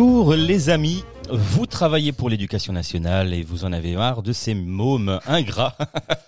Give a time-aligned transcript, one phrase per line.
[0.00, 4.54] Bonjour les amis, vous travaillez pour l'éducation nationale et vous en avez marre de ces
[4.54, 5.76] mômes ingrats.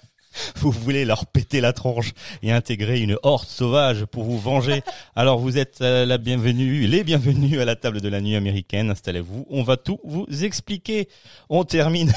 [0.56, 2.12] Vous voulez leur péter la tronche
[2.42, 4.82] et intégrer une horde sauvage pour vous venger.
[5.14, 8.90] Alors vous êtes euh, la bienvenue, les bienvenus à la table de la nuit américaine.
[8.90, 11.08] Installez-vous, on va tout vous expliquer.
[11.48, 12.12] On termine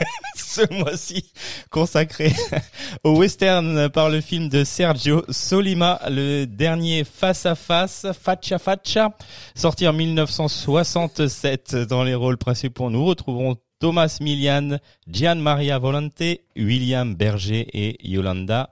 [0.36, 1.32] ce mois-ci
[1.70, 2.32] consacré
[3.04, 9.16] au western par le film de Sergio Solima, le dernier face à face, Faccia Faccia,
[9.54, 12.90] sorti en 1967 dans les rôles principaux.
[12.90, 18.70] Nous retrouverons Thomas Milian, Gian Maria Volante, William Berger et Yolanda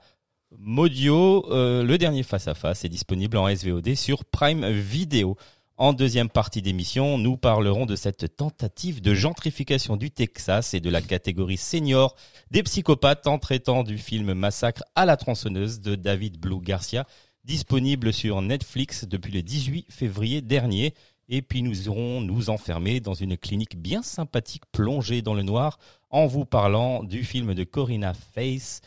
[0.57, 1.45] Modio.
[1.51, 5.37] Euh, le dernier face à face est disponible en SVOD sur Prime Video.
[5.77, 10.89] En deuxième partie d'émission, nous parlerons de cette tentative de gentrification du Texas et de
[10.89, 12.15] la catégorie senior
[12.49, 17.05] des psychopathes en traitant du film Massacre à la tronçonneuse de David Blue Garcia,
[17.43, 20.93] disponible sur Netflix depuis le 18 février dernier.
[21.27, 25.77] Et puis nous irons nous enfermer dans une clinique bien sympathique plongée dans le noir
[26.09, 28.79] en vous parlant du film de Corinna Face,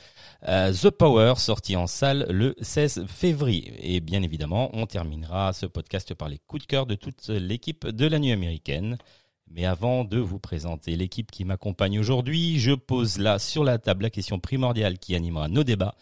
[0.46, 3.74] euh, The Power, sorti en salle le 16 février.
[3.82, 7.86] Et bien évidemment, on terminera ce podcast par les coups de cœur de toute l'équipe
[7.86, 8.98] de la nuit américaine.
[9.50, 14.04] Mais avant de vous présenter l'équipe qui m'accompagne aujourd'hui, je pose là sur la table
[14.04, 15.94] la question primordiale qui animera nos débats.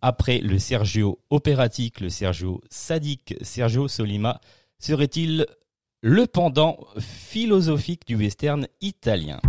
[0.00, 4.40] Après le Sergio opératique, le Sergio sadique, Sergio Solima,
[4.78, 5.46] serait-il
[6.02, 9.40] le pendant philosophique du western italien?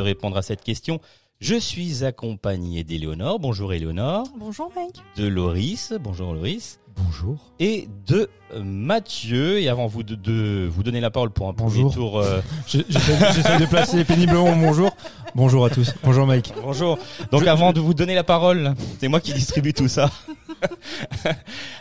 [0.00, 0.98] De répondre à cette question,
[1.40, 3.38] je suis accompagné d'Éléonore.
[3.38, 4.24] Bonjour Éléonore.
[4.38, 4.92] Bonjour mec.
[5.16, 5.92] De Loris.
[6.00, 6.80] Bonjour Loris.
[7.04, 7.38] Bonjour.
[7.58, 9.60] Et de Mathieu.
[9.60, 11.94] Et avant vous de, de vous donner la parole pour un premier Bonjour.
[11.94, 12.18] tour.
[12.18, 14.90] euh, J'essaie de placer péniblement bonjour.
[15.34, 15.94] Bonjour à tous.
[16.02, 16.52] Bonjour Mike.
[16.62, 16.98] Bonjour.
[17.30, 20.10] Donc avant de vous donner la parole, c'est moi qui distribue tout ça.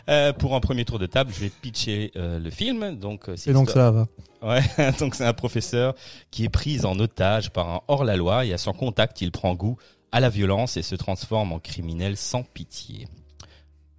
[0.09, 2.95] Euh, pour un premier tour de table, je vais pitcher euh, le film.
[2.97, 4.07] Donc euh, c'est Et donc ça va.
[4.41, 4.61] Ouais,
[4.99, 5.93] donc c'est un professeur
[6.31, 9.77] qui est pris en otage par un hors-la-loi et à son contact, il prend goût
[10.13, 13.07] à la violence et se transforme en criminel sans pitié.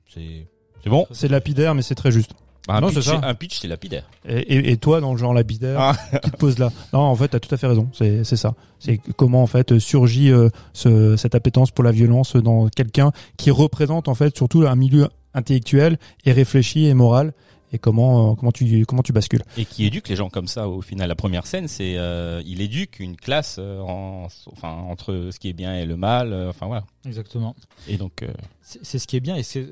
[0.09, 0.47] C'est
[0.85, 1.07] c'est bon.
[1.11, 2.33] C'est lapidaire mais c'est très juste.
[2.69, 3.21] Un Non, pitch, c'est ça.
[3.23, 4.05] un pitch, c'est lapidaire.
[4.29, 5.97] Et, et- et toi dans le genre lapidaire, Ah.
[6.23, 6.71] tu te poses là.
[6.93, 7.89] Non en fait t'as tout à fait raison.
[7.93, 8.55] C'est c'est ça.
[8.79, 13.51] C'est comment en fait surgit euh, ce, cette appétence pour la violence dans quelqu'un qui
[13.51, 17.33] représente en fait surtout un milieu intellectuel et réfléchi et moral.
[17.73, 19.43] Et comment euh, comment tu comment tu bascules.
[19.57, 21.09] Et qui éduque les gens comme ça au final.
[21.09, 25.49] La première scène, c'est euh, il éduque une classe euh, en, enfin entre ce qui
[25.49, 26.33] est bien et le mal.
[26.33, 26.83] euh, enfin voilà.
[27.07, 27.55] Exactement.
[27.89, 28.29] Et donc euh,
[28.62, 29.66] C'est ce qui est bien et c'est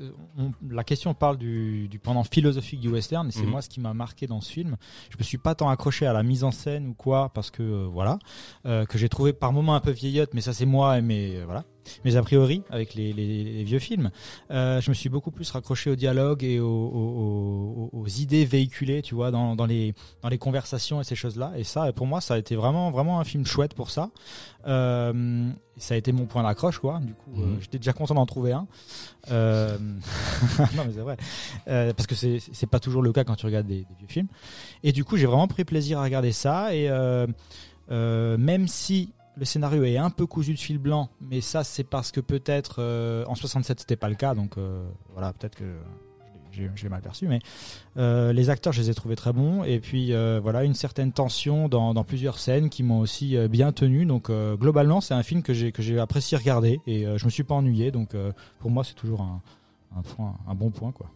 [0.67, 3.49] la question parle du, du pendant philosophique du western et c'est Mhm.
[3.49, 4.77] moi ce qui m'a marqué dans ce film.
[5.11, 7.61] Je me suis pas tant accroché à la mise en scène ou quoi parce que
[7.61, 8.17] euh, voilà
[8.65, 11.35] euh, que j'ai trouvé par moments un peu vieillotte mais ça c'est moi et mes
[11.37, 11.65] euh, voilà
[12.05, 14.11] mes a priori avec les, les- les vieux films.
[14.49, 19.01] Je me suis beaucoup plus raccroché au dialogue et aux, aux- aux- aux idées véhiculées
[19.01, 22.05] tu vois dans, dans les dans les conversations et ces choses là et ça pour
[22.07, 24.09] moi ça a été vraiment vraiment un film chouette pour ça.
[24.67, 26.99] Euh, ça a été mon point d'accroche quoi.
[26.99, 27.57] Du coup, euh, Mhm.
[27.61, 28.67] j'étais déjà content d'en trouver un.
[29.31, 29.77] Euh,
[30.75, 31.17] non mais c'est vrai,
[31.93, 34.27] parce que c'est pas toujours le cas quand tu regardes des, des vieux films.
[34.83, 36.75] Et du coup, j'ai vraiment pris plaisir à regarder ça.
[36.75, 36.89] Et
[37.89, 42.11] même si le scénario est un peu cousu de fil blanc, mais ça c'est parce
[42.11, 45.63] que peut-être euh, en 67 c'était pas le cas, donc euh, voilà peut-être que
[46.83, 47.39] l'ai mal perçu, mais
[47.97, 51.11] euh, les acteurs je les ai trouvés très bons et puis euh, voilà une certaine
[51.11, 54.05] tension dans, dans plusieurs scènes qui m'ont aussi euh, bien tenu.
[54.05, 57.25] Donc euh, globalement c'est un film que j'ai que j'ai apprécié regarder et euh, je
[57.25, 57.91] me suis pas ennuyé.
[57.91, 59.41] Donc euh, pour moi c'est toujours un,
[59.97, 61.09] un point un bon point quoi.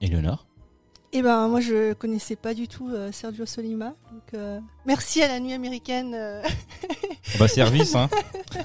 [0.00, 0.46] Eleonore.
[1.12, 3.94] Et ben moi je connaissais pas du tout euh, Sergio Solima.
[4.12, 6.12] Donc euh, merci à la nuit américaine.
[6.14, 6.42] euh.
[7.38, 8.08] Bah service hein.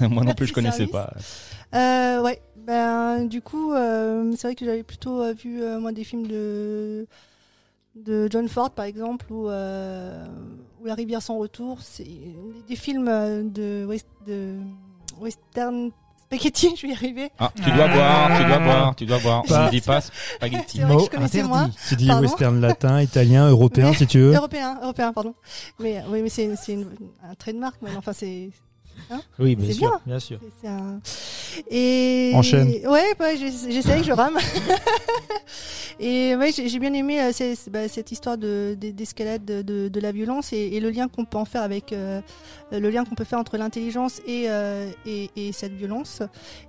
[0.00, 0.92] Moi non plus je connaissais service.
[0.92, 1.14] pas.
[1.74, 5.92] Euh, ouais, ben du coup euh, c'est vrai que j'avais plutôt euh, vu euh, moi
[5.92, 7.06] des films de
[7.94, 10.26] de John Ford par exemple ou euh,
[10.82, 11.78] ou La rivière sans retour.
[11.82, 12.06] C'est
[12.68, 13.06] des films
[13.52, 14.56] de, west- de
[15.20, 15.90] western
[16.24, 17.30] spaghetti, je vais y arriver.
[17.38, 19.42] Ah, tu dois boire, tu dois boire, tu dois boire.
[19.42, 20.78] Pas- On ne dit pas spaghetti.
[20.78, 21.76] C'est vrai que Mot interdit.
[21.88, 24.34] Tu dis Pardon western latin, italien, européen Mais- si tu veux.
[24.36, 25.34] Européen, européen, pardon.
[25.78, 26.48] Mais oui, mais c'est
[27.28, 28.50] un trait de marque, mais enfin c'est
[29.38, 30.00] Oui, bien sûr, bien.
[30.06, 30.38] bien sûr.
[30.66, 31.00] un
[31.70, 32.68] et Enchaîne.
[32.86, 34.36] Ouais, ouais, j'ess- j'essaye, je rame.
[36.00, 40.12] et ouais, j'ai bien aimé euh, bah, cette histoire de d'escalade de, de, de la
[40.12, 42.20] violence et, et le lien qu'on peut en faire avec euh,
[42.72, 46.22] le lien qu'on peut faire entre l'intelligence et, euh, et et cette violence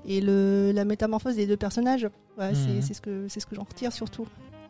[0.07, 2.07] et le la métamorphose des deux personnages.
[2.37, 2.81] Ouais, c'est- Mhm.
[2.81, 4.27] c'est ce que c'est ce que j'en retire surtout.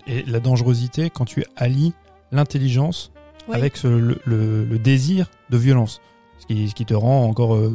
[0.08, 1.94] Et la dangerosité quand tu allies
[2.31, 3.12] l'intelligence
[3.48, 3.56] Oui.
[3.56, 6.02] avec ce- le, le- le désir de violence.
[6.41, 7.71] Ce qui, ce qui te rend encore euh,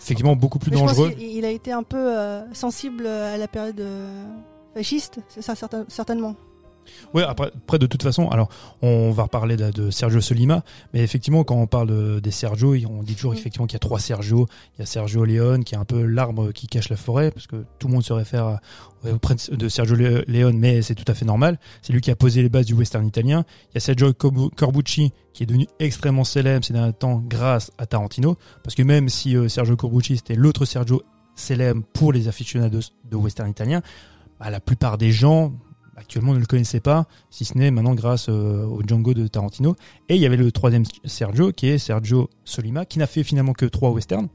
[0.00, 1.12] effectivement beaucoup plus Mais dangereux.
[1.18, 4.24] il a été un peu euh, sensible à la période euh,
[4.74, 6.34] fasciste, c'est ça certain- certainement.
[7.14, 8.48] Ouais, après, après de toute façon, alors
[8.82, 10.62] on va reparler de, de Sergio Solima,
[10.92, 13.36] mais effectivement quand on parle de- des Sergio, on dit toujours Mm.
[13.36, 14.46] effectivement qu'il y a trois Sergio.
[14.76, 17.46] Il y a Sergio Leone qui est un peu l'arbre qui cache la forêt, parce
[17.46, 18.58] que tout le monde se réfère
[19.04, 21.58] au prince de Sergio Le- Leone, mais c'est tout à fait normal.
[21.82, 23.44] C'est lui qui a posé les bases du western italien.
[23.70, 27.70] Il y a Sergio Corbu- Corbucci qui est devenu extrêmement célèbre ces derniers temps grâce
[27.78, 31.02] à Tarantino, parce que même si euh, Sergio Corbucci c'était l'autre Sergio
[31.34, 32.80] célèbre pour les aficionados
[33.10, 33.80] de western italien,
[34.38, 35.52] bah, la plupart des gens
[36.00, 39.76] actuellement ne le connaissaient pas, si ce n'est maintenant grâce euh, au Django de Tarantino.
[40.08, 43.52] Et il y avait le troisième Sergio, qui est Sergio Solima, qui n'a fait finalement
[43.52, 44.28] que trois westerns.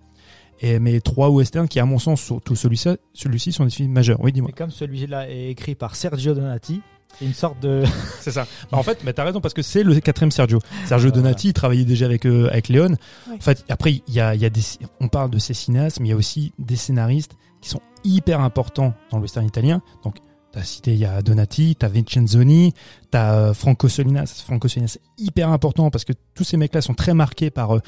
[0.61, 4.19] Et, mais trois westerns qui, à mon sens, surtout celui-ci, celui-ci sont des films majeurs.
[4.21, 4.51] Oui, dis-moi.
[4.51, 6.81] Et comme celui-là est écrit par Sergio Donati,
[7.17, 7.83] c'est une sorte de.
[8.19, 8.47] C'est ça.
[8.71, 10.59] Bah, en fait, bah, t'as raison parce que c'est le quatrième Sergio.
[10.85, 11.23] Sergio Voilà.
[11.23, 12.95] Donati il travaillait déjà avec euh, avec Léon.
[13.31, 14.61] En fait, après il y a il y a des
[14.99, 18.41] on parle de ces cinéastes, mais il y a aussi des scénaristes qui sont hyper
[18.41, 19.81] importants dans le western italien.
[20.03, 20.17] Donc
[20.55, 22.73] t'as cité il y a Donati, t'as Vincenzoni,
[23.11, 24.41] t'as euh, Franco Solinas.
[24.45, 27.79] Franco Solinas c'est hyper important parce que tous ces mecs-là sont très marqués par euh,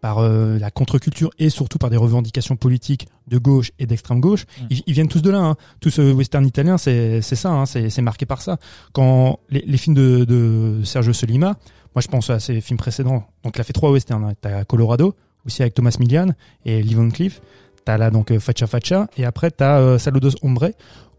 [0.00, 4.44] par euh, la contre-culture et surtout par des revendications politiques de gauche et d'extrême gauche.
[4.44, 4.64] Mm.
[4.70, 5.38] Ils, ils viennent tous de là.
[5.38, 5.56] Hein.
[5.80, 7.64] Tout ce western italien, c'est ça, hein.
[7.64, 8.58] c'est marqué par ça
[8.92, 11.56] quand les, les films de, de Sergio Solima,
[11.94, 13.24] moi je pense à ses films précédents.
[13.44, 14.24] Donc il a fait trois westerns.
[14.24, 14.34] Hein.
[14.40, 15.14] T'as Colorado,
[15.44, 16.30] aussi avec Thomas Millian
[16.64, 17.40] et Lee Van Cleef.
[17.84, 20.72] T'as là donc Faccia Faccia et après t'as euh, Saludos Hombre,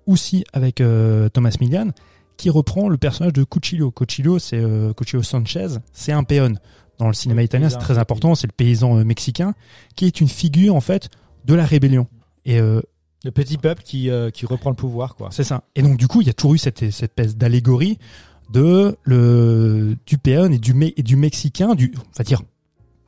[0.07, 1.91] aussi avec euh, Thomas Millian,
[2.37, 3.91] qui reprend le personnage de Cuchillo.
[3.91, 6.53] Cuchillo, c'est euh, Cuchillo Sanchez, c'est un peon.
[6.97, 8.33] Dans le cinéma italien, c'est très important.
[8.33, 9.53] C'est le paysan euh, mexicain
[9.95, 11.09] qui est une figure en fait
[11.45, 12.07] de la rébellion.
[12.45, 12.81] Et euh,
[13.23, 15.29] Le petit peuple qui, euh, qui reprend le pouvoir, quoi.
[15.31, 15.63] c'est ça.
[15.75, 17.99] Et donc du coup, il y a toujours eu cette, cette espèce d'allégorie
[18.51, 22.41] de le du péon et du Me- et du mexicain, du on va dire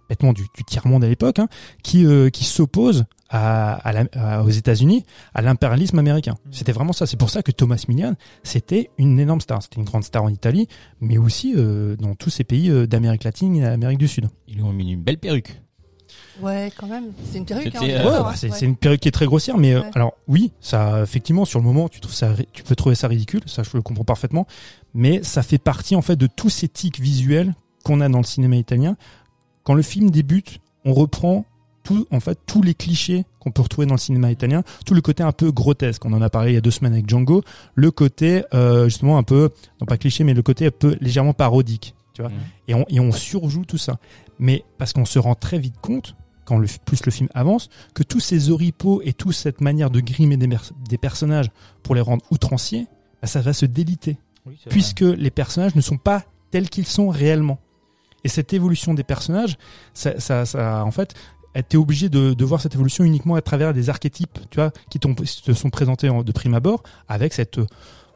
[0.09, 1.47] bêtement du, du tiers monde à l'époque, hein,
[1.81, 6.35] qui euh, qui s'oppose à, à la- à- aux États-Unis, à l'impérialisme américain.
[6.51, 7.05] C'était vraiment ça.
[7.05, 9.61] C'est pour ça que Thomas Millian, c'était une énorme star.
[9.61, 10.67] C'était une grande star en Italie,
[11.01, 14.27] mais aussi euh, dans tous ces pays euh, d'Amérique latine et d'Amérique du Sud.
[14.47, 15.61] Ils lui ont mis une belle perruque.
[16.41, 17.11] Ouais, quand même.
[17.31, 17.75] C'est une perruque.
[17.75, 18.59] Hein, euh, Ouais, bah, c'est Ouais.
[18.61, 19.91] une perruque qui est très grossière, mais euh, Ouais.
[19.93, 23.41] alors oui, ça effectivement sur le moment tu trouves ça, tu peux trouver ça ridicule,
[23.45, 24.47] ça je le comprends parfaitement,
[24.93, 27.53] mais ça fait partie en fait de tous ces tics visuels
[27.83, 28.95] qu'on a dans le cinéma italien.
[29.63, 31.45] Quand le film débute, on reprend
[31.89, 35.01] tout en fait tous les clichés qu'on peut retrouver dans le cinéma italien, tout le
[35.01, 36.05] côté un peu grotesque.
[36.05, 37.43] On en a parlé il y a deux semaines avec Django,
[37.75, 39.49] le côté euh, justement un peu
[39.81, 42.37] non pas cliché, mais le côté un peu légèrement parodique, tu vois Mhm.
[42.67, 43.97] et on, et on surjoue tout ça.
[44.37, 46.15] Mais parce qu'on se rend très vite compte,
[46.45, 49.99] quand le, plus le film avance, que tous ces oripeaux et toute cette manière de
[49.99, 50.47] grimer des,
[50.87, 51.49] des personnages
[51.83, 52.87] pour les rendre outranciers,
[53.21, 54.17] bah, ça va se déliter.
[54.45, 54.71] Oui, c'est vrai.
[54.71, 57.59] Puisque les personnages ne sont pas tels qu'ils sont réellement.
[58.23, 59.57] Et cette évolution des personnages,
[59.93, 61.13] ça, ça, ça en fait,
[61.67, 64.99] t'es obligé de, de voir cette évolution uniquement à travers des archétypes, tu vois, qui
[64.99, 67.59] te sont présentés en- de prime abord, avec cette,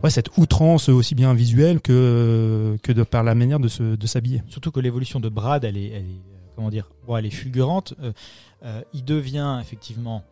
[0.04, 4.08] ouais, cette outrance aussi bien visuelle que, que de par la manière de se, de
[4.08, 4.44] s'habiller.
[4.48, 7.32] Surtout que l'évolution de Brad, elle est, elle est euh, comment dire, bon, elle est
[7.32, 7.96] fulgurante.
[8.02, 8.12] Euh,
[8.63, 10.24] euh, il devient effectivement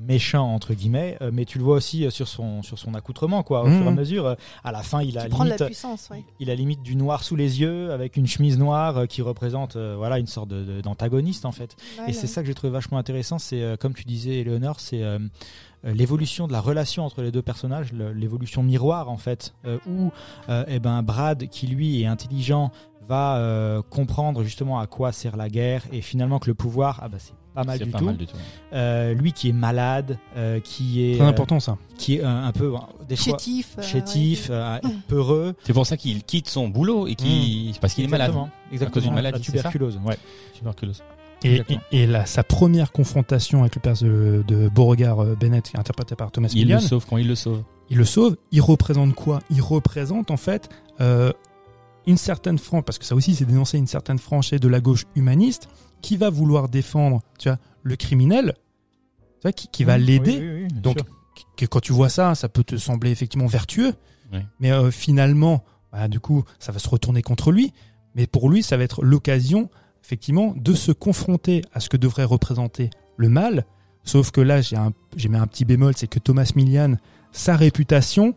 [0.00, 3.42] méchant entre guillemets, euh, mais tu le vois aussi euh, sur son sur son accoutrement
[3.42, 3.62] quoi.
[3.62, 3.76] Au Mhm.
[3.76, 4.34] fur et à mesure, euh,
[4.64, 6.24] à la fin, il a la limite, puissance, ouais.
[6.40, 9.76] il a limite du noir sous les yeux avec une chemise noire euh, qui représente
[9.76, 11.76] euh, voilà une sorte d'antagoniste en fait.
[11.98, 14.80] Ouais, Et c'est ça que j'ai trouvé vachement intéressant, c'est euh, comme tu disais, Eleonore,
[14.80, 15.02] c'est
[15.84, 20.10] l'évolution de la relation entre les deux personnages, l'évolution miroir en fait, euh, où
[20.48, 22.70] euh, eh ben Brad, qui lui est intelligent,
[23.08, 27.08] va euh, comprendre justement à quoi sert la guerre et finalement que le pouvoir, ah
[27.08, 28.04] bah c'est pas mal du pas tout.
[28.04, 28.36] mal du tout.
[28.72, 31.76] Euh, lui qui est malade, euh, qui est Très euh, important ça.
[31.98, 32.72] qui est un, un peu
[33.08, 33.76] des Chétif.
[33.78, 34.54] euh, chétif, ouais.
[34.56, 34.78] euh,
[35.08, 35.54] peureux.
[35.64, 38.28] C'est pour ça qu'il quitte son boulot et qu'il parce qu'il est malade.
[38.30, 38.50] Exactement.
[38.72, 38.94] Exactement.
[38.94, 40.00] cause d'une maladie, la tuberculose.
[40.04, 40.16] Ouais.
[40.54, 41.02] Tuberculose.
[41.44, 41.80] Et, Exactement.
[41.90, 45.80] et, et là, sa première confrontation avec le père de, de Beauregard Bennett, qui est
[45.80, 47.62] interprété par Thomas Il Millian, le sauve quand il le sauve.
[47.90, 48.36] il le sauve.
[48.52, 49.40] Il représente quoi?
[49.50, 50.68] Il représente en fait
[51.00, 51.32] euh,
[52.06, 55.04] une certaine frange, parce que ça aussi c'est dénoncer une certaine franchise de la gauche
[55.16, 55.68] humaniste
[56.02, 58.54] qui va vouloir défendre, tu vois, le criminel
[59.42, 60.38] vois, qui, qui va Oui, l'aider.
[60.38, 60.98] oui, oui, bien Donc,
[61.56, 63.94] que quand tu vois ça, ça peut te sembler effectivement vertueux,
[64.60, 67.72] mais euh, finalement, bah, du coup, ça va se retourner contre lui.
[68.14, 69.68] Mais pour lui, ça va être l'occasion,
[70.02, 73.66] effectivement, de se confronter à ce que devrait représenter le mal.
[74.04, 76.96] Sauf que là, j'ai un, j'ai mis un petit bémol, c'est que Thomas Millian,
[77.30, 78.34] sa réputation,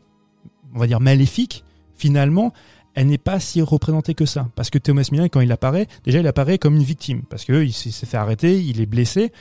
[0.74, 2.52] on va dire maléfique, finalement,
[2.96, 4.50] elle n'est pas si représentée que ça.
[4.56, 7.24] Parce que Thomas Millian, quand il apparaît, déjà, il apparaît comme une victime.
[7.30, 9.32] Parce que il s'est fait arrêter, il est blessé.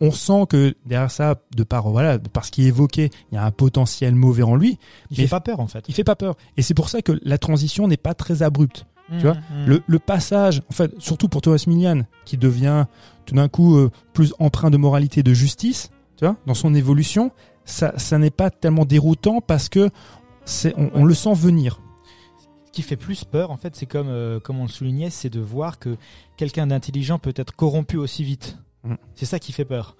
[0.00, 3.36] On sent que derrière ça, de par, voilà, de par ce qui est évoqué, il
[3.36, 4.78] y a un potentiel mauvais en lui.
[5.10, 5.84] Il fait pas peur en fait.
[5.88, 6.34] Il fait pas peur.
[6.56, 8.86] Et c'est pour ça que la transition n'est pas très abrupte.
[9.18, 9.66] Tu vois, Mhm.
[9.66, 12.86] Le, le passage, en fait, surtout pour Thomas Millian, qui devient
[13.26, 17.30] tout d'un coup euh, plus empreint de moralité, de justice, tu vois, dans son évolution,
[17.66, 19.90] ça, ça n'est pas tellement déroutant parce que
[20.46, 21.80] c'est, on, on le sent venir.
[22.74, 25.38] Qui fait plus peur, en fait, c'est comme, euh, comme on le soulignait, c'est de
[25.38, 25.96] voir que
[26.36, 28.58] quelqu'un d'intelligent peut être corrompu aussi vite.
[28.82, 28.94] Mm.
[29.14, 29.96] C'est ça qui fait peur.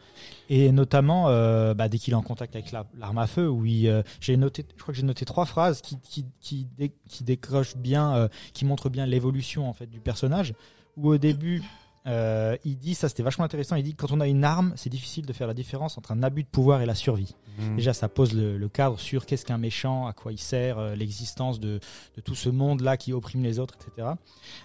[0.51, 3.65] Et notamment, euh, bah, dès qu'il est en contact avec la- l'arme à feu, où
[3.65, 6.93] il, euh, j'ai noté, je crois que j'ai noté trois phrases qui, qui, qui, dé-
[7.09, 10.53] qui décrochent bien, qui montrent bien l'évolution en fait du personnage.
[10.97, 11.63] Où au début,
[12.07, 14.91] euh, il dit, ça c'était vachement intéressant, il dit quand on a une arme, c'est
[14.91, 17.35] difficile de faire la différence entre un abus de pouvoir et la survie.
[17.77, 20.97] Déjà, ça pose le, le cadre sur qu'est-ce qu'un méchant, à quoi il sert, euh,
[20.97, 21.79] l'existence de,
[22.17, 24.09] de tout ce monde-là qui opprime les autres, etc.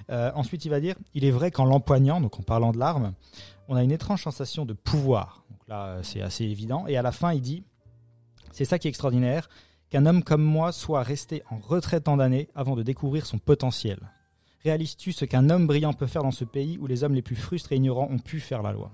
[0.10, 3.14] Euh, ensuite, il va dire il est vrai qu'en l'empoignant, donc en parlant de l'arme,
[3.68, 5.44] on a une étrange sensation de pouvoir.
[5.52, 6.88] Donc là, c'est assez évident.
[6.88, 7.64] Et à la fin, il dit
[8.52, 9.50] c'est ça qui est extraordinaire,
[9.90, 14.00] qu'un homme comme moi soit resté en retrait tant d'années avant de découvrir son potentiel.
[14.64, 17.36] Réalises-tu ce qu'un homme brillant peut faire dans ce pays où les hommes les plus
[17.36, 18.92] frustrés et ignorants ont pu faire la loi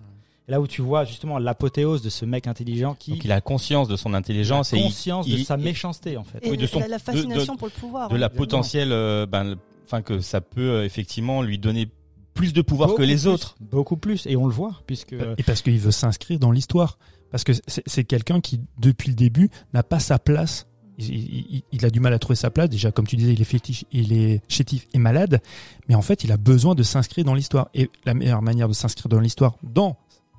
[0.47, 3.41] Et là où tu vois justement l'apothéose de ce mec intelligent qui Donc il a
[3.41, 6.37] conscience de son intelligence a et il- conscience de il- sa il- méchanceté en fait.
[6.45, 8.09] Et Oui, de son- la, la de- fascination de- pour le pouvoir.
[8.09, 8.45] de la exactement.
[8.45, 9.55] potentielle, euh, ben,
[9.85, 11.87] enfin que ça peut euh, effectivement lui donner
[12.35, 13.55] plus de pouvoir Beaucoup que les plus, autres.
[13.59, 16.99] Beaucoup plus, et on le voit, puisque Et parce qu'il veut s'inscrire dans l'histoire.
[17.31, 20.67] Parce que c'est quelqu'un qui, depuis le début, n'a pas sa place.
[20.97, 22.69] Il, il- il a du mal à trouver sa place.
[22.69, 25.41] Déjà, comme tu disais, il est fétiche, il est chétif et malade.
[25.89, 27.69] Mais en fait, il a besoin de s'inscrire dans l'histoire.
[27.73, 29.97] Et la meilleure manière de s'inscrire dans l'histoire, dans,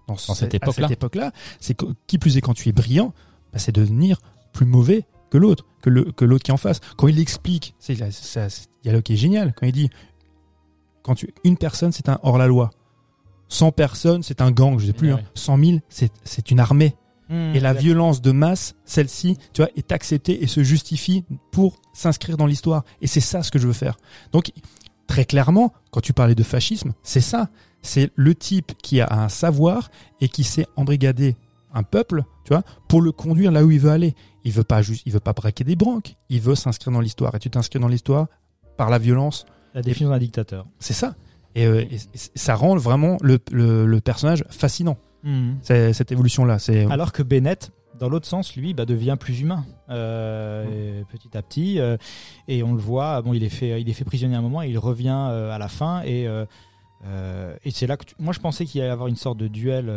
[0.08, 1.32] dans, cette époque-là.
[1.60, 3.12] c'est qui plus est quand tu es brillant,
[3.52, 4.18] bah, c'est de devenir
[4.52, 6.80] plus mauvais que l'autre, que, l'autre qui est en face.
[6.96, 9.52] Quand il explique, c'est, ce dialogue qui est génial.
[9.54, 9.90] Quand il dit,
[11.02, 12.70] quand tu, une personne, c'est un hors-la-loi.
[13.48, 15.12] 100 personnes, c'est un gang, je sais plus.
[15.12, 15.20] Ouais.
[15.20, 15.30] hein.
[15.34, 16.96] 100 000, c'est, c'est une armée.
[17.28, 21.80] Mmh, Et la violence de masse, celle-ci, tu vois, est acceptée et se justifie pour
[21.92, 22.84] s'inscrire dans l'histoire.
[23.00, 23.96] Et c'est ça ce que je veux faire.
[24.32, 24.52] Donc,
[25.06, 27.48] très clairement, quand tu parlais de fascisme, c'est ça.
[27.82, 29.90] C'est le type qui a un savoir
[30.20, 31.36] et qui sait embrigader
[31.74, 34.14] un peuple, tu vois, pour le conduire là où il veut aller.
[34.44, 36.14] Il veut pas juste, il veut pas braquer des banques.
[36.28, 37.34] Il veut s'inscrire dans l'histoire.
[37.34, 38.28] Et tu t'inscris dans l'histoire
[38.76, 39.46] par la violence.
[39.74, 40.66] la définition d'un dictateur.
[40.78, 41.16] C'est ça.
[41.54, 41.98] Et, euh, et
[42.34, 44.96] ça rend vraiment le, le, le personnage fascinant.
[45.62, 49.64] C'est- Cette évolution-là, c'est Alors que Bennett, dans l'autre sens, lui, bah, devient plus humain
[49.90, 51.80] euh, petit à petit.
[51.80, 51.96] euh,
[52.48, 53.22] et on le voit.
[53.22, 54.62] Bon, il est fait, il est fait prisonnier à un moment.
[54.62, 56.02] Et il revient euh, à la fin.
[56.04, 56.26] Et
[57.64, 59.46] et c'est là que tu- moi je pensais qu'il allait y avoir une sorte de
[59.46, 59.90] duel,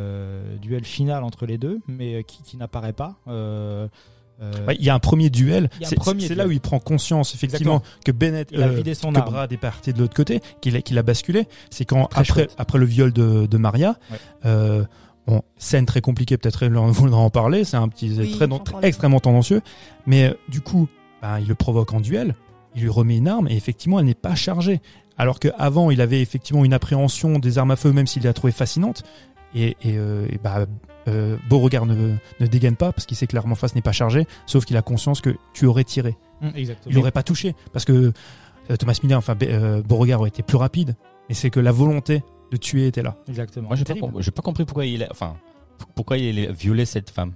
[0.62, 3.16] duel final entre les deux, mais qui, qui n'apparaît pas.
[3.28, 5.70] Ouais, il y a un premier duel.
[5.82, 9.32] C'est là où il prend conscience, effectivement, que Bennett, Il a vidé son que arme.
[9.34, 11.46] Brad est parti de l'autre côté, qu'il a, basculé.
[11.72, 12.56] C'est quand, Très après, chouette.
[12.58, 14.18] après le viol de, de Maria, Ouais.
[15.30, 18.60] Bon, scène très compliquée, peut-être on voudra en parler, c'est un petit, Oui, très, j'en
[18.60, 18.88] très- parlais.
[18.88, 19.62] extrêmement tendancieux.
[20.06, 20.88] Mais euh, du coup,
[21.22, 22.36] ben, il le provoque en duel,
[22.76, 24.82] il lui remet une arme et effectivement, elle n'est pas chargée.
[25.18, 28.54] Alors qu'avant, il avait effectivement une appréhension des armes à feu, même s'il l'a trouvée
[28.54, 29.04] fascinante.
[29.56, 30.66] Et, et, euh, et bah,
[31.08, 33.92] euh, Beauregard ne, ne dégaine pas parce qu'il sait que l'arme en face n'est pas
[33.92, 36.16] chargée, sauf qu'il a conscience que tu aurais tiré.
[36.42, 36.92] Hum, exactement.
[36.92, 38.14] Il n'aurait pas touché parce que
[38.70, 40.96] euh, Thomas Miller, enfin Be- euh, Beauregard aurait été plus rapide,
[41.28, 43.16] mais c'est que la volonté de tuer était là.
[43.28, 43.68] Exactement.
[43.68, 44.14] Moi, j'ai pas, Terrible.
[44.14, 45.36] com- j'ai pas compris pourquoi il a, enfin,
[45.96, 47.34] pourquoi il a violé cette femme.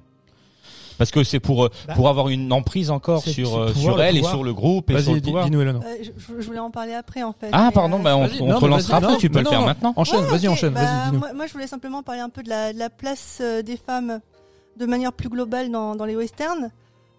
[0.98, 3.66] Parce que c'est pour euh, Bah, pour avoir une emprise encore c'est- sur c'est euh,
[3.74, 4.34] pouvoir, sur le elle et pouvoir.
[4.36, 5.46] sur le groupe et sur Vas-y, le dis- pouvoir.
[5.46, 5.82] dis-nous Eleanor.
[5.84, 7.50] Euh, je, je voulais en parler après en fait.
[7.52, 9.14] Ah mais, pardon, euh, bah on, Vas-y, on non, te mais relancera vas-y, après.
[9.14, 9.66] non, Tu peux mais le faire non.
[9.66, 9.94] maintenant.
[9.96, 11.20] Enchaîne, Ouais, vas-y, ok, enchaîne, bah, vas-y, dis-nous.
[11.20, 13.76] moi, moi, je voulais simplement parler un peu de la, de la place euh, des
[13.78, 14.20] femmes
[14.78, 16.70] de manière plus globale dans, dans les westerns.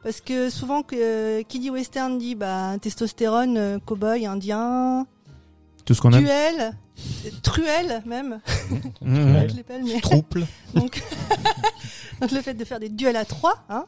[0.04, 5.04] Parce que souvent, que, euh, qui dit western dit bah, testostérone, euh, cow-boy, indien,
[5.84, 6.22] Tout ce qu'on aime.
[6.22, 6.76] duel,
[7.42, 8.40] truelle même.
[9.02, 9.36] Mmh.
[9.84, 10.46] mais- Trouble.
[10.74, 11.02] Donc,
[12.20, 13.64] donc le fait de faire des duels à trois.
[13.68, 13.84] Hein.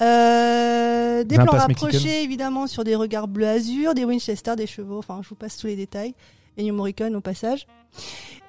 [0.00, 2.24] Euh, des plans rapprochés mexicaine.
[2.24, 4.98] évidemment sur des regards bleu azur, des Winchester, des chevaux.
[4.98, 6.14] Enfin, je vous passe tous les détails.
[6.56, 7.66] Et New Morricone au passage.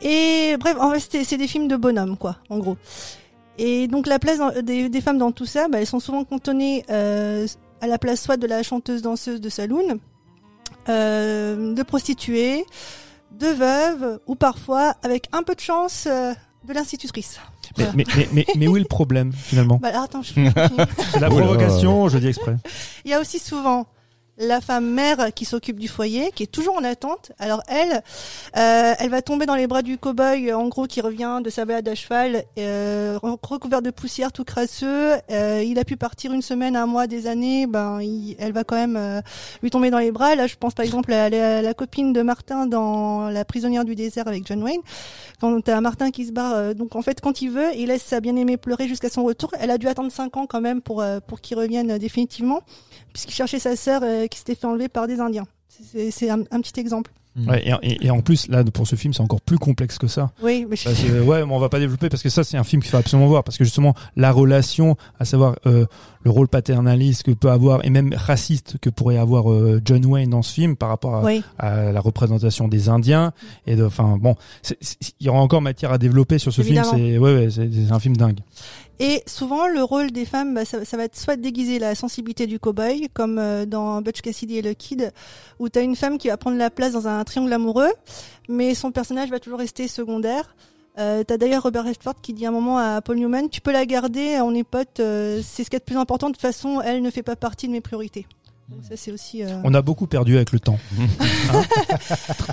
[0.01, 2.77] Et bref, en fait, c'est des films de bonhomme, quoi, en gros.
[3.57, 6.23] Et donc la place dans- des, des femmes dans tout ça, bah, elles sont souvent
[6.23, 7.45] cantonnées euh,
[7.81, 9.99] à la place soit de la chanteuse danseuse de saloon,
[10.89, 12.65] euh, de prostituée,
[13.41, 16.33] de veuve, ou parfois, avec un peu de chance, euh,
[16.67, 17.39] de l'institutrice.
[17.77, 19.79] Mais, mais, mais, mais, mais où est le problème finalement?
[19.81, 20.33] Bah, attends, je.
[20.33, 21.45] C'est la Oh là.
[21.45, 22.57] provocation, je dis exprès.
[23.05, 23.87] Il y a aussi souvent
[24.41, 27.31] la femme mère qui s'occupe du foyer, qui est toujours en attente.
[27.39, 28.01] Alors elle,
[28.57, 31.65] euh, elle va tomber dans les bras du cow-boy, en gros, qui revient de sa
[31.65, 35.13] balade à cheval, euh, recouvert de poussière, tout crasseux.
[35.29, 37.67] Euh, il a pu partir une semaine, un mois, des années.
[37.67, 39.21] Ben, il- elle va quand même euh,
[39.61, 40.35] lui tomber dans les bras.
[40.35, 43.95] Là, je pense par exemple à la, la copine de Martin dans La prisonnière du
[43.95, 44.81] désert avec John Wayne.
[45.39, 48.03] Quand t'as Martin qui se barre, euh, donc en fait, quand il veut, il laisse
[48.03, 49.51] sa bien-aimée pleurer jusqu'à son retour.
[49.59, 52.61] Elle a dû attendre cinq ans quand même pour euh, pour qu'il revienne définitivement
[53.13, 55.45] puisqu'il cherchait sa sœur qui s'était fait enlever par des Indiens.
[56.11, 57.11] C'est- un, un petit exemple.
[57.47, 60.07] Ouais, et, et- et en plus, là, pour ce film, c'est encore plus complexe que
[60.07, 60.31] ça.
[60.43, 62.57] Oui, mais je- Parce que, ouais, mais on va pas développer parce que ça, c'est
[62.57, 63.45] un film qu'il faut absolument voir.
[63.45, 65.85] Parce que justement, la relation, à savoir euh,
[66.23, 70.29] le rôle paternaliste que peut avoir, et même raciste que pourrait avoir euh, John Wayne
[70.31, 71.41] dans ce film par rapport à, oui.
[71.57, 73.31] à la représentation des Indiens.
[73.65, 74.35] Et de, enfin, bon,
[74.69, 76.95] il y aura encore matière à développer sur ce Évidemment.
[76.95, 77.07] film.
[77.13, 78.39] C'est, ouais, c'est un film dingue.
[79.03, 82.59] Et souvent, le rôle des femmes, bah, ça, va être soit déguiser la sensibilité du
[82.59, 85.11] cow-boy, comme euh, dans Butch Cassidy et le Kid,
[85.57, 87.91] où tu as une femme qui va prendre la place dans un triangle amoureux,
[88.47, 90.55] mais son personnage va toujours rester secondaire.
[90.99, 93.87] Euh, T'as d'ailleurs Robert Redford qui dit un moment à Paul Newman, tu peux la
[93.87, 96.27] garder, on est potes, euh, c'est ce qui est le plus important.
[96.27, 98.27] De toute façon, elle ne fait pas partie de mes priorités.
[98.71, 99.43] Donc ça, c'est aussi.
[99.43, 100.79] euh, On a beaucoup perdu avec le temps.
[101.53, 101.63] Hein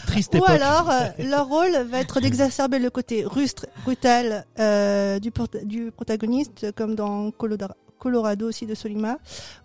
[0.06, 0.50] Triste Ou époque.
[0.50, 5.90] alors, euh, leur rôle va être d'exacerber le côté rustre, brutal euh, du, prota- du
[5.92, 9.18] protagoniste, comme dans Colorado, Colorado aussi de Solima,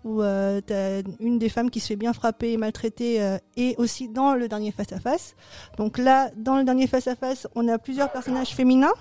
[0.04, 3.74] où euh, t'as une des femmes qui se fait bien frapper et maltraiter, euh, et
[3.78, 5.34] aussi dans le dernier face-à-face.
[5.78, 8.92] Donc là, dans le dernier face-à-face, on a plusieurs personnages féminins.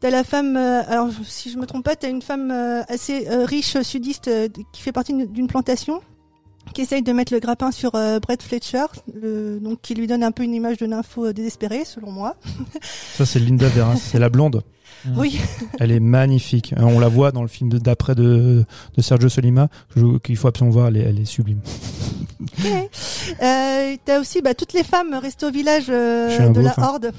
[0.00, 3.28] T'as la femme, euh, alors si je me trompe pas, t'as une femme euh, assez
[3.28, 6.00] euh, riche sudiste euh, qui fait partie d'une plantation
[6.72, 10.22] qui essaye de mettre le grappin sur euh, Brett Fletcher, le, donc qui lui donne
[10.22, 12.36] un peu une image de nympho euh, désespérée, selon moi.
[13.16, 14.62] Ça, c'est Linda Veras, c'est la blonde.
[15.16, 15.40] Oui,
[15.78, 16.74] Elle est magnifique.
[16.76, 18.64] Euh, On la voit dans le film d'après de,
[18.96, 19.68] de Sergio Solima,
[20.22, 20.88] qu'il faut absolument voir.
[20.88, 21.60] Elle est, elle est sublime.
[23.42, 27.12] euh, t'as aussi bah, toutes les femmes restées au village euh, de la horde,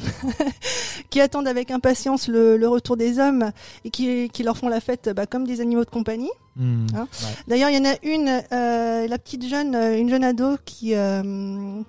[1.10, 3.51] qui attendent avec impatience le, le retour des hommes
[3.86, 6.30] et qui, qui leur font la fête bah, comme des animaux de compagnie.
[6.56, 6.88] Hmm.
[6.95, 7.08] Hein
[7.47, 11.82] D'ailleurs, il y en a une, euh, la petite jeune, une jeune ado qui euh,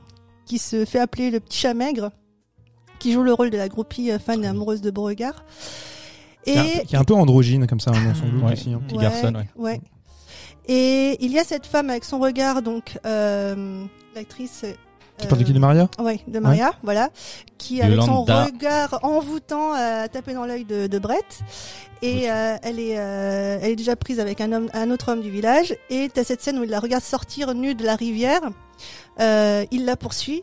[0.47, 2.11] qui se fait appeler le petit chat maigre,
[3.01, 5.45] qui joue le rôle de la groupie euh, fan et amoureuse de Beauregard.
[6.45, 8.53] Qui est un- Et Qui est un peu androgyne comme ça dans son look Ouais.
[8.53, 8.73] aussi.
[8.73, 8.81] hein.
[8.87, 9.49] Petit garçon, ouais.
[9.57, 9.81] ouais.
[10.69, 13.85] Et il y a cette femme avec son regard, donc euh,
[14.15, 14.65] l'actrice.
[15.19, 17.11] Tu parles de qui de Maria Ouais, de Maria, voilà,
[17.59, 18.45] qui avec son Yolanda.
[18.47, 21.41] regard envoûtant a tapé dans l'œil de, de Brett.
[22.01, 22.25] Et Oui.
[22.31, 25.31] euh, elle est, euh, elle est déjà prise avec un homme, un autre homme du
[25.31, 25.75] village.
[25.91, 28.41] Et t'as cette scène où il la regarde sortir nue de la rivière.
[29.21, 30.43] Euh, il la poursuit,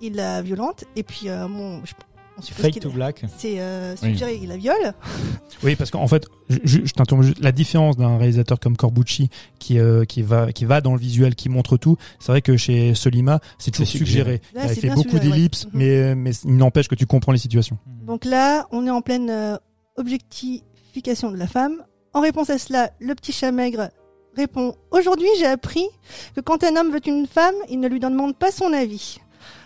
[0.00, 0.84] il la violente.
[0.96, 1.92] Et puis, euh, bon, je,
[2.36, 3.24] on suppose qu'il to black.
[3.38, 4.08] c'est euh, Oui.
[4.10, 4.94] suggéré, il la viole.
[5.62, 7.38] Oui, parce qu'en fait, je, je, t'interromps juste.
[7.38, 11.34] La différence d'un réalisateur comme Corbucci qui euh, qui va qui va dans le visuel,
[11.36, 11.96] qui montre tout.
[12.18, 14.42] C'est vrai que chez Solima, c'est toujours C'est suggéré.
[14.52, 15.32] Là, il c'est fait beaucoup suggéré, ouais.
[15.36, 15.70] d'ellipses, Mhm.
[15.74, 17.78] mais mais il n'empêche que tu comprends les situations.
[18.04, 19.56] Donc là, on est en pleine euh,
[19.96, 21.82] objectification de la femme.
[22.12, 23.88] En réponse à cela, le petit chat maigre
[24.36, 25.86] répond Aujourd'hui, j'ai appris
[26.34, 29.18] que quand un homme veut une femme, il ne lui demande pas son avis.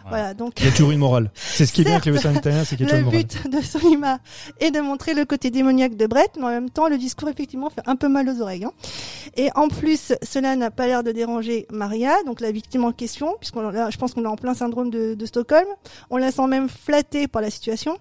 [0.09, 1.31] Voilà, donc Il y a toujours une morale.
[1.35, 2.25] C'est ce qui est bien avec les Certes.
[2.27, 3.44] western italiens, c'est qu'il y a toujours le une morale.
[3.51, 4.18] but de Solima
[4.61, 7.71] est de montrer le côté démoniaque de Brett, mais en même temps, le discours effectivement
[7.71, 8.64] fait un peu mal aux oreilles.
[8.64, 8.73] hein.
[9.37, 13.37] Et en plus, cela n'a pas l'air de déranger Maria, donc la victime en question,
[13.38, 15.66] puisqu'on je pense qu'on est en plein syndrome de, de Stockholm.
[16.11, 17.97] On la sent même flattée par la situation.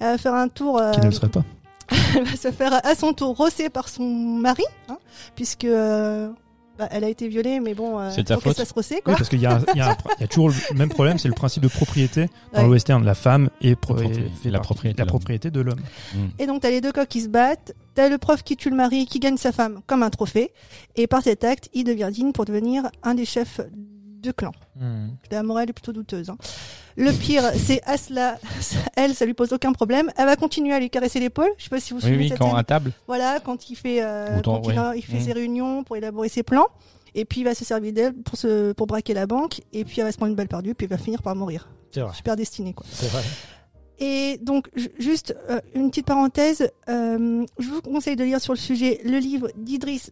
[0.00, 0.78] Elle va faire un tour.
[0.78, 1.44] euh, Qui ne le serait pas.
[2.16, 4.96] elle va se faire à son tour rosser par son mari, hein,
[5.36, 6.30] puisque euh,
[6.82, 8.66] bah, elle a été violée, mais bon, euh, C'est faut qu'elle faute.
[8.66, 11.34] se rosser, Oui, parce qu'il y a, y, y toujours le même problème, c'est le
[11.34, 12.64] principe de propriété dans Ouais.
[12.66, 13.04] le western.
[13.04, 15.08] La femme est, pro- La propriété- fait la propriété la de l'homme.
[15.08, 15.80] propriété de l'homme.
[16.38, 17.74] Et donc, t'as les deux coqs qui se battent.
[17.94, 20.52] T'as le prof qui tue le mari, qui gagne sa femme comme un trophée.
[20.96, 23.60] Et par cet acte, il devient digne pour devenir un des chefs
[24.22, 24.52] de clan.
[24.76, 25.08] Hmm.
[25.30, 26.30] La morale est plutôt douteuse.
[26.30, 26.36] hein.
[26.96, 28.38] Le pire, c'est Asla.
[28.96, 30.10] Elle, ça lui pose aucun problème.
[30.16, 31.48] Elle va continuer à lui caresser l'épaule.
[31.58, 32.92] Je sais pas si vous vous souvenez oui, cette quand à table.
[33.06, 34.62] Voilà, quand il fait, euh, quand
[34.94, 35.20] il, fait Mm.
[35.20, 36.66] ses réunions pour élaborer ses plans.
[37.14, 39.60] Et puis il va se servir d'elle pour se, pour braquer la banque.
[39.72, 40.74] Et puis elle va se prendre une balle perdue.
[40.74, 41.68] Puis il va finir par mourir.
[41.94, 42.14] Vrai.
[42.14, 42.86] Super destiné, quoi.
[42.90, 43.22] C'est vrai.
[43.98, 48.52] Et donc, ju- juste euh, une petite parenthèse, euh, je vous conseille de lire sur
[48.52, 50.10] le sujet le livre d'Idriss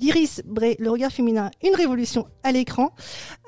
[0.00, 2.90] d'Iris Bray, Le regard féminin, une révolution à l'écran.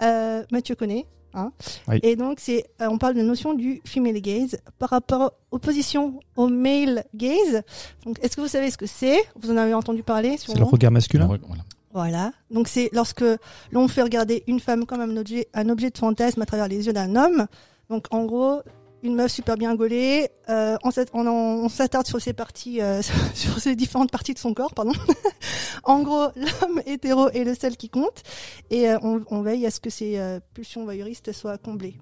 [0.02, 1.06] Euh, Mathieu connaît.
[1.34, 1.50] Hein
[1.88, 1.98] Oui.
[2.02, 6.20] Et donc, c'est, euh, on parle de la notion du female gaze par rapport opposition
[6.36, 7.62] au male gaze.
[8.04, 9.18] Donc, est-ce que vous savez ce que c'est?
[9.40, 11.26] Vous en avez entendu parler C'est le regard masculin?
[11.26, 11.64] Voilà.
[11.92, 12.32] voilà.
[12.50, 13.24] Donc c'est lorsque
[13.70, 16.86] l'on fait regarder une femme comme un objet, un objet de fantasme à travers les
[16.86, 17.46] yeux d'un homme.
[17.88, 18.60] Donc en gros,
[19.02, 20.30] une meuf super bien gaulée.
[20.48, 23.02] Euh, on s'attarde sur ses parties, euh,
[23.34, 24.92] sur ses différentes parties de son corps, pardon.
[25.84, 28.22] en gros, l'homme hétéro est le seul qui compte,
[28.70, 30.20] et euh, on, on veille à ce que ses
[30.54, 31.96] pulsions voyeuristes soient comblées,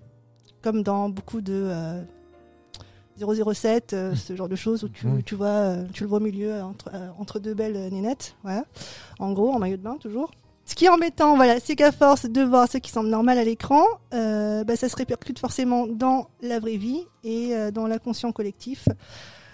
[0.63, 2.03] comme dans beaucoup de euh,
[3.19, 5.23] 007, euh, ce genre de choses où tu, Mhm.
[5.23, 8.65] tu vois, tu le vois au milieu entre, entre deux belles nénettes, voilà.
[9.19, 10.31] En gros, en maillot de bain toujours.
[10.71, 13.43] Ce qui est embêtant, voilà, c'est qu'à force de voir ce qui semble normal à
[13.43, 13.83] l'écran,
[14.15, 18.89] euh, bah, ça se répercute forcément dans la vraie vie et euh, dans l'inconscient collectif.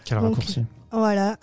[0.04, 0.66] Quel Donc, raccourci.
[0.92, 1.38] Voilà.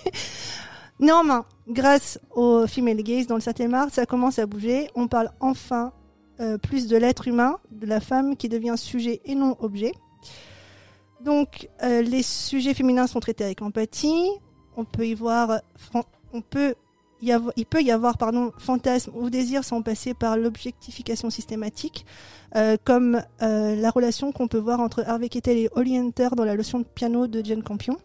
[0.98, 4.88] Néanmoins, grâce au female gaze dans le 7 art, ça commence à bouger.
[4.94, 5.92] On parle enfin
[6.40, 9.92] euh, plus de l'être humain, de la femme qui devient sujet et non objet.
[11.22, 14.30] Donc, euh, les sujets féminins sont traités avec empathie.
[14.78, 15.60] On peut y voir,
[16.32, 16.74] on peut
[17.22, 22.06] y avoir, il peut y avoir, pardon, fantasme ou désir sans passer par l'objectification systématique,
[22.56, 26.44] euh, comme euh, la relation qu'on peut voir entre Harvey Keitel et Holly Hunter dans
[26.44, 27.96] la leçon de piano de Jane Campion.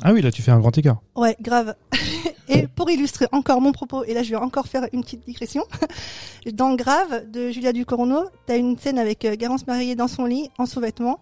[0.00, 1.00] Ah oui, là tu fais un grand écart.
[1.14, 1.74] Ouais, grave.
[2.48, 5.64] et pour illustrer encore mon propos, et là je vais encore faire une petite digression,
[6.52, 10.50] dans Grave de Julia Ducorneau, t'as une scène avec euh, Garance Mariée dans son lit,
[10.58, 11.20] en sous-vêtements,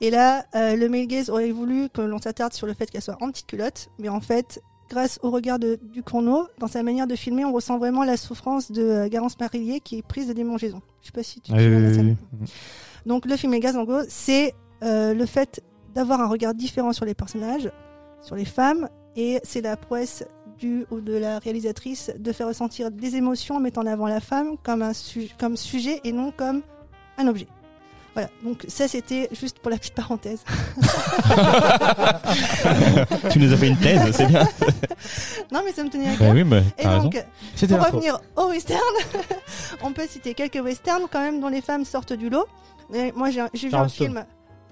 [0.00, 3.02] et là euh, le male gaze aurait voulu que l'on s'attarde sur le fait qu'elle
[3.02, 7.06] soit en petite culotte, mais en fait, grâce au regard de Ducorneau, dans sa manière
[7.06, 10.32] de filmer, on ressent vraiment la souffrance de euh, Garance Mariée qui est prise de
[10.34, 10.82] démangeaison.
[11.00, 12.48] Je sais pas si tu te oui, oui.
[13.06, 15.62] Donc le film Gaz, en gros, c'est euh, le fait
[15.94, 17.70] d'avoir un regard différent sur les personnages,
[18.20, 20.24] sur les femmes, et c'est la prouesse
[20.58, 24.20] du ou de la réalisatrice de faire ressentir des émotions en mettant en avant la
[24.20, 26.60] femme comme un su- comme sujet et non comme
[27.16, 27.46] un objet.
[28.14, 30.40] Voilà, donc ça c'était juste pour la petite parenthèse.
[33.30, 34.46] tu nous as fait une thèse, c'est bien.
[35.52, 36.34] non mais ça me tenait à Bah cœur.
[36.34, 37.02] oui, mais Et t'as raison.
[37.04, 38.80] donc, C'était pour revenir au western,
[39.82, 42.46] on peut citer quelques westerns quand même dont les femmes sortent du lot.
[42.92, 44.24] Et moi j'ai j'ai vu un film.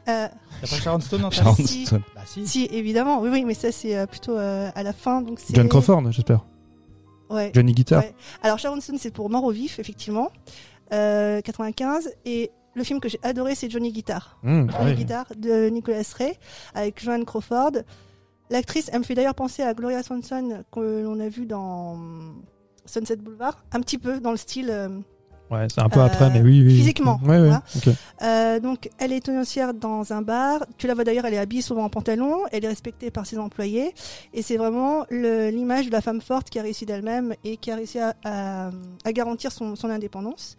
[0.09, 0.29] euh,
[0.61, 1.87] T'as pas Sharon Stone dans ta Sharon si.
[1.87, 2.03] Stone.
[2.14, 2.46] Bah si.
[2.46, 5.22] Si, évidemment, oui, oui, mais ça c'est euh, plutôt euh, à la fin.
[5.22, 5.55] Donc c'est...
[5.55, 6.44] John Crawford, j'espère.
[7.31, 7.53] Ouais.
[7.55, 8.03] Johnny Guitar.
[8.03, 8.14] Ouais.
[8.42, 10.31] Alors Sharon Stone, c'est pour Mort au vif, effectivement,
[10.92, 12.11] euh, 95.
[12.24, 14.38] Et le film que j'ai adoré, c'est Johnny Guitar.
[14.42, 14.94] Mmh, Johnny ouais.
[14.94, 16.32] Guitar de Nicolas Ray
[16.74, 17.72] avec Joan Crawford.
[18.50, 21.98] L'actrice, elle me fait d'ailleurs penser à Gloria Swanson que l'on a vu dans
[22.86, 24.70] Sunset Boulevard, un petit peu dans le style.
[24.70, 24.88] euh,
[25.50, 26.76] Ouais, c'est un peu Euh, après, mais oui, oui.
[26.76, 27.38] physiquement, Ouais, ouais.
[27.38, 27.62] voilà.
[27.74, 27.88] ok.
[28.20, 30.66] Euh, donc, elle est tenancière dans un bar.
[30.76, 32.40] Tu la vois d'ailleurs, elle est habillée souvent en pantalon.
[32.52, 33.94] Elle est respectée par ses employés.
[34.34, 37.76] Et c'est vraiment l'image de la femme forte qui a réussi d'elle-même et qui a
[37.76, 38.70] réussi à, à-
[39.06, 40.58] à garantir son, son indépendance.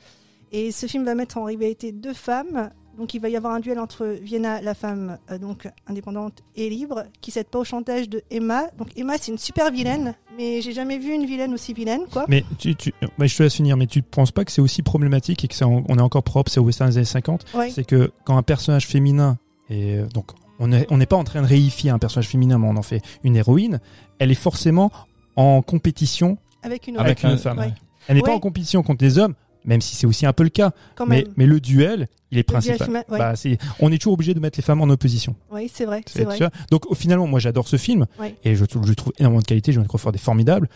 [0.52, 2.70] Et ce film va mettre en rivalité deux femmes.
[2.98, 6.70] Donc, il va y avoir un duel entre Vienna, la femme euh, donc indépendante et
[6.70, 8.64] libre, qui cède pas au chantage de Emma.
[8.78, 12.26] Donc, Emma, c'est une super vilaine, mais j'ai jamais vu une vilaine aussi vilaine, quoi.
[12.28, 14.82] Mais tu, tu, bah, je te laisse finir, mais tu penses pas que c'est aussi
[14.84, 17.70] problématique et que en- on est encore propre, c'est au western des années 50 Ouais.
[17.70, 19.38] C'est que quand un personnage féminin,
[19.70, 22.58] et euh, donc on est- on n'est pas en train de réifier un personnage féminin,
[22.58, 23.80] mais on en fait une héroïne,
[24.18, 24.92] elle est forcément
[25.38, 27.60] en compétition Avec une avec un- une femme.
[27.60, 27.72] ouais.
[28.10, 28.30] Elle n'est Ouais.
[28.30, 30.72] pas en compétition contre des hommes, même si c'est aussi un peu le cas.
[30.96, 31.34] quand Mais, même.
[31.38, 32.90] mais le duel, il est Le principal.
[32.90, 33.04] ouais.
[33.20, 33.34] Bah,
[33.80, 35.36] on est toujours obligé de mettre les femmes en opposition.
[35.52, 36.38] Oui, c'est vrai, C'est- vrai.
[36.38, 38.36] tu Donc finalement, moi j'adore ce film Ouais.
[38.44, 39.72] et je, trouve- je trouve énormément de qualité.
[39.72, 40.70] Joan Crawford est formidable,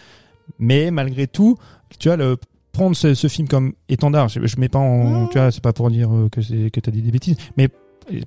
[0.59, 1.57] mais malgré tout,
[1.99, 2.37] tu vois le
[2.71, 4.29] prendre ce, ce film comme étendard.
[4.29, 5.29] Je, je mets pas en, Mmh.
[5.31, 7.69] tu vois, c'est pas pour dire euh, que que t'as dit des bêtises, mais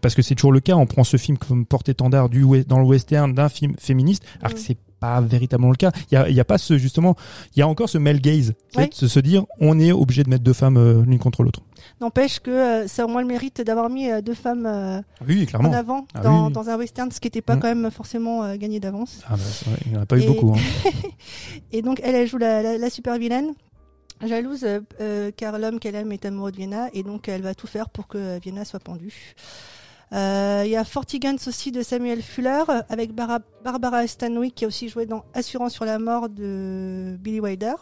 [0.00, 2.86] parce que c'est toujours le cas, on prend ce film comme porte-étendard du dans le
[2.86, 4.62] western d'un film féministe, alors que Mmh.
[4.62, 5.92] c'est pas véritablement le cas.
[6.10, 7.16] Il y a, pas ce justement,
[7.54, 8.88] il y a encore ce male gaze, Ouais.
[9.00, 11.60] de se, dire on est obligé de mettre deux femmes euh, l'une contre l'autre.
[12.00, 15.46] N'empêche que euh, ça a au moins le mérite d'avoir mis euh, deux femmes Oui,
[15.54, 16.52] en avant Ah dans, oui, oui.
[16.52, 17.60] dans un western, ce qui n'était pas Mm.
[17.60, 19.20] quand même forcément gagné d'avance.
[19.28, 20.54] Ah bah, vrai, il n'y en a pas eu Et- beaucoup.
[20.54, 20.90] Hein.
[21.72, 23.52] Et donc elle, elle joue la, la, la super vilaine,
[24.26, 24.64] jalouse,
[25.00, 27.88] euh, car l'homme qu'elle aime est amoureux de Vienna, et donc elle va tout faire
[27.90, 29.34] pour que Vienna soit pendue.
[30.12, 34.68] Euh, Il y a Fortigans aussi de Samuel Fuller avec Bara- Barbara Stanwyck qui a
[34.68, 37.74] aussi joué dans Assurance sur la mort de Billy Wilder.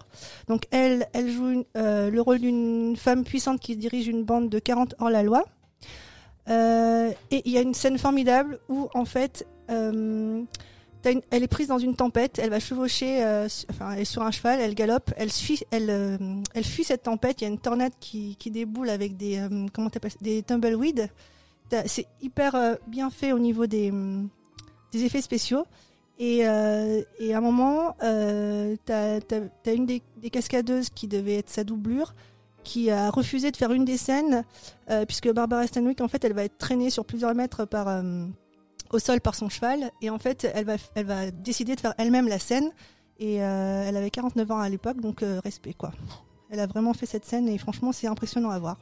[0.48, 4.94] Donc elle, joue euh, le rôle d'une femme puissante qui dirige une bande de 40
[4.98, 5.44] hors la loi.
[6.48, 10.46] Euh, et il y a une scène formidable où en fait elle
[11.30, 13.22] est prise dans une tempête, elle va chevaucher,
[13.70, 15.58] enfin elle est sur un cheval, elle galope, elle fuit
[16.84, 17.42] cette tempête.
[17.42, 19.90] Il y a une tornade qui, déboule avec des comment
[20.22, 21.08] des tumbleweeds.
[21.86, 24.28] C'est hyper euh, bien fait au niveau des, hum,
[24.92, 25.66] effets spéciaux.
[26.18, 31.50] Et, euh, et à un moment, euh, t'as as, une des, cascadeuses qui devait être
[31.50, 32.14] sa doublure
[32.62, 34.42] qui a refusé de faire une des scènes
[34.88, 38.02] euh, puisque Barbara Stanwyck en fait elle va être traînée sur plusieurs mètres par
[38.90, 41.92] au sol par son cheval et en fait elle va elle va décider de faire
[41.98, 42.70] elle-même la scène
[43.20, 45.92] et elle avait 49 ans à l'époque donc respect quoi.
[46.48, 48.78] Elle a vraiment fait cette scène et franchement c'est impressionnant à voir.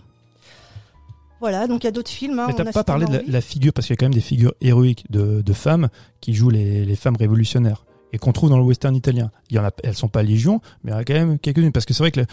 [1.43, 2.39] Voilà, donc il y a d'autres films.
[2.39, 4.21] Hein, Mais t'as pas parlé de la, figure, parce qu'il y a quand même des
[4.21, 5.89] figures héroïques de, de femmes
[6.21, 9.31] qui jouent les, les femmes révolutionnaires et qu'on trouve dans le western italien.
[9.51, 11.39] Il y en a, elles sont pas légion, mais il y en a quand même
[11.41, 11.73] quelques-unes.
[11.73, 12.27] Parce que c'est vrai que le-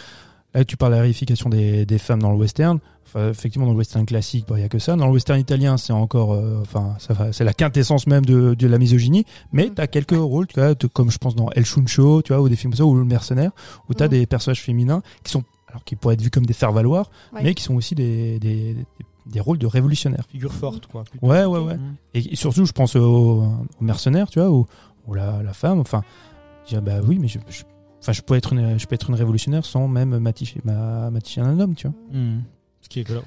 [0.53, 2.79] là, tu parles de la réification des, des femmes dans le western.
[3.07, 4.95] Enfin, effectivement, dans le western classique, bah, il y a que ça.
[4.95, 6.95] Dans le western italien, c'est encore, euh, enfin,
[7.31, 9.25] c'est la quintessence même de, de la misogynie.
[9.51, 9.73] Mais Mm.
[9.73, 12.55] t'as quelques rôles, tu vois, comme je pense dans El Shuncho, tu vois, ou des
[12.55, 13.49] films comme ça, ou Le Mercenaire,
[13.89, 14.09] où t'as Mm.
[14.09, 17.41] des personnages féminins qui sont, alors qui pourraient être vus comme des faire-valoir, Ouais.
[17.43, 18.85] mais qui sont aussi des, des, des,
[19.27, 20.25] des rôles de révolutionnaires.
[20.29, 21.03] Figure forte, quoi.
[21.03, 21.25] plutôt.
[21.27, 21.77] Ouais, ouais, ouais.
[21.77, 21.95] Mm.
[22.15, 24.65] Et surtout, je pense aux, aux mercenaires, tu vois, ou,
[25.07, 25.79] ou la, la femme.
[25.79, 26.01] Enfin,
[26.67, 27.63] je dis, bah oui, mais je, je-
[28.01, 31.59] enfin, je peux être une, je peux être une révolutionnaire sans même m'atticher, m'a- un
[31.59, 31.95] homme, tu vois.
[32.19, 32.41] Mm.
[32.81, 33.21] Ce qui est clair.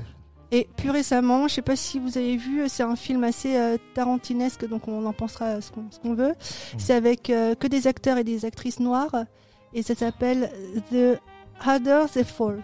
[0.55, 3.78] Et plus récemment, je sais pas si vous avez vu, c'est un film assez euh,
[3.94, 6.35] tarantinesque, donc on en pensera ce qu'on ce qu'on veut.
[6.76, 9.14] C'est avec euh, que des acteurs et des actrices noires,
[9.72, 10.50] et ça s'appelle
[10.90, 11.18] The
[11.64, 12.62] Harder They Fall.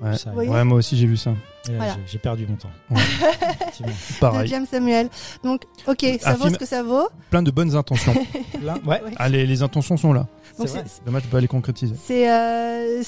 [0.00, 0.16] Ouais.
[0.16, 1.34] Ça, Vous voyez Ouais, moi aussi, j'ai vu ça.
[1.66, 1.96] Voilà.
[2.06, 2.70] j'ai- perdu mon temps.
[2.88, 2.96] Ouais.
[3.60, 3.88] Effectivement.
[3.88, 4.48] de Pareil.
[4.48, 5.10] James Samuel.
[5.42, 7.08] Donc, ok, ça Un vaut film- ce que ça vaut.
[7.30, 8.14] Plein de bonnes intentions.
[8.62, 10.28] Là, ouais, ah, les, les intentions sont là.
[10.56, 11.94] Donc, c'est Dommage de pas les concrétiser.
[12.00, 13.02] C'est, euh,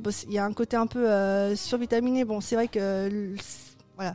[0.00, 2.24] bon, il y a un côté un peu euh, survitaminé.
[2.24, 3.34] Bon, c'est vrai que,
[3.96, 4.14] voilà,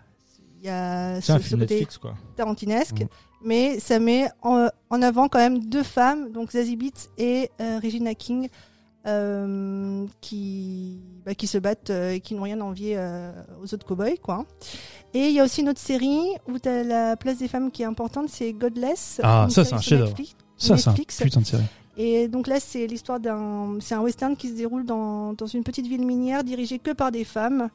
[0.62, 2.16] il y a C'est un ce, ce film côté Netflix, quoi.
[2.38, 3.08] tarantinesque, Mhm.
[3.44, 7.80] mais ça met en, en avant quand même deux femmes, donc Zazie Beetz et euh,
[7.84, 8.48] Regina King,
[9.08, 13.32] euh, qui, bah, qui se battent euh, et qui n'ont rien à envier euh,
[13.64, 14.46] aux autres cowboys, quoi.
[15.14, 17.72] Et il y a aussi une autre série où tu as la place des femmes
[17.72, 19.20] qui est importante, c'est Godless.
[19.24, 20.10] Ah, ça, c'est un chef-d'œuvre.
[20.10, 20.36] Netflix.
[20.58, 21.64] Ça, c'est un putain de série.
[21.98, 25.64] Et donc là, c'est l'histoire d'un, c'est un western qui se déroule dans, dans une
[25.64, 27.70] petite ville minière dirigée que par des femmes.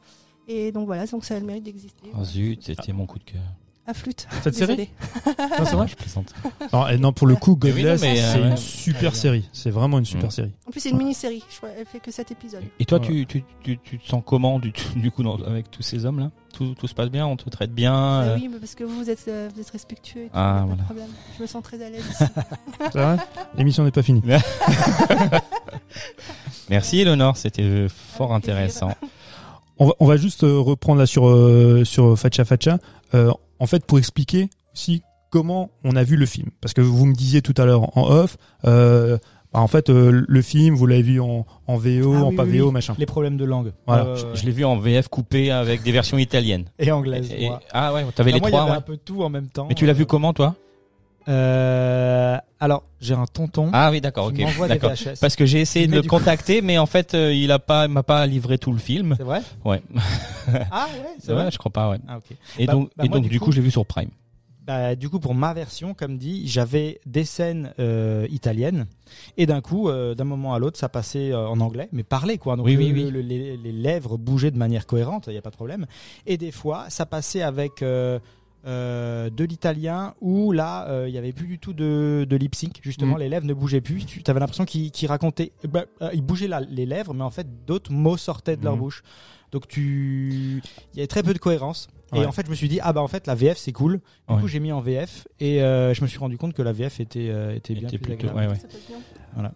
[0.47, 2.09] Et donc voilà, donc ça a le mérite d'exister.
[2.17, 3.41] Oh zut, c'était mon coup de cœur.
[3.89, 4.27] À flûte.
[4.43, 4.89] Cette série Désolée.
[5.39, 6.33] Non, c'est vrai Je plaisante.
[6.91, 8.47] Et non, pour le coup, oui, non, Godless, euh, c'est ouais.
[8.49, 9.49] une super série.
[9.53, 10.31] C'est vraiment une super Mm.
[10.31, 10.51] série.
[10.67, 11.41] En plus, c'est une mini-série.
[11.49, 12.63] Je crois, elle fait que 7 épisodes.
[12.79, 13.05] Et toi, Ouais.
[13.07, 16.19] tu, tu, tu, tu te sens comment du, du coup dans- avec tous ces hommes
[16.19, 18.73] là tout, tout se passe bien, on te traite bien Ah euh, oui, mais parce
[18.73, 20.21] que vous, vous êtes, euh, vous êtes respectueux.
[20.23, 20.81] Et tout, Ah, a pas voilà.
[20.81, 21.07] de problème.
[21.37, 22.23] Je me sens très à l'aise ici.
[22.91, 23.17] C'est vrai?
[23.57, 24.23] L'émission n'est pas finie.
[26.69, 28.87] Merci Eleonore, c'était euh, fort Avec plaisir.
[29.79, 32.79] On va, on va juste euh, reprendre là sur euh, sur Facha Facha.
[33.13, 37.05] Euh, en fait, pour expliquer aussi comment on a vu le film, parce que vous
[37.05, 38.37] me disiez tout à l'heure en off.
[38.65, 39.17] Euh,
[39.53, 42.35] bah, en fait, euh, le film, vous l'avez vu en, en VO, Ah en oui,
[42.35, 42.71] pas oui, VO, oui.
[42.73, 42.95] machin.
[42.97, 43.71] Les problèmes de langue.
[43.85, 44.05] Voilà.
[44.07, 46.65] Euh, Je, je l'ai vu en VF coupé avec des versions italiennes.
[46.79, 47.31] et anglaise.
[47.37, 47.61] Et- moi.
[47.71, 48.61] ah ouais, t'avais Ah, les moi, il y trois.
[48.63, 48.77] avait ouais.
[48.77, 49.67] un peu tout en même temps.
[49.69, 50.55] Mais tu l'as vu Euh, comment toi?
[51.27, 54.67] Euh, Alors, j'ai un tonton Ah oui, d'accord, qui ok.
[54.67, 54.93] D'accord.
[55.21, 58.03] Parce que j'ai essayé de le contacter, mais en fait, euh, il a pas, m'a
[58.03, 59.15] pas livré tout le film.
[59.17, 59.81] C'est vrai Ouais,
[60.71, 61.43] Ah ouais, c'est vrai.
[61.43, 61.97] vrai, je crois pas, ouais.
[62.07, 62.35] Ah ok.
[62.57, 63.85] Et Bah- donc, bah et moi, donc du du coup- coup, je l'ai vu sur
[63.85, 64.09] Prime.
[64.65, 68.85] Bah, du coup, pour ma version, comme dit, j'avais des scènes euh, italiennes
[69.37, 72.37] et d'un coup, euh, d'un moment à l'autre, ça passait euh, en anglais, mais parlé
[72.37, 72.57] quoi.
[72.57, 73.09] Donc Oui, le- oui, oui.
[73.11, 75.85] le- les, les lèvres bougeaient de manière cohérente, il n'y a pas de problème.
[76.25, 77.81] Et des fois, ça passait avec
[78.67, 82.53] euh, de l'italien où là, euh, il y avait plus du tout de, de lip
[82.53, 82.79] sync.
[82.83, 83.19] Justement, Mm.
[83.19, 84.05] les lèvres ne bougeaient plus.
[84.05, 87.47] Tu avais l'impression qu'ils racontaient, bah, euh, ils bougeaient la- les lèvres, mais en fait,
[87.65, 88.79] d'autres mots sortaient de leur Mhm.
[88.81, 89.03] bouche.
[89.53, 90.61] Donc tu,
[90.93, 91.87] il y avait très peu de cohérence.
[92.13, 92.25] Et Ouais.
[92.25, 93.99] en fait, je me suis dit ah bah en fait la VF c'est cool.
[94.27, 94.41] Du Ouais.
[94.41, 96.99] coup, j'ai mis en VF et euh, je me suis rendu compte que la VF
[96.99, 98.53] était euh, était bien Était plus plutôt- agréable.
[98.53, 98.59] ouais,
[99.37, 99.51] bien.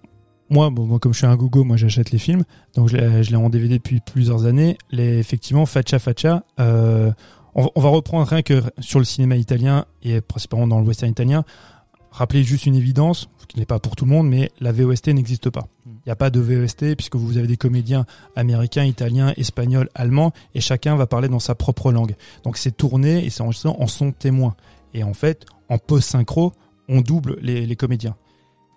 [0.50, 2.44] Moi, bon, moi, comme je suis un gogo, moi j'achète les films,
[2.76, 4.78] donc je l'ai, en DVD depuis plusieurs années.
[4.92, 7.12] Les, effectivement, Faccia Faccia, euh,
[7.56, 10.86] on, va- on va reprendre rien que sur le cinéma italien et principalement dans le
[10.86, 11.44] western italien.
[12.12, 15.50] Rappelez juste une évidence, qui n'est pas pour tout le monde, mais la VOST n'existe
[15.50, 15.68] pas.
[15.86, 15.90] Mm.
[15.90, 20.34] Il n'y a pas de VOST puisque vous avez des comédiens américains, italiens, espagnols, allemands,
[20.54, 22.16] et chacun va parler dans sa propre langue.
[22.44, 24.56] Donc c'est tourné et c'est enregistré en son témoin.
[24.94, 26.52] Et en fait, en post-synchro,
[26.90, 28.16] on double les, les comédiens.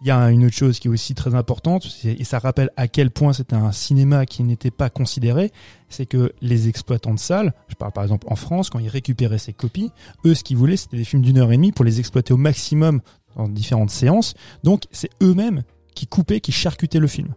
[0.01, 2.89] Il y a une autre chose qui est aussi très importante, et ça rappelle à
[2.89, 5.51] quel point c'était un cinéma qui n'était pas considéré,
[5.89, 9.39] c'est que les exploitants de salles, je parle par exemple en France, quand ils récupéraient
[9.39, 9.93] ces copies,
[10.27, 12.37] eux, ce qu'ils voulaient, c'était des films d'une heure et demie pour les exploiter au
[12.37, 13.01] maximum
[13.37, 14.35] dans différentes séances.
[14.63, 15.63] Donc, c'est eux-mêmes
[15.95, 17.35] qui coupaient, qui charcutaient le film.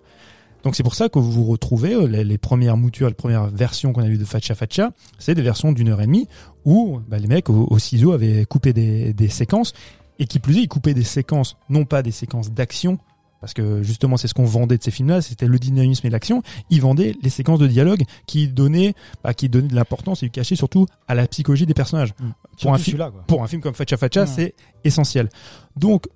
[0.63, 3.93] Donc, c'est pour ça que vous vous retrouvez, euh, les, premières moutures, les premières versions
[3.93, 6.27] qu'on a vues de Facha Facha, c'est des versions d'une heure et demie
[6.65, 9.73] où bah, les mecs au, au ciseau avaient coupé des séquences
[10.19, 12.97] et qui plus est, ils coupaient des séquences, non pas des séquences d'action,
[13.39, 16.41] parce que justement c'est ce qu'on vendait de ces films-là, c'était le dynamisme et l'action.
[16.71, 20.31] Ils vendaient les séquences de dialogue qui donnaient, bah, qui donnaient de l'importance et du
[20.31, 22.13] cachet surtout à la psychologie des personnages.
[22.13, 22.25] Pour
[22.57, 24.27] Surtout un, film, pour un film comme Facha Facha, Ouais.
[24.27, 25.29] c'est essentiel.
[25.75, 26.07] Donc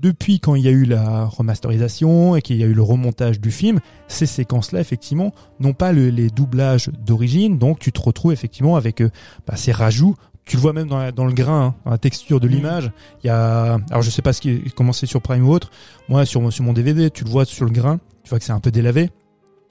[0.00, 3.40] depuis quand il y a eu la remasterisation et qu'il y a eu le remontage
[3.40, 8.32] du film, ces séquences-là, effectivement, n'ont pas le- les doublages d'origine, donc tu te retrouves
[8.32, 9.10] effectivement avec euh,
[9.48, 10.14] bah, ces rajouts.
[10.48, 12.54] Tu le vois même dans, la- dans le grain, hein, dans la texture de Mhm.
[12.54, 12.92] l'image.
[13.22, 15.70] Il y a, alors je sais pas ce qui, comment c'est sur Prime ou autre.
[16.08, 18.00] Moi, sur, mon- sur mon DVD, tu le vois sur le grain.
[18.24, 19.10] Tu vois que c'est un peu délavé.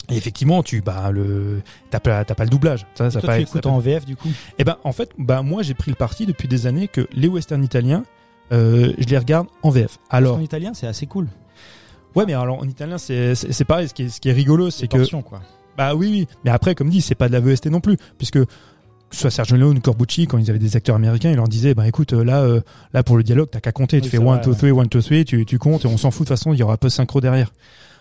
[0.09, 2.85] Et effectivement, tu bah le t'as pas t'as pas le doublage.
[2.95, 4.29] Ça, ça Toi, pas- tu ça écoutes pas- en VF du coup?
[4.57, 7.27] Eh ben en fait, bah moi j'ai pris le parti depuis des années que les
[7.27, 8.03] westerns italiens,
[8.53, 9.99] euh, je les regarde en VF.
[10.09, 11.27] Alors En italien, c'est assez cool.
[12.15, 13.89] ouais, mais alors en italien c'est c'est pareil.
[13.89, 15.41] Ce qui est ce qui est rigolo, c'est que quoi.
[15.77, 16.27] bah oui oui.
[16.45, 18.39] Mais après comme dit, c'est pas de la VST non plus, puisque
[19.09, 21.47] que ce soit Sergio Leone ou Corbucci, quand ils avaient des acteurs américains, ils leur
[21.47, 22.61] disaient, bah écoute, euh, là, euh,
[22.93, 24.71] là pour le dialogue, t'as qu'à compter, tu fais c'est 1, vrai, 2, ouais.
[24.71, 26.59] 3, 1, 2, 3, tu, tu comptes, et on s'en fout, de toute façon, il
[26.59, 27.47] y aura pas de synchro derrière.
[27.47, 27.51] De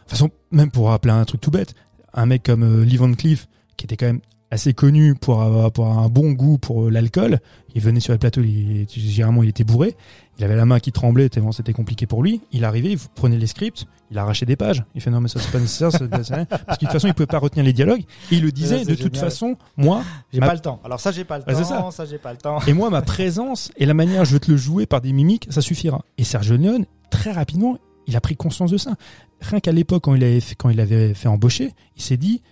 [0.03, 1.75] toute façon, même pour rappeler un truc tout bête,
[2.13, 5.73] un mec comme euh, Lee Van Cleef, qui était quand même assez connu pour avoir,
[5.73, 7.41] pour avoir un bon goût pour euh, l'alcool,
[7.75, 9.97] il venait sur les plateaux, il, généralement il était bourré,
[10.39, 13.39] il avait la main qui tremblait tellement c'était compliqué pour lui, il arrivait, il prenait
[13.39, 15.99] les scripts, il arrachait des pages, il fait non mais ça c'est pas nécessaire, ça,
[16.09, 18.85] parce que de toute façon il pouvait pas retenir les dialogues, et il le disait,
[18.85, 20.81] de toute façon, moi, J'ai Ma- pas le temps.
[20.85, 21.65] Alors ça, j'ai pas le Ah, temps.
[21.65, 21.91] ça.
[21.91, 22.61] Ça, j'ai pas le temps.
[22.69, 25.49] et moi, ma présence et la manière je veux te le jouer par des mimiques,
[25.51, 26.05] ça suffira.
[26.19, 28.95] Et Sergio Leone, très rapidement, il a pris conscience de ça.
[29.41, 32.43] Rien qu'à l'époque, quand il avait fait, quand il avait fait embaucher, il s'est dit,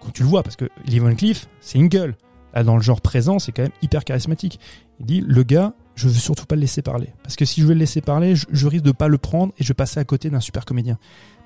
[0.00, 2.16] quand tu le vois, parce que Lee Van Cleef, c'est une gueule.
[2.54, 4.58] Là, dans le genre présent, c'est quand même hyper charismatique.
[5.00, 7.12] Il dit, le gars, je veux surtout pas le laisser parler.
[7.22, 9.52] Parce que si je veux le laisser parler, je, je risque de pas le prendre
[9.58, 10.98] et je vais passer à côté d'un super comédien.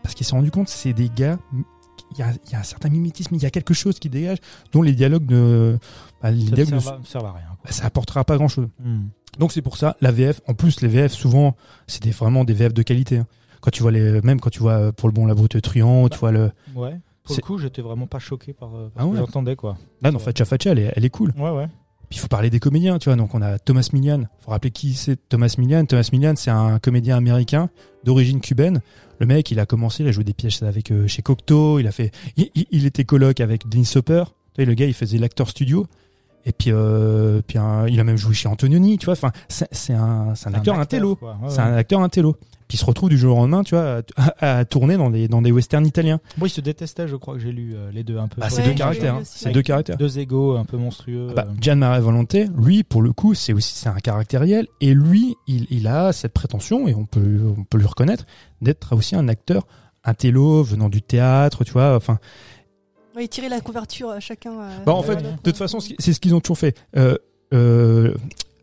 [0.02, 1.38] Parce qu'il s'est rendu compte, c'est des gars,
[2.12, 4.08] il y a, il y a un certain mimétisme, il y a quelque chose qui
[4.10, 4.38] dégage,
[4.72, 5.76] dont les dialogues ne,
[6.22, 7.46] bah, les Ça ne dialogues ne- sert, à- sert à rien.
[7.60, 7.70] quoi.
[7.72, 8.68] ça apportera pas grand chose.
[8.82, 9.06] Hmm.
[9.38, 10.40] Donc c'est pour ça la VF.
[10.46, 13.18] En plus les VF souvent c'est des, vraiment des VF de qualité.
[13.18, 13.26] hein.
[13.60, 16.08] Quand tu vois les même quand tu vois euh, pour le bon la brute truand,
[16.10, 16.98] tu vois le Ouais.
[17.24, 19.18] Pour le coup, j'étais vraiment pas choqué par, euh, par Ah ce que ouais.
[19.18, 19.76] j'entendais quoi.
[20.02, 21.32] là dans Facha Facha elle est, elle est cool.
[21.36, 21.66] Ouais, ouais.
[22.08, 23.16] Puis il faut parler des comédiens, tu vois.
[23.16, 24.24] Donc on a Thomas Millian.
[24.40, 25.84] Faut rappeler qui c'est Thomas Millian.
[25.86, 27.70] Thomas Millian c'est un comédien américain
[28.04, 28.80] d'origine cubaine.
[29.18, 31.78] Le mec il a commencé, il a joué des pièces avec euh, chez Cocteau.
[31.78, 34.24] Il a fait, il, il- il était coloc avec Dennis Hopper.
[34.54, 35.86] Tu vois, le gars il faisait l'acteur studio.
[36.44, 39.12] Et puis, euh, puis un- il a même joué chez Antonioni, tu vois.
[39.14, 41.16] Enfin, c'est un, un acteur intello.
[41.16, 41.36] quoi.
[41.42, 41.62] Ouais, C'est ouais.
[41.68, 42.36] un acteur intello.
[42.68, 44.00] Puis il se retrouve du jour au lendemain, tu vois,
[44.40, 46.20] à, à tourner dans des, dans des westerns italiens.
[46.38, 48.40] Bon, ils se détestaient, je crois que j'ai lu euh, les deux un peu.
[48.40, 49.14] Sur c'est Ouais, deux caractères.
[49.16, 49.20] hein.
[49.24, 49.98] C'est deux caractères.
[49.98, 51.28] Deux égaux un peu monstrueux.
[51.30, 51.46] Ah bah.
[51.60, 54.66] Gian Maria Volonté, lui, pour le coup, c'est aussi c'est un caractériel.
[54.80, 58.24] Et lui, il, il a cette prétention, et on peut, on peut lui reconnaître,
[58.62, 59.66] d'être aussi un acteur
[60.04, 61.94] intello, venant du théâtre, tu vois.
[61.94, 62.18] Enfin,
[63.16, 64.52] Oui, tirer la couverture à chacun.
[64.60, 66.76] euh, bah, en fait, de toute façon, c'est ce qu'ils ont toujours fait.
[66.96, 67.16] Euh,
[67.52, 68.14] euh,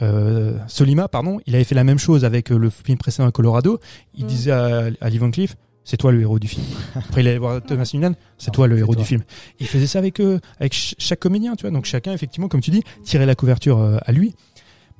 [0.01, 3.79] euh, Solima, pardon, il avait fait la même chose avec euh, le film précédent Colorado.
[4.15, 4.27] Il Mm.
[4.27, 6.65] disait à, à Lee Van Cleef, c'est toi le héros du film.
[6.95, 9.01] Après, il allait voir Thomas Millian, c'est Ah, toi le c'est héros toi.
[9.03, 9.21] du film.
[9.59, 11.71] Il faisait ça avec eux, avec ch- chaque comédien, tu vois.
[11.71, 14.33] Donc chacun, effectivement, comme tu dis, tirait la couverture euh, à lui.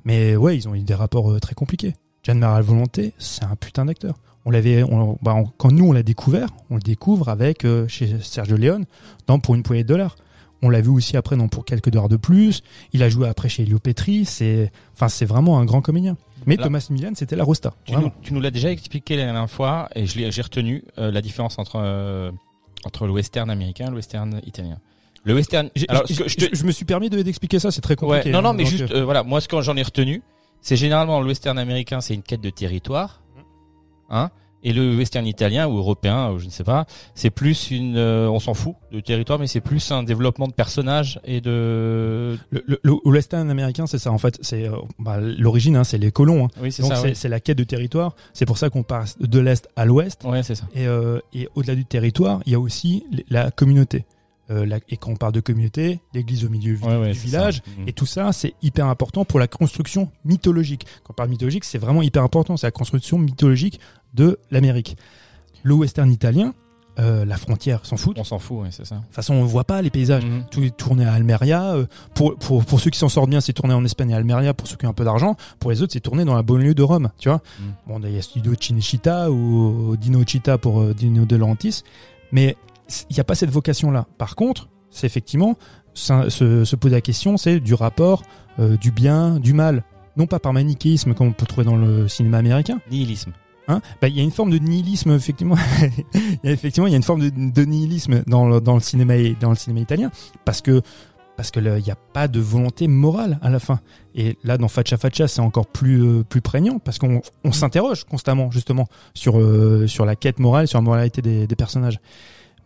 [0.04, 1.94] Mais ouais, ils ont eu des rapports euh, très compliqués.
[2.22, 4.14] Gian Maria Volonté, c'est un putain d'acteur.
[4.46, 4.82] On l'avait,
[5.22, 8.86] bah, on- quand nous on l'a découvert, on le découvre avec euh, chez Sergio Leone
[9.26, 10.16] dans Pour une poignée de dollars.
[10.62, 12.62] On l'a vu aussi après dans Pour quelques dollars de plus.
[12.92, 14.24] Il a joué après chez Elio Petri.
[14.24, 16.16] C'est, enfin, c'est vraiment un grand comédien.
[16.46, 17.74] Mais Thomas Millian, c'était la Rosta.
[17.84, 18.12] Tu Vraiment.
[18.30, 22.30] nous, l'as déjà expliqué la dernière fois et j'ai retenu euh, la différence entre euh,
[22.86, 24.78] entre le western américain et le western italien.
[25.24, 25.68] Le western.
[25.88, 28.30] Alors, je te- je me suis permis de- d'expliquer ça, c'est très compliqué.
[28.30, 30.22] Ouais, non, non, hein, mais juste, voilà, moi, ce que j'en ai retenu,
[30.62, 33.20] c'est généralement le western américain, c'est une quête de territoire,
[34.10, 34.30] hein,
[34.62, 38.28] et le western italien ou européen, ou je ne sais pas, c'est plus une, euh,
[38.28, 42.62] on s'en fout de territoire, mais c'est plus un développement de personnages et de, le,
[42.66, 44.12] le, le western américain, c'est ça.
[44.12, 46.44] En fait, c'est euh, bah, l'origine, hein, c'est les colons.
[46.44, 46.48] hein.
[46.60, 47.30] oui, c'est Donc ça, c'est oui.
[47.30, 48.14] la quête de territoire.
[48.34, 50.24] C'est pour ça qu'on passe de l'est à l'ouest.
[50.24, 50.64] Ouais, c'est ça.
[50.74, 54.04] Et, euh, et au-delà du territoire, il y a aussi la communauté.
[54.50, 57.56] Euh, la- et quand on parle de communauté, l'église au milieu Ouais, du village.
[57.64, 57.70] ça.
[57.78, 57.88] Mhm.
[57.88, 60.86] Et tout ça, c'est hyper important pour la construction mythologique.
[61.04, 62.56] Quand on parle mythologique, c'est vraiment hyper important.
[62.56, 63.78] C'est la construction mythologique
[64.14, 64.96] de l'Amérique.
[65.62, 66.52] Le western italien,
[66.98, 68.16] euh, la frontière s'en fout.
[68.16, 68.96] De On s'en fout, ouais, c'est ça.
[68.96, 70.24] toute façon, on voit pas les paysages.
[70.24, 70.46] Mhm.
[70.50, 71.74] Tout est tourné à Almeria.
[71.74, 74.52] Euh, Pour, pour, pour ceux qui s'en sortent bien, c'est tourné en Espagne à Almeria.
[74.52, 76.74] Pour ceux qui ont un peu d'argent, pour les autres, c'est tourné dans la banlieue
[76.74, 77.10] de Rome.
[77.18, 77.62] Tu vois Mm.
[77.86, 81.82] Bon, il y a Studio Cinecittà ou Dino Città pour Dino De Laurentiis.
[82.32, 82.56] Mais
[83.10, 84.06] il n'y a pas cette vocation-là.
[84.18, 85.56] Par contre, c'est effectivement,
[85.94, 88.22] se, se poser la question, c'est du rapport
[88.58, 89.84] euh, du bien, du mal.
[90.16, 93.32] Non pas par manichéisme comme on peut trouver dans le cinéma américain, Nihilisme.
[93.68, 93.80] Hein?
[94.02, 95.54] Bah, il y a une forme de nihilisme effectivement.
[96.14, 98.74] il y a effectivement il y a une forme de, de nihilisme dans le, dans
[98.74, 100.10] le cinéma dans le cinéma italien
[100.44, 100.82] parce que
[101.36, 103.80] parce que il n'y a pas de volonté morale à la fin.
[104.14, 108.04] Et là dans Faccia Faccia c'est encore plus euh, plus prégnant parce qu'on on s'interroge
[108.04, 112.00] constamment justement sur euh, sur la quête morale, sur la moralité des, des personnages.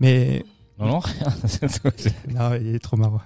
[0.01, 0.45] Mais
[0.79, 1.27] Non, non, rien.
[2.35, 3.21] non, il est trop marrant.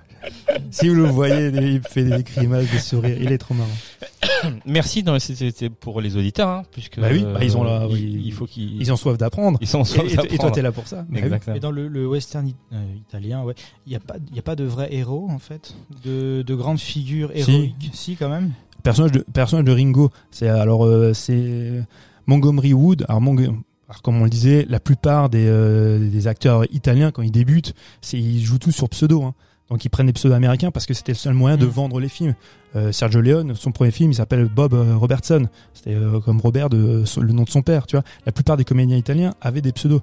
[0.71, 4.51] si vous le voyez, il fait des grimaces, des sourires, il est trop marrant.
[4.67, 6.99] Merci, c'était pour les auditeurs, hein, puisque.
[7.01, 8.23] Bah oui, bah, ils ont il, oui.
[8.27, 8.81] il faut qu'ils.
[8.81, 9.59] Ils ont soif d'apprendre.
[9.61, 10.97] Ils sont Et, et- et toi t'es là pour ça.
[11.03, 11.19] Bah oui.
[11.21, 11.57] Exactement.
[11.57, 13.55] Et dans le, le western it- euh, italien, ouais,
[13.87, 16.55] il n'y a pas, il y a pas de vrais héros en fait, de, de
[16.55, 17.39] grandes figures Si.
[17.41, 17.91] héroïques.
[17.93, 18.53] Si, quand même.
[18.83, 21.83] personnage de personnage de Ringo c'est alors euh, c'est
[22.27, 23.57] Montgomery Wood alors Mong-
[23.89, 27.75] alors comme on le disait, la plupart des, euh, des acteurs italiens quand ils débutent,
[28.03, 29.23] c'est ils jouent tous sur pseudo.
[29.23, 29.35] Hein.
[29.71, 31.71] Donc ils prennent des pseudos américains parce que c'était le seul moyen de Mm.
[31.71, 32.35] vendre les films.
[32.77, 35.47] Euh, Sergio Leone, son premier film, il s'appelle Bob euh, Robertson.
[35.75, 37.87] C'était euh, comme Robert de le nom de son père.
[37.87, 40.01] Tu vois, la plupart des comédiens italiens avaient des pseudos.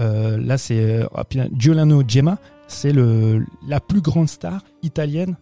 [0.00, 1.06] Euh, là, c'est euh,
[1.56, 5.36] Giuliano Gemma, c'est le la plus grande star italienne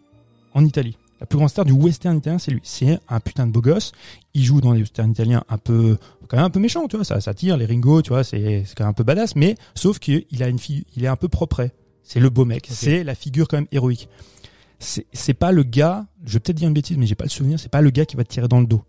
[0.55, 0.97] en Italie.
[1.23, 2.59] La plus grande star du western italien, c'est lui.
[2.65, 3.93] C'est un putain de beau gosse.
[4.35, 5.97] Il joue dans les westerns italiens un peu,
[6.27, 7.05] quand même un peu méchant, tu vois.
[7.05, 8.25] Ça, ça tire les Ringo, tu vois.
[8.25, 9.37] C'est, c'est quand même un peu badass.
[9.37, 11.69] Mais sauf qu'il a une fille, il est un peu propre.
[12.03, 12.67] C'est le beau mec.
[12.69, 14.09] C'est la figure quand même héroïque.
[14.81, 16.07] C'est, c'est pas le gars.
[16.25, 17.61] Je vais peut-être dire une bêtise, mais j'ai pas le souvenir.
[17.61, 18.83] C'est pas le gars qui va te tirer dans le dos.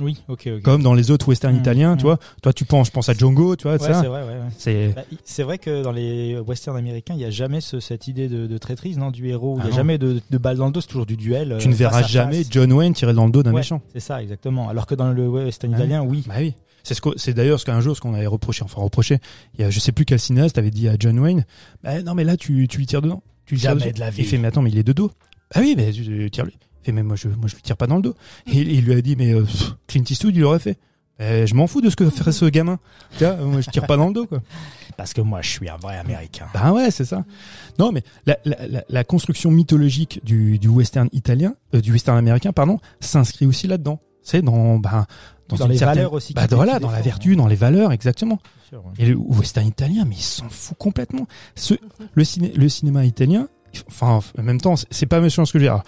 [0.00, 0.62] Oui, ok, ok.
[0.62, 2.06] Comme dans les autres westerns Mm, italiens, tu mm.
[2.08, 2.18] vois.
[2.42, 3.72] Toi, tu penses, je pense à Django, tu vois.
[3.72, 4.40] Ouais, c'est vrai, ouais, ouais.
[4.58, 8.08] C'est, Bah, C'est vrai que dans les westerns américains, il n'y a jamais ce- cette
[8.08, 9.56] idée de, de traîtrise, non, du héros.
[9.58, 9.76] Il Ah n'y a non.
[9.76, 11.56] jamais de, de balle dans le dos, c'est toujours du duel.
[11.58, 12.48] tu euh, ne face verras jamais face.
[12.50, 13.82] John Wayne tirer dans le dos d'un méchant.
[13.92, 14.68] C'est ça, exactement.
[14.68, 16.24] Alors que dans le western Ah italien, oui.
[16.26, 16.54] Bah oui.
[16.82, 19.18] C'est ce que, c'est d'ailleurs ce qu'un jour ce qu'on avait reproché, enfin reproché.
[19.58, 21.44] Il y a, je sais plus quel cinéaste avait dit à John Wayne,
[21.84, 23.22] bah non mais là tu, tu lui tires dedans.
[23.44, 24.22] Tu lui Jamais de la vie.
[24.22, 25.10] Il fait mais attends mais il est de dos.
[25.54, 25.90] Bah oui mais
[26.30, 26.56] tire lui.
[26.82, 28.14] Fait mais moi je, moi je lui tire pas dans le dos.
[28.46, 29.44] Et il, il lui a dit mais euh,
[29.86, 30.78] Clint Eastwood il l'aurait fait.
[31.18, 32.78] Bah, je m'en fous de ce que ferait ce gamin.
[33.18, 34.40] Tu vois, moi je tire pas dans le dos quoi.
[34.96, 36.46] Parce que moi, je suis un vrai américain.
[36.52, 37.24] Bah ouais, c'est ça.
[37.78, 42.18] Non, mais la, la, la, la construction mythologique du, du western italien, euh, du western
[42.18, 43.98] américain, pardon, s'inscrit aussi là-dedans.
[44.22, 45.06] C'est dans, bah,
[45.48, 46.34] dans, les certaine- valeurs aussi.
[46.34, 48.40] Bah voilà, dans la vertu, dans les valeurs, exactement.
[48.42, 48.92] bien sûr, ouais.
[48.98, 51.26] Et le western italien, mais il s'en fout complètement.
[51.54, 51.72] Ce,
[52.12, 53.48] le, ciné, le cinéma italien,
[53.88, 55.82] enfin, en même temps, c'est- pas méchant ce que je veux dire.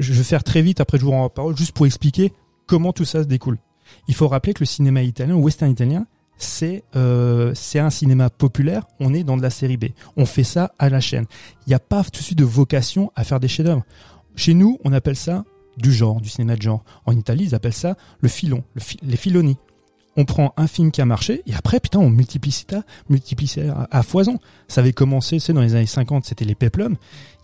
[0.00, 2.32] Je- vais faire très vite, après je vous rends la parole, juste pour expliquer
[2.66, 3.58] comment tout ça se découle.
[4.06, 8.84] Il faut rappeler que le cinéma italien, le western italien, c'est euh, un cinéma populaire.
[9.00, 9.86] On est dans de la série B.
[10.16, 11.24] On fait ça à la chaîne.
[11.66, 13.82] Il n'y a pas tout de suite de vocation à faire des chefs-d'œuvre.
[14.36, 15.44] Chez nous, on appelle ça
[15.78, 16.84] du genre, du cinéma de genre.
[17.06, 19.56] En Italie, ils appellent ça le filon, le fi- les filoni.
[20.20, 23.60] On prend un film qui a marché et après, putain, on multiplie ça, multiplie ça
[23.90, 24.40] à, à foison.
[24.66, 26.96] Ça avait commencé, c'est dans les années 50, c'était les peplums.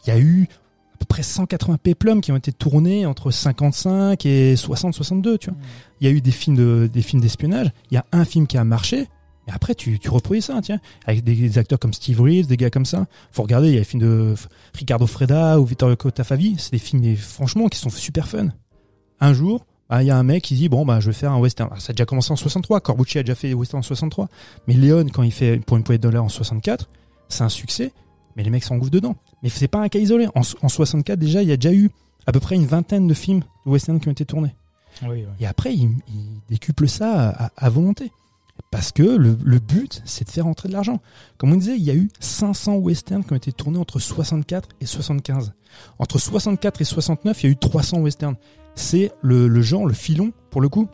[0.04, 0.48] Il y a eu
[0.94, 5.58] à peu près 180 peplums qui ont été tournés entre 55 et 60-62, tu vois.
[6.00, 7.70] Il y a eu des films de, des films d'espionnage.
[7.92, 9.08] Il y a un film qui a marché.
[9.46, 12.56] Mais après, tu, tu reproduis ça, tiens, avec des, des acteurs comme Steve Reeves, des
[12.56, 13.06] gars comme ça.
[13.30, 14.34] Faut regarder, il y a les films de
[14.74, 16.56] Ricardo Freda ou Vittorio Cotafavi.
[16.58, 18.48] C'est des films, franchement, qui sont super fun.
[19.20, 19.64] Un jour,
[19.94, 21.68] bah, il y a un mec qui dit, bon, bah, je vais faire un western.
[21.70, 22.80] Alors, ça a déjà commencé en 63.
[22.80, 24.28] Corbucci a déjà fait des westerns en 63.
[24.66, 26.88] Mais Léon, quand il fait pour une poignée de dollars en 64,
[27.28, 27.92] c'est un succès.
[28.34, 29.14] Mais les mecs s'engouffrent dedans.
[29.44, 30.26] Mais c'est pas un cas isolé.
[30.34, 31.90] En, en 64, déjà, il y a déjà eu
[32.26, 34.52] à peu près une vingtaine de films de western qui ont été tournés.
[35.02, 35.26] Oui, oui.
[35.38, 38.10] Et après, il, il décuple ça à, à volonté.
[38.72, 41.00] Parce que le, le but, c'est de faire entrer de l'argent.
[41.38, 44.70] Comme on disait, il y a eu 500 westerns qui ont été tournés entre 64
[44.80, 45.52] et 75.
[46.00, 48.36] Entre 64 et 69, il y a eu 300 westerns.
[48.74, 50.88] C'est le, le genre, le filon, pour le coup,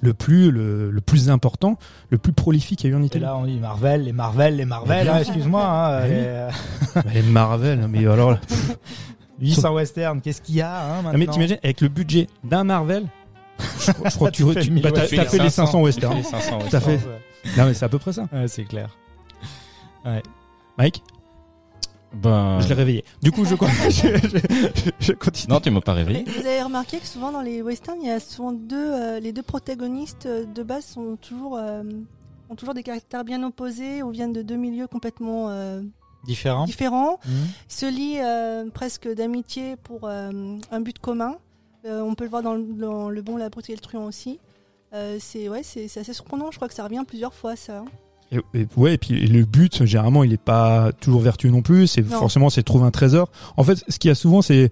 [0.00, 1.78] le plus, le, le plus important,
[2.10, 3.24] le plus prolifique qu'il y a eu en Et Italie.
[3.24, 5.64] là, on dit Marvel, les Marvel, les Marvel, Mais hein, excuse-moi.
[5.66, 6.14] Hein, Mais oui.
[6.14, 6.50] les, euh,
[6.96, 8.40] Bah, les Marvel, mais alors là,
[9.40, 12.64] 800 western, qu'est-ce qu'il y a hein, Non, mais maintenant t'imagines, avec le budget d'un
[12.64, 13.06] Marvel,
[13.86, 16.16] je, crois- je crois que tu, Tu tu- bah, t'as fais fait les 500 westerns.
[16.16, 16.64] Les 500, ouais.
[16.70, 16.98] T'as fait.
[17.56, 18.26] Non, mais c'est à peu près ça.
[18.32, 18.90] Ouais, c'est clair.
[20.78, 21.02] Mike,
[22.14, 23.04] Ben, je l'ai réveillé.
[23.22, 23.54] Du coup, je,
[23.90, 25.52] je, je, je continue.
[25.52, 26.24] non, tu m'as pas réveillé.
[26.24, 29.32] Vous avez remarqué que souvent dans les westerns, il y a souvent deux, euh, les
[29.32, 31.82] deux protagonistes euh, de base sont toujours, euh,
[32.50, 35.82] ont toujours des caractères bien opposés ou viennent de deux milieux complètement euh,
[36.24, 36.64] Différent.
[36.64, 37.18] différents.
[37.26, 37.32] Mhm.
[37.68, 41.36] se lient euh, presque d'amitié pour euh, un but commun.
[41.84, 44.06] Euh, on peut le voir dans le, dans le bon, la brute et le truand
[44.06, 44.38] aussi.
[44.94, 46.50] Euh, c'est ouais, c'est c'est assez surprenant.
[46.50, 47.84] Je crois que ça revient plusieurs fois ça.
[48.54, 51.62] Et, et- ouais, et puis et le but, généralement, il est pas toujours vertueux non
[51.62, 51.86] plus.
[51.86, 53.30] C'est forcément, c'est de trouver un trésor.
[53.56, 54.70] En fait, ce qu'il y a souvent, c'est,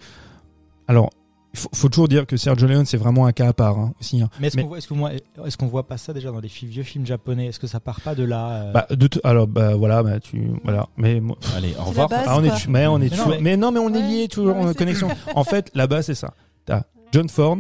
[0.89, 1.11] alors,
[1.55, 3.93] il faut, faut toujours dire que Sergio Leone, c'est vraiment un cas à part hein,
[4.01, 4.23] aussi.
[4.23, 4.31] hein.
[4.41, 7.05] Mais est-ce Mais- qu'on voit, est-ce qu'on voit, pas ça déjà dans les vieux films
[7.05, 7.47] japonais?
[7.49, 10.51] Est-ce que ça part pas de là euh, Bah, de alors, bah voilà, bah tu,
[10.65, 10.89] voilà.
[10.97, 12.09] Mais moi- Allez, au revoir.
[12.09, 12.25] base.
[12.27, 14.29] ah, on est, mais on est, Mais toujours- non, mais, non, mais on est liés
[14.29, 15.09] toujours Ouais, en connexion.
[15.35, 16.33] en fait, là-bas, c'est ça.
[16.65, 17.59] T'as John Ford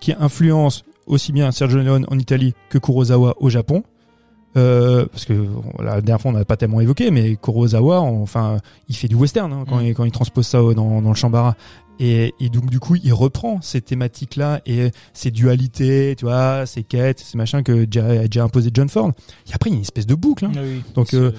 [0.00, 3.84] qui influence aussi bien Sergio Leone en Italie que Kurosawa au Japon.
[4.56, 8.58] Euh, parce que bon, la dernière fois on n'a pas tellement évoqué, mais Kurosawa, enfin,
[8.88, 9.84] il fait du western hein, quand, Mm.
[9.86, 11.54] il, quand il transpose ça au- dans, dans le Shambara.
[12.02, 16.82] Et, et donc du coup, il reprend ces thématiques-là et ces dualités, tu vois, ces
[16.82, 19.12] quêtes, ces machins que déjà- a déjà imposé John Ford.
[19.48, 20.46] Et après, il y a une espèce de boucle.
[20.46, 20.52] hein.
[20.56, 20.82] Ah oui.
[20.94, 21.30] Donc, euh,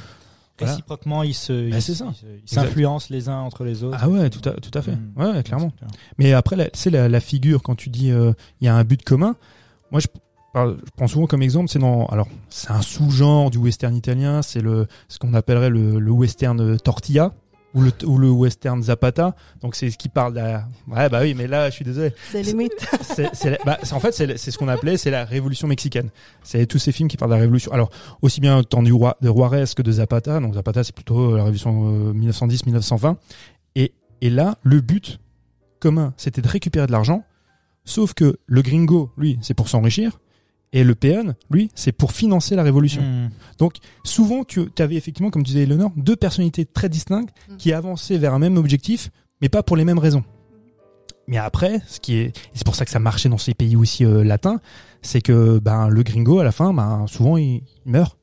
[0.59, 0.71] voilà.
[0.73, 2.13] réciproquement, ils se, Bah, ils se- ça.
[2.45, 3.97] ils s'influencent les uns entre les autres.
[3.99, 4.95] Ah ouais, tout à, tout à fait.
[4.95, 5.11] Mm.
[5.17, 5.71] Ouais, clairement.
[5.71, 5.89] Clair.
[6.19, 8.31] Mais après, c'est la, la figure quand tu dis euh,
[8.61, 9.35] il y a un but commun.
[9.91, 10.07] Moi, je,
[10.55, 14.61] je prends souvent comme exemple, c'est dans alors c'est un sous-genre du western italien, c'est
[14.61, 17.33] le ce qu'on appellerait le, le western euh, tortilla.
[17.73, 19.33] ou le ou le western Zapata.
[19.61, 20.67] Donc c'est ce qui parle de la...
[20.89, 22.13] Ouais bah oui, mais là je suis désolé.
[22.29, 22.73] C'est limite.
[23.01, 26.09] C'est c'est bah, en fait c'est c'est ce qu'on appelait c'est la révolution mexicaine.
[26.43, 27.71] C'est tous ces films qui parlent de la révolution.
[27.71, 27.89] Alors
[28.21, 30.41] aussi bien tant du roi de Juarez que de Zapata.
[30.41, 33.15] Donc Zapata c'est plutôt euh, la révolution 1910-1920.
[33.75, 35.21] Et et là le but
[35.79, 37.23] commun c'était de récupérer de l'argent.
[37.85, 40.19] Sauf que le gringo lui c'est pour s'enrichir
[40.73, 43.01] et le peon lui c'est pour financer la révolution.
[43.01, 43.29] Hmm.
[44.03, 47.57] Souvent, tu avais effectivement, comme tu disais, Eleanor, deux personnalités très distinctes Mm.
[47.57, 49.11] qui avançaient vers un même objectif,
[49.41, 50.23] mais pas pour les mêmes raisons.
[51.27, 54.03] Mais après, ce qui est, c'est pour ça que ça marchait dans ces pays aussi
[54.05, 54.59] euh, latins,
[55.01, 58.17] c'est que ben le gringo à la fin, ben souvent il, il meurt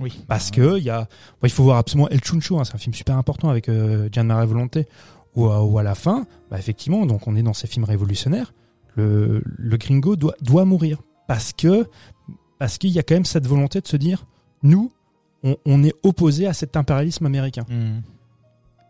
[0.00, 0.24] Oui.
[0.28, 2.78] parce que il y a, bon, il faut voir absolument El Chuncho, hein, c'est un
[2.78, 4.86] film super important avec euh, Gianmaria Volonté,
[5.34, 8.54] où, euh, où à la fin, bah, effectivement, donc on est dans ces films révolutionnaires,
[8.94, 11.86] le, le gringo doit doit mourir parce que
[12.58, 14.26] parce qu'il y a quand même cette volonté de se dire,
[14.62, 14.90] nous,
[15.66, 17.64] on, est opposé à cet impérialisme américain.
[17.68, 18.00] Hmm.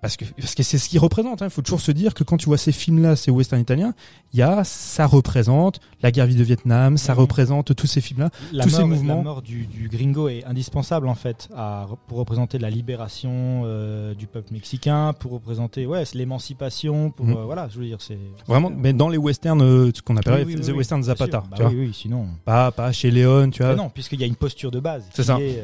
[0.04, 1.40] Parce que parce que c'est ce qu'il représente.
[1.40, 3.94] Il faut toujours se dire que quand tu vois ces films-là, ces western italiens,
[4.34, 7.20] il y a ça représente la guerre de Vietnam, ça Mhm.
[7.20, 8.28] représente tous ces films-là.
[8.52, 9.16] La Tous ces mort, mouvements.
[9.16, 14.12] La mort du, du gringo est indispensable en fait à, pour représenter la libération euh,
[14.14, 17.36] du peuple mexicain, pour représenter ouais, l'émancipation, pour Mhm.
[17.38, 20.44] euh, voilà, je veux dire c'est Vraiment, mais dans les westerns, euh, ce qu'on appellerait
[20.44, 21.44] Oui, oui, les oui, westerns Zapata.
[21.50, 21.92] Bah tu vois.
[21.94, 22.26] sinon.
[22.44, 23.72] Pas pas chez Léon, tu vois.
[23.72, 25.04] Mais non, puisqu'il y a une posture de base.
[25.14, 25.38] C'est ça.
[25.40, 25.62] est,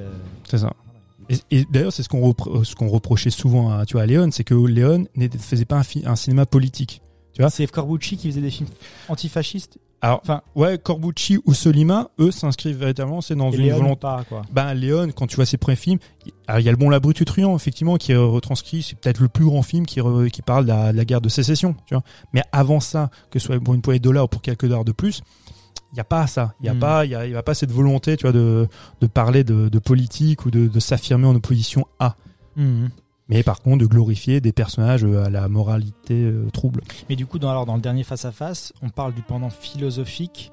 [0.48, 0.72] C'est ça.
[1.30, 4.06] Et, et d'ailleurs, c'est ce qu'on repro- ce qu'on reprochait souvent à tu vois à
[4.06, 7.00] Léon, c'est que Léon ne faisait pas un, cinéma politique.
[7.32, 7.50] Tu vois?
[7.50, 8.68] C'est Corbucci qui faisait des films
[9.08, 9.78] antifascistes?
[10.02, 14.00] Alors, Enfin, ouais, Corbucci ou Solima, eux s'inscrivent véritablement, c'est dans une Léon volonté.
[14.00, 14.42] pas quoi.
[14.50, 17.22] Ben Léon, quand tu vois ses premiers films, il y a le bon, la brute,
[17.26, 18.82] truand, effectivement, qui est retranscrit.
[18.82, 21.20] C'est peut-être le plus grand film qui, re- qui parle de la, de la guerre
[21.20, 21.76] de sécession.
[21.86, 22.02] Tu vois.
[22.32, 24.86] Mais avant ça, que ce soit pour une poignée de dollars ou pour quelques dollars
[24.86, 25.20] de plus,
[25.92, 26.54] il y a pas ça.
[26.60, 26.78] Il y a Mm.
[26.78, 28.68] pas, il y a, il y a pas cette volonté, tu vois, de,
[29.00, 32.14] de parler de, de politique ou de, de s'affirmer en opposition à.
[32.56, 32.90] Mhm.
[33.28, 36.82] Mais par contre, de glorifier des personnages euh, à la moralité euh, trouble.
[37.08, 39.50] Mais du coup, dans, alors, dans le dernier face à face, on parle du pendant
[39.50, 40.50] philosophique.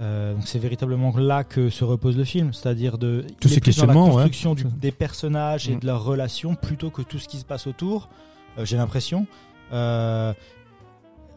[0.00, 3.60] Euh, donc c'est véritablement là que se repose le film, c'est-à-dire de est ces la
[3.60, 4.12] questionnements, ouais.
[4.14, 5.80] construction du- des personnages et Mm.
[5.80, 8.08] de leurs relations plutôt que tout ce qui se passe autour.
[8.58, 9.26] euh, J'ai l'impression.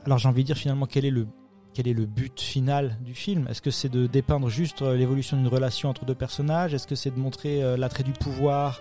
[0.05, 1.28] Alors j'ai envie de dire finalement quel est le
[1.76, 3.46] quel est le but final du film?
[3.50, 6.74] Est-ce que c'est de dépeindre juste euh, l'évolution d'une relation entre deux personnages?
[6.74, 8.80] Est-ce que c'est de montrer euh, l'attrait du pouvoir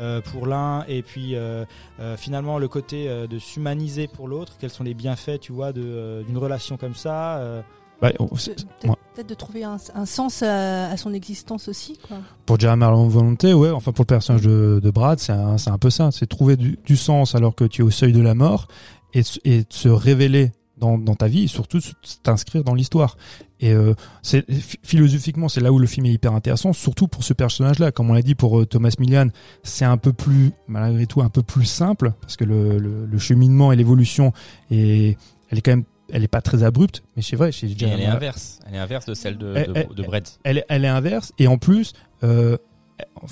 [0.00, 1.64] euh, pour l'un et puis euh,
[2.00, 4.54] euh, finalement le côté euh, de s'humaniser pour l'autre?
[4.60, 7.62] Quels sont les bienfaits, tu vois, euh, d'une relation comme ça euh,
[8.00, 9.24] Bah, oh, Peut-être ouais.
[9.24, 11.98] de trouver un, un sens à, à son existence aussi.
[12.06, 12.18] Quoi.
[12.44, 15.90] Pour Jeremy Marlon Volonté, ouais, enfin pour le personnage de, de Brad, c'est un, peu
[15.90, 18.68] ça, c'est trouver du, du sens alors que tu es au seuil de la mort
[19.14, 21.78] et, et de se révéler dans, dans ta vie et surtout
[22.22, 23.16] t'inscrire dans l'histoire.
[23.60, 24.44] Et euh, c'est
[24.82, 27.92] philosophiquement, c'est là où le film est hyper intéressant, surtout pour ce personnage-là.
[27.92, 29.28] Comme on l'a dit pour euh, Thomas Millian,
[29.62, 33.18] c'est un peu plus, malgré tout, un peu plus simple parce que le, le, le
[33.18, 34.32] cheminement et l'évolution
[34.70, 35.16] est,
[35.50, 38.06] elle est quand même, elle est pas très abrupte, mais c'est vrai, chez elle est
[38.06, 38.60] inverse.
[38.68, 40.38] Elle est inverse de celle de, de, de Brett.
[40.44, 42.56] elle, est- elle est inverse et en plus euh,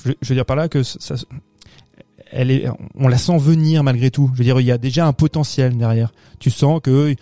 [0.04, 1.24] je, je veux dire par là que ça, ça-
[2.34, 2.66] elle est
[2.96, 4.30] on la sent venir malgré tout.
[4.34, 6.12] Je veux dire il y a déjà un potentiel derrière.
[6.38, 7.14] Tu sens que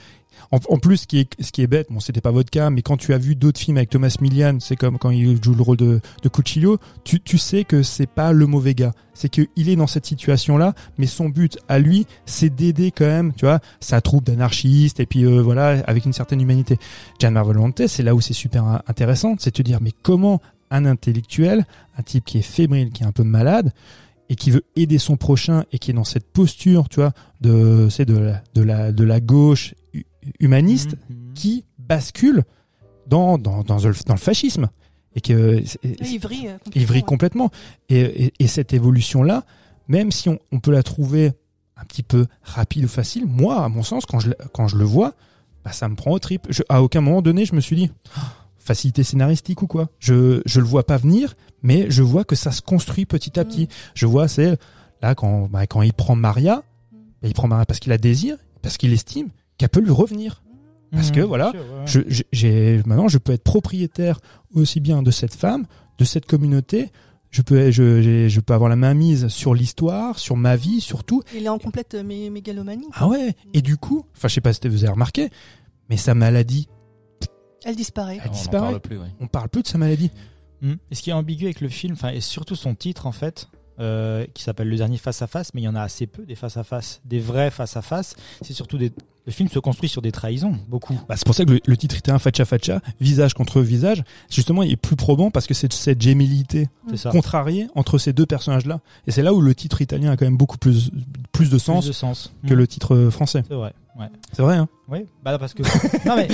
[0.51, 2.83] en, plus ce qui est ce qui est bête bon c'était pas votre cas mais
[2.83, 5.63] quand tu as vu d'autres films avec Thomas Millian c'est comme quand il joue le
[5.63, 8.93] rôle de de Cucillo tu tu sais que c'est pas le mauvais gars.
[9.15, 12.91] C'est que il est dans cette situation là mais son but à lui c'est d'aider
[12.91, 16.79] quand même tu vois sa troupe d'anarchistes et puis euh, voilà avec une certaine humanité.
[17.19, 20.41] Gian Volonté, c'est là où c'est super in- intéressant, c'est de te dire mais comment
[20.71, 21.67] un intellectuel,
[21.99, 23.73] un type qui est fébrile, qui est un peu malade
[24.29, 27.89] et qui veut aider son prochain et qui est dans cette posture, tu vois, de
[27.91, 30.05] c'est de la, de la de la gauche hu-
[30.41, 31.35] humaniste Mhm.
[31.35, 32.45] qui bascule
[33.07, 34.69] dans dans dans le, dans le fascisme
[35.15, 35.63] et que
[36.19, 37.51] vrille, euh, complètement, complètement.
[37.91, 39.45] Et, et, et cette évolution-là,
[39.89, 41.33] même si on, on peut la trouver
[41.77, 44.77] un petit peu rapide ou facile, moi, à mon sens, quand je, le- quand je
[44.79, 45.15] le vois,
[45.65, 46.47] bah, ça me prend au trip.
[46.49, 48.21] Je, à aucun moment donné, je me suis dit, Oh,
[48.57, 49.91] facilité scénaristique ou quoi.
[49.99, 53.45] Je, je le vois pas venir, mais je vois que ça se construit petit à
[53.45, 53.69] petit.
[53.95, 54.59] Je vois, c'est
[55.03, 56.63] là, quand, bah, quand il prend Maria,
[57.23, 60.43] bah, il prend Maria parce qu'il la désire, parce qu'il estime qu'elle peut lui revenir.
[60.91, 61.53] Parce que, Mhm, voilà,
[61.87, 62.25] sûr, ouais.
[62.33, 64.21] Je, maintenant, je peux être propriétaire
[64.55, 65.65] aussi bien de cette femme,
[65.99, 66.91] de cette communauté.
[67.31, 71.23] Je peux, je, peux avoir la main mise sur l'histoire, sur ma vie, sur tout.
[71.35, 72.89] Il est en complète mé- mégalomanie.
[72.93, 73.35] Ah ouais.
[73.55, 75.31] Et du coup, enfin, je sais pas si vous avez remarqué,
[75.89, 76.69] mais sa maladie,
[77.65, 78.19] Elle disparaît.
[78.23, 78.67] elle On disparaît.
[78.73, 79.07] parle plus, ouais.
[79.21, 80.11] On parle plus de sa maladie.
[80.63, 80.73] Mm.
[80.91, 83.49] Et ce qui est ambigu avec le film, et surtout son titre en fait,
[83.81, 86.25] euh, qui s'appelle Le dernier face à face, mais il y en a assez peu
[86.25, 88.15] des face à face, des vrais face à face.
[88.43, 88.93] C'est surtout des.
[89.25, 91.01] Le film se construit sur des trahisons, beaucoup.
[91.09, 94.03] Bah, c'est pour ça que le, le titre était un facha facha, visage contre visage.
[94.29, 96.69] Justement, il est plus probant parce que c'est cette gémilité
[97.13, 98.81] contrariée entre ces deux personnages-là.
[99.07, 100.91] Et c'est là où le titre italien a quand même beaucoup plus,
[101.31, 102.33] plus de sens Plus de sens.
[102.47, 102.57] que Mm.
[102.57, 103.45] le titre français.
[103.49, 103.73] C'est vrai.
[103.99, 104.07] Ouais.
[104.33, 105.63] C'est vrai, hein Oui, bah parce que
[106.09, 106.27] non mais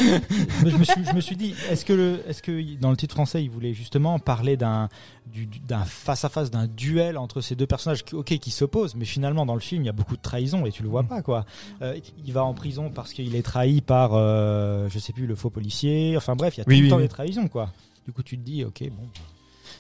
[0.71, 3.15] je me suis je me suis dit est-ce que le est-ce que dans le titre
[3.17, 4.89] français il voulait justement parler d'un
[5.27, 8.51] du- du- d'un face à face d'un duel entre ces deux personnages qui, ok qui
[8.53, 10.89] s'opposent mais finalement dans le film il y a beaucoup de trahison et tu le
[10.89, 11.47] vois pas quoi.
[11.83, 15.35] Euh, il va en prison parce qu'il est trahi par euh, je sais plus le
[15.35, 17.03] faux policier enfin bref il y a Oui, tout oui, le temps oui.
[17.03, 17.71] des trahisons quoi.
[18.07, 19.09] Du coup tu te dis ok bon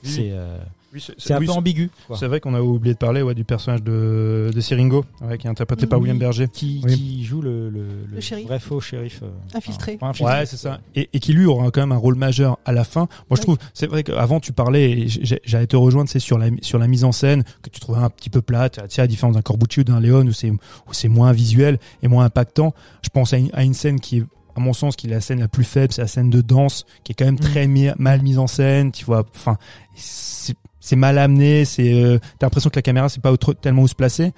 [0.05, 0.59] Oui, c'est euh,
[0.95, 2.17] Oui, c'est un oui, peu ambigu quoi.
[2.17, 5.47] C'est vrai qu'on a oublié de parler ouais, du personnage de, de Siringo, ouais, qui
[5.47, 5.99] est interprété par.
[6.01, 6.47] William Berger.
[6.51, 6.95] Qui, Oui.
[6.97, 8.47] qui joue le, le, Le shérif.
[8.47, 9.97] vrai faux shérif euh, Infiltré.
[10.01, 10.33] enfin, infiltré.
[10.39, 10.81] Ouais, c'est ça.
[10.95, 13.01] Et, et qui lui aura quand même un rôle majeur à la fin.
[13.01, 13.41] Moi, je Ouais.
[13.43, 15.07] trouve, c'est vrai qu'avant tu parlais,
[15.45, 18.09] j'allais te rejoindre, c'est sur la sur la mise en scène que tu trouvais un
[18.11, 18.81] petit peu plate.
[18.89, 20.59] Tu sais, à la différence d'un Corbucci ou d'un Léon où c'est où
[20.93, 22.73] c'est moins visuel et moins impactant.
[23.03, 24.25] Je pense à une, à une scène qui est
[24.59, 26.85] à mon sens, qui est la scène la plus faible, c'est la scène de danse,
[27.05, 28.93] qui est quand même très mi- mal mise en scène.
[28.93, 29.57] Tu vois, enfin,
[29.97, 31.65] c'est c'est mal amené.
[31.65, 34.33] C'est, euh, t'as l'impression que la caméra c'est pas autre- tellement où se placer.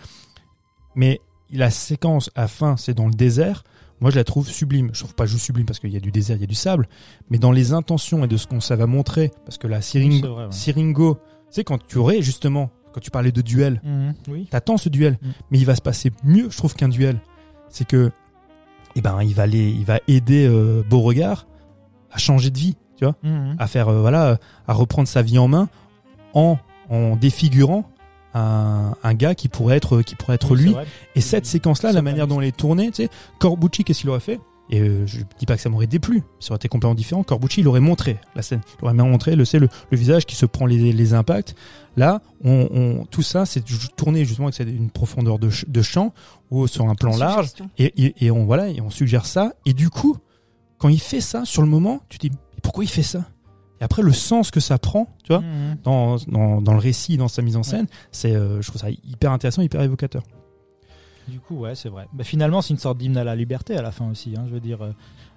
[0.94, 1.20] Mais
[1.52, 3.64] la séquence à fin, c'est dans le désert.
[4.00, 4.90] Moi, je la trouve sublime.
[4.94, 6.54] Je trouve pas juste sublime parce qu'il y a du désert, il y a du
[6.54, 6.88] sable,
[7.28, 10.00] mais dans les intentions et de ce qu'on ça va montrer, parce que la c'est
[10.28, 10.52] vrai, ouais.
[11.50, 14.48] Sais quand tu aurais justement, quand tu parlais de duel, Mhm, oui.
[14.50, 15.28] t'attends ce duel, Mm.
[15.50, 17.20] mais il va se passer mieux, je trouve, qu'un duel.
[17.68, 18.10] C'est que,
[18.96, 21.46] eh ben, il va aller, il va aider euh, Beauregard
[22.12, 23.56] à changer de vie, tu vois, Mhm.
[23.58, 25.68] à faire, euh, voilà, à reprendre sa vie en main
[26.34, 27.84] en en défigurant
[28.34, 30.74] un, un gars qui pourrait être, qui pourrait être Oui, lui.
[31.14, 34.10] Et cette séquence-là, C'est la manière dont elle est tournée, tu sais, Corbucci, qu'est-ce qu'il
[34.10, 34.40] aurait fait?
[34.72, 37.24] Et euh, je dis pas que ça m'aurait déplu, ça aurait été complètement différent.
[37.24, 40.36] Corbucci, il aurait montré la scène, il aurait bien montré le, le, le visage qui
[40.36, 41.56] se prend les, les impacts.
[41.96, 43.64] Là, on, on- tout ça, c'est
[43.96, 46.12] tourné justement avec une profondeur de, de champ
[46.50, 47.48] ou sur un plan large,
[47.78, 49.52] et, et, et on voilà, et on suggère ça.
[49.66, 50.16] Et du coup,
[50.78, 53.24] quand il fait ça sur le moment, tu te dis pourquoi il fait ça?
[53.80, 55.76] Et après, le sens que ça prend, tu vois, Mhm.
[55.84, 58.90] dans, dans, dans le récit, dans sa mise en scène, c'est, euh, je trouve ça
[58.90, 60.22] hyper intéressant, hyper évocateur.
[61.28, 62.06] Du coup, ouais, c'est vrai.
[62.12, 64.34] Bah, finalement, c'est une sorte d'hymne à la liberté à la fin aussi.
[64.36, 64.44] hein.
[64.48, 64.92] Je veux dire, euh,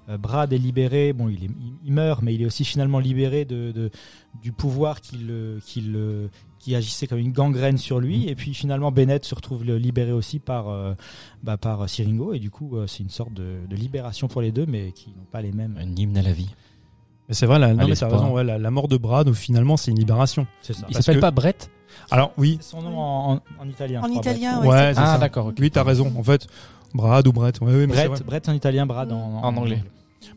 [0.10, 1.14] euh, Brad est libéré.
[1.14, 3.92] Bon, il, est, il, il meurt, mais il est aussi finalement libéré de, de-
[4.42, 6.30] du pouvoir qui, le, qui, le,
[6.64, 8.30] qui agissait comme une gangrène sur lui.
[8.30, 10.94] Et puis finalement, Bennett se retrouve libéré aussi par, euh,
[11.44, 12.34] bah, par Siringo.
[12.34, 15.10] Et du coup, euh, c'est une sorte de, de libération pour les deux, mais qui
[15.10, 15.78] n'ont pas les mêmes.
[15.78, 16.50] Un hymne à la vie.
[17.28, 18.88] Mais c'est vrai, la, non, Allez, mais c'est t'as pas- raison, ouais, la, la mort
[18.88, 20.48] de Brad, où finalement, c'est une libération.
[20.62, 20.86] C'est ça.
[20.90, 21.70] Il s'appelle que- pas Brett?
[22.12, 24.02] Alors, oui, C'est son nom en, en, en italien.
[24.02, 25.18] En italien, ouais, Ouais, Ah ça.
[25.18, 25.48] d'accord.
[25.48, 25.56] ok.
[25.60, 26.12] oui, t'as raison.
[26.18, 26.48] En fait,
[26.94, 29.84] Brad ou Brett, ouais, oui, mais c'est Brett, en italien, Brad en, En anglais.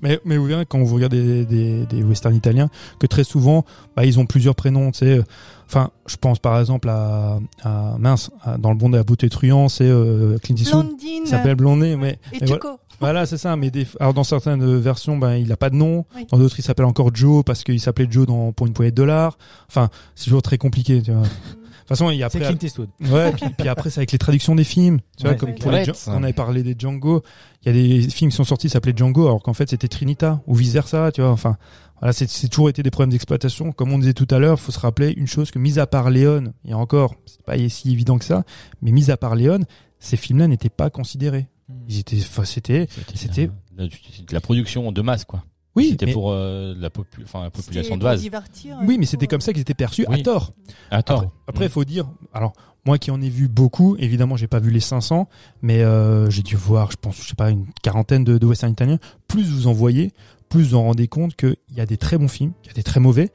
[0.03, 2.69] Mais, mais vous verrez quand vous regardez des, des, des westerns italiens
[2.99, 3.65] que très souvent,
[3.97, 4.91] bah, ils ont plusieurs prénoms.
[4.93, 5.21] Tu sais,
[5.67, 9.29] enfin, je pense par exemple à, à mince, à- dans le bon de la beauté
[9.29, 10.87] truand, c'est euh, Clint Eastwood.
[10.87, 12.77] Blondine Il s'appelle Blondé, mais et mais voilà.
[12.99, 13.57] Voilà, c'est ça.
[13.57, 16.07] Mais des, alors dans certaines versions, ben il a pas de nom.
[16.17, 16.27] Oui.
[16.31, 18.97] Dans d'autres, il s'appelle encore Joe parce qu'il s'appelait Joe dans pour une poignée de
[18.97, 19.37] dollars.
[19.69, 21.03] Enfin, c'est toujours très compliqué.
[21.03, 21.23] Tu vois.
[21.87, 22.41] De toute façon, il y a après.
[22.41, 22.89] Clint Eastwood.
[23.01, 24.99] Ouais, puis, puis après, c'est avec les traductions des films.
[25.17, 27.23] Tu vois, Ouais, comme pour les on avait parlé des Django,
[27.63, 27.73] il y a
[28.03, 31.13] des films qui sont sortis s'appelaient Django, alors qu'en fait, c'était Trinita ou vice versa.
[31.13, 31.31] Tu vois.
[31.31, 31.57] Enfin,
[32.01, 33.71] voilà, c'est c'est toujours été des problèmes d'exploitation.
[33.71, 36.11] Comme on disait tout à l'heure, faut se rappeler une chose que, mis à part
[36.11, 38.43] Léon, et encore, c'est pas si évident que ça,
[38.83, 39.61] mais mis à part Léon,
[40.01, 41.47] ces films-là n'étaient pas considérés.
[41.89, 45.45] Ils étaient, enfin, c'était, C'était- de la production de masse quoi.
[45.77, 48.21] Oui, C'était mais- pour euh, la, popu- enfin, la population C'était de pour base.
[48.23, 50.53] divertir, oui, euh, mais c'était comme ça qu'ils étaient perçus à tort.
[50.91, 51.15] Attends.
[51.17, 52.53] Après, après, il faut dire, alors
[52.85, 55.29] moi qui en ai vu beaucoup, évidemment, j'ai pas vu les 500,
[55.63, 58.71] mais euh, j'ai dû voir, je pense, je sais pas, une quarantaine de, de westerns
[58.73, 58.99] italiens.
[59.29, 60.13] Plus vous en voyez,
[60.49, 62.77] plus vous en rendez compte qu'il y a des très bons films, qu'il y a
[62.77, 63.31] des très mauvais,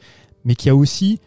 [0.46, 1.20] mais qu'il y a aussi,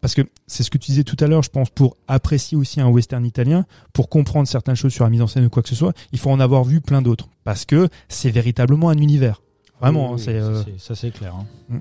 [0.00, 2.80] parce que c'est ce que tu disais tout à l'heure, je pense, pour apprécier aussi
[2.80, 5.68] un western italien, pour comprendre certaines choses sur la mise en scène ou quoi que
[5.68, 9.42] ce soit, il faut en avoir vu plein d'autres, parce que c'est véritablement un univers.
[9.80, 10.40] Vraiment, Oui, oui, c'est.
[10.40, 11.34] ça, euh, c'est- ça c'est clair.
[11.70, 11.80] hein.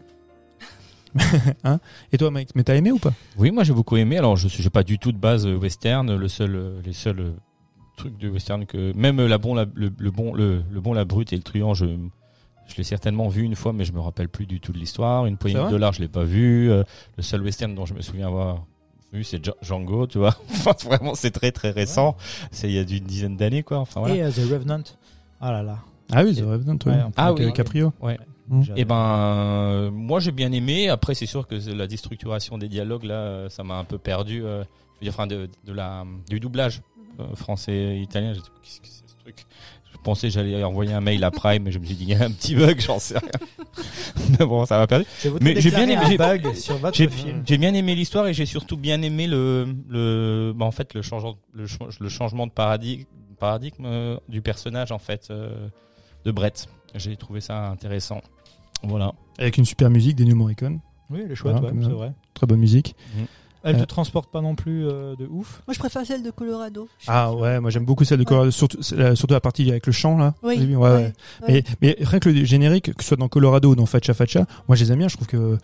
[1.64, 1.80] hein
[2.12, 3.14] Et toi, Mike, mais t'as aimé ou pas?
[3.38, 4.18] Oui, moi j'ai beaucoup aimé.
[4.18, 6.14] Alors je suis j'ai pas du tout de base euh, western.
[6.16, 7.34] Le seul, euh, les seuls
[7.96, 11.06] trucs de western que même la bon, la, le, le bon, le, le bon, la
[11.06, 11.86] brute et le truand, je
[12.68, 15.26] je l'ai certainement vu une fois, mais je me rappelle plus du tout de l'histoire.
[15.26, 16.68] Une poignée de dollars, je l'ai pas vu.
[16.68, 16.84] Le
[17.24, 18.66] seul western dont je me souviens avoir
[19.14, 20.36] vu, c'est Dja- Django, tu vois.
[20.52, 22.18] Enfin, vraiment, c'est très très récent.
[22.52, 23.80] C'est il y a d'une dizaine d'années, quoi.
[23.80, 24.16] Enfin voilà.
[24.16, 24.84] Et The Revenant.
[25.40, 25.80] Ah là là.
[26.12, 26.74] Ah oui, The Revenant.
[26.74, 27.54] Ouais, peut Ah en oui.
[27.54, 27.94] Caprio.
[28.02, 28.18] Ouais.
[28.50, 28.62] Mm.
[28.62, 28.78] J'adore.
[28.80, 30.90] Et ben, euh, moi j'ai bien aimé.
[30.90, 34.44] Après, c'est sûr que la déstructuration des dialogues là, euh, ça m'a un peu perdu.
[34.44, 36.82] euh, je veux dire, enfin, de, de la du doublage
[37.20, 38.34] euh, français et italien.
[38.34, 39.46] J'ai dit, qu'est-ce que c'est ce truc?
[39.92, 42.10] Je pensais que j'allais envoyer un mail à Prime, mais je me suis dit il
[42.12, 43.30] y a un petit bug, j'en sais rien.
[44.40, 45.06] mais bon, ça va perdu.
[45.42, 47.44] Mais j'ai bien aimé- j'ai- bug sur votre J'ai film.
[47.46, 51.02] j'ai bien aimé l'histoire et j'ai surtout bien aimé le le bah, en fait le
[51.02, 53.04] changement le, ch- le changement de paradigme
[53.40, 55.68] paradigme euh, du personnage en fait euh,
[56.28, 56.68] de Brett.
[56.94, 58.22] J'ai trouvé ça intéressant.
[58.84, 59.14] Voilà.
[59.40, 60.80] Avec une super musique des New Morricone.
[61.10, 61.96] Oui, elle est chouette, Voilà, ouais, comme c'est ça.
[61.96, 62.12] vrai.
[62.34, 62.96] Très bonne musique.
[63.64, 65.62] Elle Euh, te transporte pas non plus euh, de ouf.
[65.68, 66.88] Moi, je préfère celle de Colorado.
[67.08, 69.92] Ah ouais, moi j'aime beaucoup celle de Colorado, surtout, la- surtout la partie avec le
[69.92, 70.36] chant là.
[70.44, 70.56] Oui.
[70.56, 70.96] Au début, ouais, ouais.
[70.98, 71.14] ouais.
[71.48, 74.46] Mais, mais rien que le générique, que ce soit dans Colorado ou dans Facha Facha,
[74.68, 75.58] moi je les aime bien, je trouve que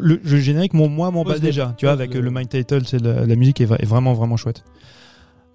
[0.00, 1.74] le, le générique, mon, moi, Pose le- déjà.
[1.76, 4.64] Tu vois, avec le- le main title, c'est la, la musique est vraiment, vraiment chouette.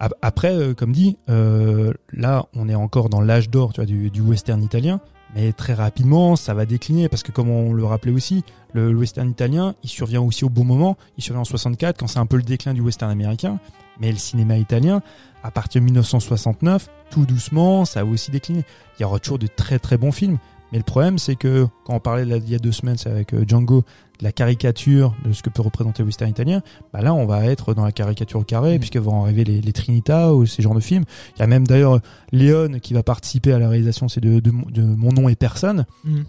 [0.03, 4.61] Ap- Après, euh, comme dit, euh, là, on est encore dans l'âge d'or, du, western
[4.61, 4.99] italien.
[5.33, 8.43] Mais très rapidement, ça va décliner parce que comme on le rappelait aussi,
[8.73, 10.97] le, western italien, il survient aussi au bon moment.
[11.17, 13.59] Il survient en 64 quand c'est un peu le déclin du western américain.
[14.01, 15.01] Mais le cinéma italien,
[15.41, 18.65] à partir de 1969, tout doucement, ça a aussi décliné.
[18.99, 20.37] Il y aura toujours de très très bons films.
[20.73, 23.45] Mais le problème, c'est que quand on parlait il y a deux semaines, avec euh,
[23.47, 23.85] Django,
[24.19, 26.61] de la caricature de ce que peut représenter le western italien,
[26.93, 28.79] bah là, on va être dans la caricature au carré, Mm.
[28.79, 31.03] puisque vont arriver les, les Trinita ou ces genres de films.
[31.35, 31.99] Il y a même d'ailleurs
[32.31, 35.35] Léon qui va participer à la réalisation c'est de, de, Mon- de Mon nom et
[35.35, 35.85] personne,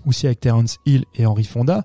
[0.06, 1.84] aussi avec Terence Hill et Henry Fonda,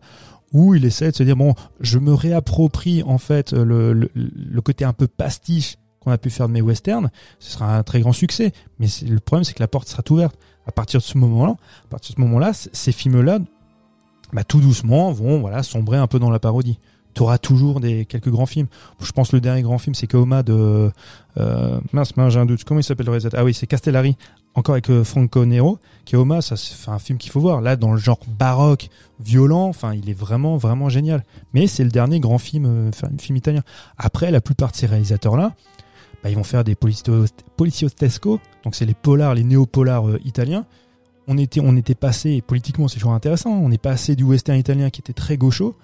[0.53, 4.61] où il essaie de se dire bon, je me réapproprie en fait le, le, le
[4.61, 7.11] côté un peu pastiche qu'on a pu faire de mes westerns.
[7.39, 10.37] Ce sera un très grand succès, mais le problème c'est que la porte sera ouverte.
[10.65, 13.39] À partir de ce moment-là, à partir de ce moment-là, ces films-là,
[14.33, 16.77] bah, tout doucement, vont voilà sombrer un peu dans la parodie.
[17.15, 18.67] Tu auras toujours des quelques grands films.
[19.01, 20.91] Je pense que le dernier grand film, c'est Kaoma de
[21.37, 22.63] euh, mince, mince, j'ai un doute.
[22.63, 24.15] Comment il s'appelle le réalisateur Ah oui, c'est Castellari,
[24.53, 25.79] encore avec euh, Franco Nero.
[26.05, 27.61] Kaoma, ça c'est un film qu'il faut voir.
[27.61, 31.23] Là, dans le genre baroque, violent, enfin, il est vraiment, vraiment génial.
[31.53, 33.63] Mais c'est le dernier grand film, euh, film italien.
[33.97, 35.53] Après, la plupart de ces réalisateurs-là,
[36.23, 37.27] bah, ils vont faire des policio-
[37.57, 40.65] policiostesco, donc c'est les polars, les néo-polars euh, italiens.
[41.31, 44.57] On était, on était passé, et politiquement c'est toujours intéressant, on est passé du western
[44.57, 45.75] italien qui était très gaucho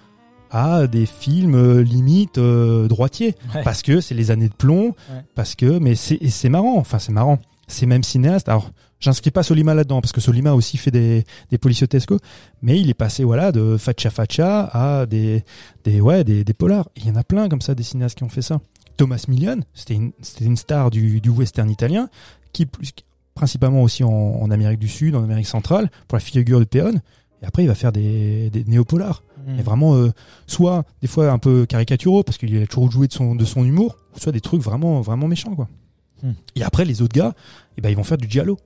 [0.50, 3.34] à des films euh, limite euh, droitiers.
[3.54, 3.62] Ouais.
[3.62, 5.22] parce que c'est les années de plomb Ouais.
[5.34, 7.38] parce que mais c'est c'est marrant enfin c'est marrant.
[7.68, 8.70] Ces mêmes cinéastes alors
[9.00, 12.18] j'inscris pas Solima là-dedans parce que Solima aussi fait des des policiotesco
[12.62, 15.44] mais il est passé voilà de Faccia Faccia à des
[15.84, 16.88] des ouais des, des polars.
[16.96, 18.60] Il y en a plein comme ça des cinéastes qui ont fait ça.
[18.96, 22.08] Thomas Milian c'était une c'était une star du du western italien
[22.52, 22.92] qui plus
[23.36, 26.94] principalement aussi en, en Amérique du Sud en Amérique centrale pour la figure de Péon
[27.42, 29.52] et après il va faire des des néopolars Mm.
[29.58, 30.10] mais vraiment euh,
[30.48, 33.64] soit des fois un peu caricaturaux parce qu'il a toujours joué de son de son
[33.64, 35.68] humour soit des trucs vraiment vraiment méchants quoi
[36.22, 36.32] Hmm.
[36.56, 37.34] et après les autres gars
[37.76, 38.56] eh ben ils vont faire du giallo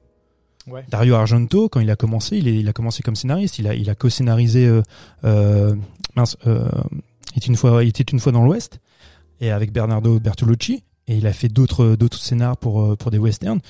[0.69, 0.85] Ouais.
[0.89, 3.75] Dario Argento quand il a commencé il, est- il a commencé comme scénariste il a
[3.75, 4.83] il a co-scénarisé euh,
[5.25, 5.75] euh,
[6.17, 8.79] mince il était une fois il était une fois dans l'Ouest
[9.41, 13.61] et avec Bernardo Bertolucci et il a fait d'autres d'autres scénars pour pour des westerns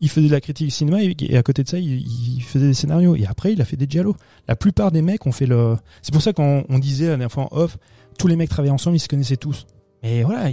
[0.00, 2.00] il faisait de la critique cinéma et, et à côté de ça il,
[2.36, 4.14] il faisait des scénarios et après il a fait des giallo
[4.48, 7.32] la plupart des mecs ont fait le c'est pour ça qu'on on disait la dernière
[7.32, 7.78] fois en off
[8.18, 9.66] tous les mecs travaillaient ensemble ils se connaissaient tous
[10.02, 10.50] mais voilà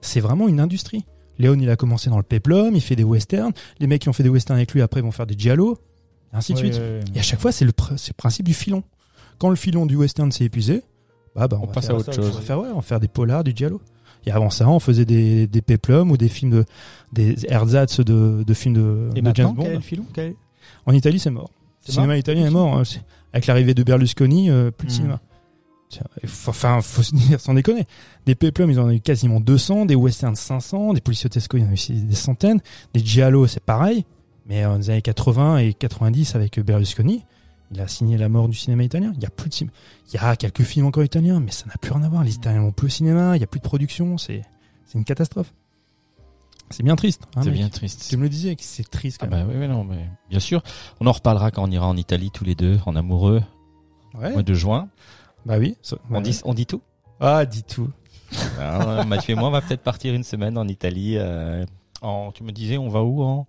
[0.00, 1.04] c'est vraiment une industrie
[1.38, 4.14] Léon il a commencé dans le peplum il fait des westerns les mecs qui ont
[4.14, 5.78] fait des westerns avec lui après vont faire des giallo
[6.32, 7.00] et ainsi de Ouais, suite ouais, ouais.
[7.14, 8.82] et à chaque fois, c'est le, pr- c'est le principe du filon.
[9.38, 10.82] Quand le filon du western s'est épuisé,
[11.36, 12.30] bah, bah, on, On va passe faire à autre chose.
[12.30, 13.80] On va faire, ouais, on va faire des polars, du giallo.
[14.26, 16.64] Et avant ça, on faisait des, des peplums ou des films de,
[17.12, 19.62] des ersatz de, de films de, Et de James maintenant, Bond.
[19.64, 20.34] quel
[20.84, 21.50] En Italie, c'est mort.
[21.86, 22.76] Le cinéma mort italien est mort.
[22.76, 22.82] hein.
[23.32, 24.94] Avec l'arrivée de Berlusconi, euh, plus de Hmm.
[24.96, 25.20] cinéma.
[26.48, 27.86] Enfin, faut se dire, sans déconner.
[28.26, 31.64] Des peplums, ils en ont eu quasiment 200, des westerns 500, des policiotesco, il y
[31.64, 32.60] en a eu aussi des centaines.
[32.94, 34.04] Des giallo, c'est pareil.
[34.48, 37.24] Mais euh, dans les années 80 et 90, avec Berlusconi,
[37.72, 39.12] il a signé la mort du cinéma italien.
[39.16, 39.72] Il y a plus de cinéma.
[40.08, 42.22] Il y a quelques films encore italiens, mais ça n'a plus rien à voir.
[42.24, 44.42] Les Italiens n'ont plus au cinéma, il y a plus de production, c'est,
[44.86, 45.52] c'est une catastrophe.
[46.70, 47.22] C'est bien triste.
[47.36, 48.06] hein, C'est bien triste.
[48.08, 49.46] Tu me le disais, que c'est triste Ah quand même.
[49.46, 50.62] bah oui, oui, non, mais bien sûr.
[51.00, 53.42] On en reparlera quand on ira en Italie tous les deux, en amoureux,
[54.14, 54.32] Ouais.
[54.32, 54.88] mois de juin.
[55.44, 55.76] Bah oui.
[55.82, 56.82] ça- On dit, on dit tout?
[57.20, 57.90] Ah, dis tout.
[58.58, 61.14] Alors, Mathieu et moi, on va peut-être partir une semaine en Italie.
[61.18, 61.64] euh,
[62.02, 63.46] en, tu me disais, on va où en?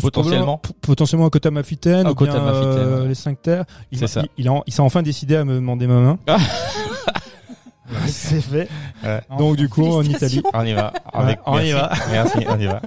[0.00, 0.60] Potentiellement.
[0.80, 3.08] Potentiellement Amalfitaine, euh, ouais.
[3.08, 3.64] les 5 terres.
[3.90, 4.22] Il, C'est ça.
[4.38, 6.18] Il, il, a- il s'est enfin décidé à me demander ma main.
[8.06, 8.68] C'est fait.
[9.38, 10.42] Donc du coup, en Italie.
[10.54, 10.92] On y va.
[11.12, 11.72] Avec, on y merci.
[11.74, 11.90] va.
[12.10, 12.80] Merci, on y va.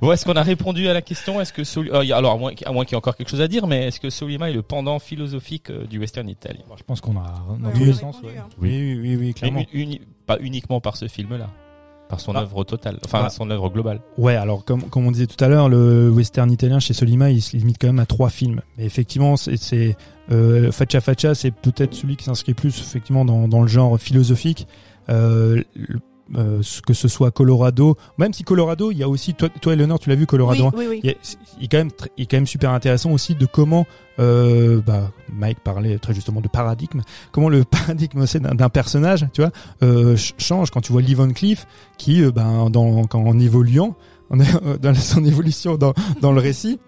[0.00, 1.40] bon, est-ce qu'on a répondu à la question?
[1.40, 3.66] Est-ce que Soli- euh, alors à moins, qu'il y ait encore quelque chose à dire,
[3.66, 7.00] mais est-ce que Solima est le pendant philosophique euh, du western italien Bon, je pense
[7.00, 8.16] qu'on a dans tous on les sens.
[8.22, 8.34] ouais.
[8.38, 8.44] hein.
[8.60, 9.62] Oui, oui, oui, Mais clairement.
[10.26, 11.48] pas uniquement par ce film-là,
[12.12, 12.42] par son Ah.
[12.42, 13.30] œuvre totale, enfin Bah.
[13.30, 14.00] son œuvre globale.
[14.18, 17.40] Ouais, alors comme, comme on disait tout à l'heure, le western italien chez Solima, il
[17.40, 18.60] se limite quand même à trois films.
[18.76, 19.96] Mais effectivement, c'est, c'est
[20.30, 24.66] euh, Faccia Faccia, c'est peut-être celui qui s'inscrit plus effectivement dans, dans le genre philosophique.
[25.08, 26.00] Euh, le-
[26.36, 29.98] euh, que ce soit Colorado, même si Colorado, il y a aussi toi, toi Eleanor,
[29.98, 30.62] tu l'as vu Colorado.
[30.64, 31.00] Oui, hein oui, oui.
[31.02, 31.16] il, y a-
[31.58, 33.86] il est quand même il est quand même super intéressant aussi de comment
[34.18, 37.00] euh, bah, Mike parlait très justement de paradigme
[37.32, 39.50] comment le paradigme aussi d'un personnage tu vois
[39.82, 41.66] euh, ch- change quand tu vois Lee Van Cleef
[41.98, 43.94] qui euh, ben dans quand en évoluant
[44.30, 46.78] dans son évolution dans dans le récit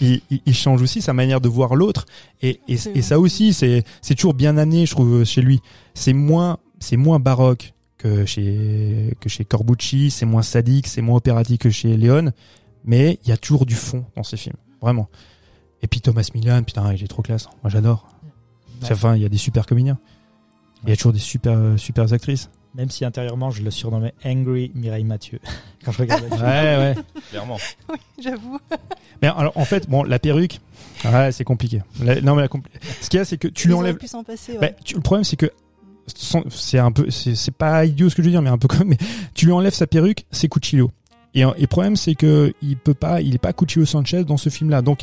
[0.00, 2.06] il, il, il change aussi sa manière de voir l'autre
[2.42, 5.60] et, et, C'est et ça aussi c'est c'est toujours bien amené je trouve chez lui
[5.94, 7.72] c'est moins c'est moins baroque
[8.06, 12.32] que chez que chez Corbucci c'est moins sadique c'est moins opératique que chez Léon
[12.84, 15.08] mais il y a toujours du fond dans ces films vraiment
[15.82, 18.06] et puis Thomas Milan putain il est trop classe moi j'adore
[18.82, 18.88] Ouais.
[18.92, 19.98] enfin il y a des super comédiens
[20.84, 24.70] il y a toujours des super super actrices Même si intérieurement, je le surnommais Angry
[24.74, 25.40] Mireille Mathieu.
[25.84, 26.28] Quand je regardais.
[26.28, 26.94] ouais ouais
[27.30, 27.56] Clairement.
[28.22, 28.58] J'avoue.
[29.22, 30.60] mais alors en fait bon la perruque
[31.06, 32.48] ouais c'est compliqué La- non mais la
[33.00, 34.52] ce qu'il y a c'est que tu lui Ils auraient enlèves pu s'en passer.
[34.54, 34.76] Bah, Ouais.
[34.84, 35.50] tu- le problème c'est que
[36.06, 38.88] c'est un peu c'est pas idiot ce que je veux dire mais un peu comme
[38.88, 38.98] mais
[39.34, 40.90] tu lui enlèves sa perruque c'est Cucillo
[41.34, 44.48] et, le problème c'est que il peut pas il est pas Cucillo Sanchez dans ce
[44.48, 45.00] film là donc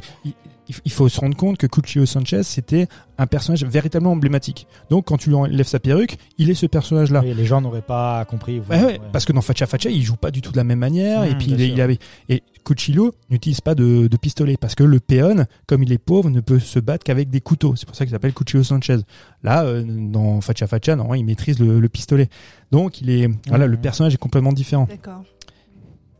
[0.85, 2.87] il- faut se rendre compte que Cucillo Sanchez c'était
[3.17, 7.11] un personnage véritablement emblématique donc quand tu lui enlèves sa perruque il est ce personnage
[7.11, 8.59] là Oui, les gens n'auraient pas compris.
[8.69, 10.79] Ouais, ouais, parce que dans Facha Facha, il joue pas du tout de la même
[10.79, 11.21] manière.
[11.21, 11.99] Mmh, et puis bien il, avait
[12.29, 16.29] et Cucillo n'utilise pas de, de pistolet parce que le péon, comme il est pauvre,
[16.29, 17.75] ne peut se battre qu'avec des couteaux.
[17.75, 18.97] C'est pour ça qu'il s'appelle Cucillo Sanchez.
[19.43, 22.29] Là, euh, dans Facha Facha, non, il maîtrise le, le pistolet.
[22.71, 23.81] Donc il est voilà, le Mmh.
[23.81, 24.85] personnage est complètement différent.
[24.89, 25.23] D'accord.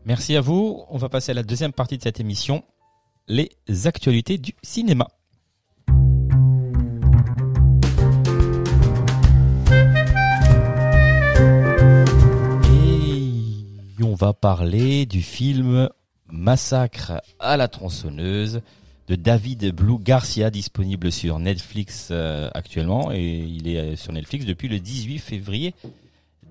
[0.06, 0.82] Merci à vous.
[0.90, 2.62] On va passer à la deuxième partie de cette émission,
[3.28, 3.50] les
[3.84, 5.08] actualités du cinéma.
[13.98, 15.88] Et on va parler du film
[16.30, 18.60] Massacre à la tronçonneuse
[19.08, 24.46] de David Blue Garcia disponible sur Netflix euh, actuellement et il est euh, sur Netflix
[24.46, 25.74] depuis le 18 février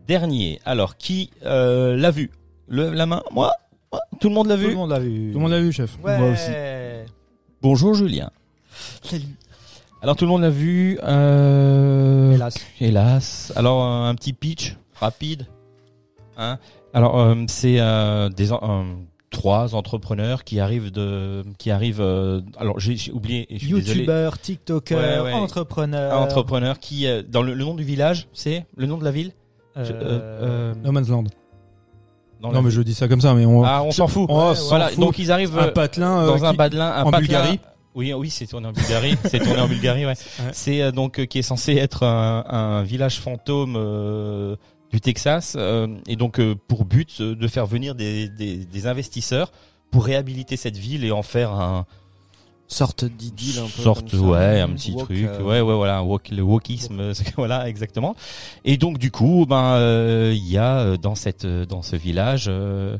[0.07, 0.59] dernier.
[0.63, 2.31] Alors qui euh, l'a vu?
[2.69, 3.23] La main?
[3.31, 3.51] Moi?
[4.19, 5.31] Tout le monde l'a Tout vu le monde l'a vu.
[5.31, 5.97] Tout le monde l'a vu, chef.
[6.03, 6.17] Ouais.
[6.17, 6.51] Moi aussi.
[7.61, 8.29] Bonjour Julien.
[10.01, 10.99] Alors tout le monde l'a vu.
[11.03, 12.33] Euh...
[12.33, 12.55] Hélas.
[12.81, 13.53] Hélas.
[13.55, 15.47] Alors euh, un petit pitch rapide.
[16.37, 16.57] Hein
[16.93, 18.57] Alors euh, c'est euh, des euh,
[19.29, 22.01] trois entrepreneurs qui arrivent de qui arrivent.
[22.01, 23.45] euh, alors j'ai oublié.
[23.49, 23.99] Et je suis désolé.
[23.99, 25.33] Youtubeur, TikToker, Ouais, ouais.
[25.33, 26.19] entrepreneur.
[26.19, 29.31] Entrepreneurs qui euh, dans le, le nom du village, c'est le nom de la ville?
[29.77, 31.25] Euh, Je- euh, euh, No Man's Land.
[32.43, 33.63] Dans Non mais je dis ça comme ça, mais on.
[33.63, 34.29] Ah on s'en fout.
[34.29, 34.89] Ouais, voilà.
[34.89, 34.99] fout.
[34.99, 37.59] Donc ils arrivent un euh, patelin euh, dans un badelin, un en patelin- Bulgarie
[37.95, 39.15] Oui, oui, c'est tourné en Bulgarie.
[39.25, 40.13] c'est tourné en Bulgarie, ouais.
[40.51, 44.55] C'est euh, donc euh, qui est censé être un, un village fantôme euh,
[44.91, 45.57] du Texas
[46.07, 49.51] et donc pour but de faire venir des, des, des investisseurs
[49.89, 51.85] pour réhabiliter cette ville et en faire un
[52.73, 54.25] sorte d'idylle un peu sorte comme ça.
[54.25, 57.69] ouais un petit Walk, truc euh, ouais ouais voilà un walk, le wokisme euh, voilà
[57.69, 58.15] exactement.
[58.65, 61.95] Et donc du coup ben euh, il y a euh, dans cette euh, dans ce
[61.95, 62.97] village euh,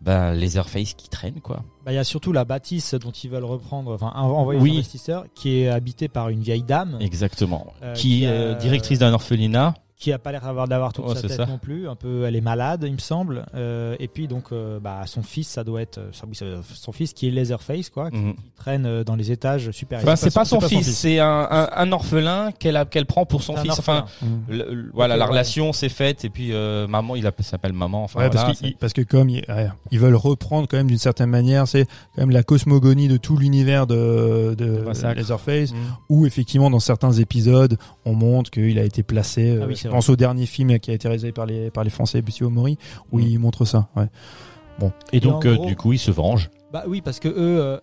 [0.00, 1.62] ben Leatherface qui traîne quoi.
[1.84, 4.70] Bah, il y a surtout la bâtisse dont ils veulent reprendre, enfin en- envoyer Oui.
[4.70, 6.96] aux investisseurs, qui est habitée par une vieille dame.
[7.00, 7.66] Exactement.
[7.82, 11.04] Euh, qui qui est euh, directrice d'un orphelinat qui a pas l'air d'avoir d'avoir toute
[11.06, 11.46] Ouais, sa tête ça.
[11.46, 11.86] non plus.
[11.88, 13.44] Un peu, elle est malade, il me semble.
[13.54, 17.28] Euh, et puis donc, euh, bah, son fils, ça doit être, euh, son fils qui
[17.28, 18.34] est Leatherface, quoi, qui, Mhm.
[18.34, 20.08] qui traîne dans les étages supérieurs.
[20.08, 22.86] Enfin, c'est pas, son, c'est pas son fils, c'est un, un, un orphelin qu'elle a
[22.86, 23.78] qu'elle prend pour son fils.
[23.78, 24.06] Enfin.
[24.22, 24.26] Mm.
[24.48, 25.30] le- le- voilà, la ouais.
[25.30, 28.02] relation s'est faite et puis euh, maman, il appelle- s'appelle maman.
[28.04, 30.86] Enfin, Ouais, voilà, parce, qu'ils- parce que comme ils, ouais, ils veulent reprendre quand même
[30.88, 34.82] d'une certaine manière, c'est quand même la cosmogonie de tout l'univers de, de.
[35.14, 35.78] Leatherface, Mhm.
[36.08, 37.76] où effectivement dans certains épisodes,
[38.06, 39.58] on montre qu'il a été placé.
[39.62, 39.98] Ah oui, je vrai.
[39.98, 42.78] pense au dernier film qui a été réalisé par les par les Français, Bussy Omori,
[43.12, 43.26] où Mhm.
[43.26, 43.88] il montre ça.
[43.96, 44.06] Ouais.
[45.12, 46.48] Et donc, euh, gros- du coup, il se venge.
[46.72, 47.78] Bah oui, parce que eux, euh,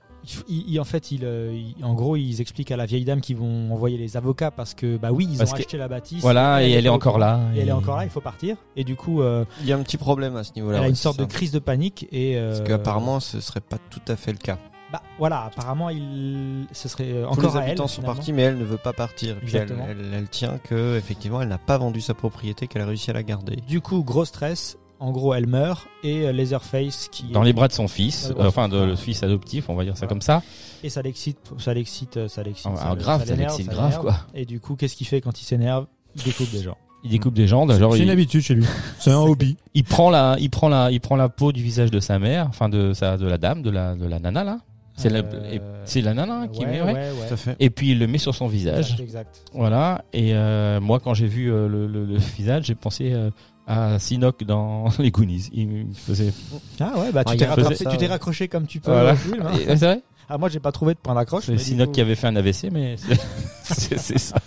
[0.49, 3.21] ils, ils- en fait, ils, euh, ils- en gros, ils expliquent à la vieille dame
[3.21, 5.87] qu'ils vont envoyer les avocats parce que, bah oui, ils Parce ont que- acheté la
[5.87, 6.21] bâtisse.
[6.21, 7.39] Voilà, et elle est encore là.
[7.55, 8.55] Et elle est encore là, il faut partir.
[8.75, 10.79] Et du coup, euh, Il y a un petit problème à ce niveau-là.
[10.79, 12.35] elle a une sorte de crise de panique et.
[12.37, 14.57] euh, Parce qu'apparemment, ce serait pas tout à fait le cas.
[14.91, 17.69] Bah voilà, apparemment, il, ce serait euh, Tous encore les à elle.
[17.71, 18.15] habitants sont finalement.
[18.15, 19.35] partis, mais elle ne veut pas partir.
[19.45, 22.85] Puis elle, elle, elle tient que, effectivement, elle n'a pas vendu sa propriété, qu'elle a
[22.85, 23.57] réussi à la garder.
[23.67, 24.77] Du coup, gros stress.
[24.99, 28.47] En gros, elle meurt et euh, Leatherface qui Dans les bras de son fils, euh,
[28.47, 30.09] enfin son de le fils adoptif, on va dire ça Voilà.
[30.09, 30.41] comme ça.
[30.83, 32.71] et ça l'excite, ça l'excite, ça l'excite.
[32.79, 34.15] Ah, grave, ça l'excite grave, quoi.
[34.33, 35.85] Et du coup, qu'est-ce qu'il fait quand il s'énerve?
[36.15, 36.77] Il découpe des gens.
[37.03, 38.65] Il découpe des gens, C'est une il, habitude chez lui.
[38.97, 39.55] C'est un hobby.
[39.75, 42.47] il prend la, il prend la, il prend la peau du visage de sa mère,
[42.49, 44.57] enfin de sa, de la dame, de la, de la nana là.
[44.97, 47.11] C'est la, Euh, c'est la nana qui ouais, met, ouais, ouais.
[47.11, 47.27] ouais.
[47.27, 47.55] Tout à fait.
[47.59, 48.93] Et puis il le met sur son visage.
[48.93, 49.41] Exact, exact.
[49.53, 50.03] Voilà.
[50.11, 53.29] Et euh, moi, quand j'ai vu euh, le, le- le visage, j'ai pensé euh,
[53.67, 55.49] à Sinoc dans les Goonies.
[55.53, 56.33] Il me faisait.
[56.79, 57.39] Ah ouais, bah Ah, tu il
[57.87, 59.15] t'es tu raccroché comme tu peux Voilà.
[59.15, 59.41] film.
[59.45, 59.51] hein.
[59.67, 60.01] C'est vrai.
[60.29, 61.45] Ah moi j'ai pas trouvé de point d'accroche.
[61.45, 62.95] C'est Sinoc coup- qui avait fait un AVC, mais
[63.63, 64.35] c'est- c'est ça.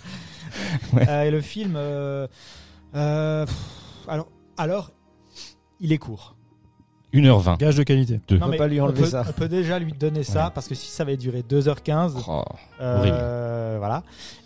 [1.07, 2.27] Euh, et le film, euh,
[2.95, 3.45] euh,
[4.07, 4.27] alors,
[4.57, 4.91] alors,
[5.79, 6.35] il est court.
[7.13, 7.57] 1h20.
[7.57, 8.19] Gage de qualité.
[8.27, 8.37] Deux.
[8.37, 9.25] Non, peut pas lui on enlever peut, ça.
[9.27, 10.51] on peut déjà lui donner ça Ouais.
[10.55, 12.43] parce que si ça avait duré 2h15, Oh,
[12.81, 14.03] euh, voilà.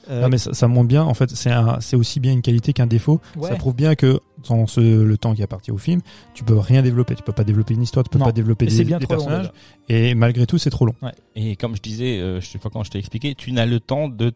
[0.10, 1.04] Euh, Non, mais ça, ça montre bien.
[1.04, 3.20] En fait, c'est aussi bien une qualité qu'un défaut.
[3.38, 3.50] ouais.
[3.50, 6.02] Ça prouve bien que dans ce, le temps qui appartient au film,
[6.34, 7.16] tu peux rien développer.
[7.16, 8.26] Tu peux pas développer une histoire, tu peux Non.
[8.26, 9.52] pas développer des, c'est bien des trop long, personnages.
[9.90, 10.94] et malgré tout, c'est trop long.
[11.36, 13.80] Et comme je disais, euh, je sais pas quand je t'ai expliqué, tu n'as le
[13.80, 14.32] temps de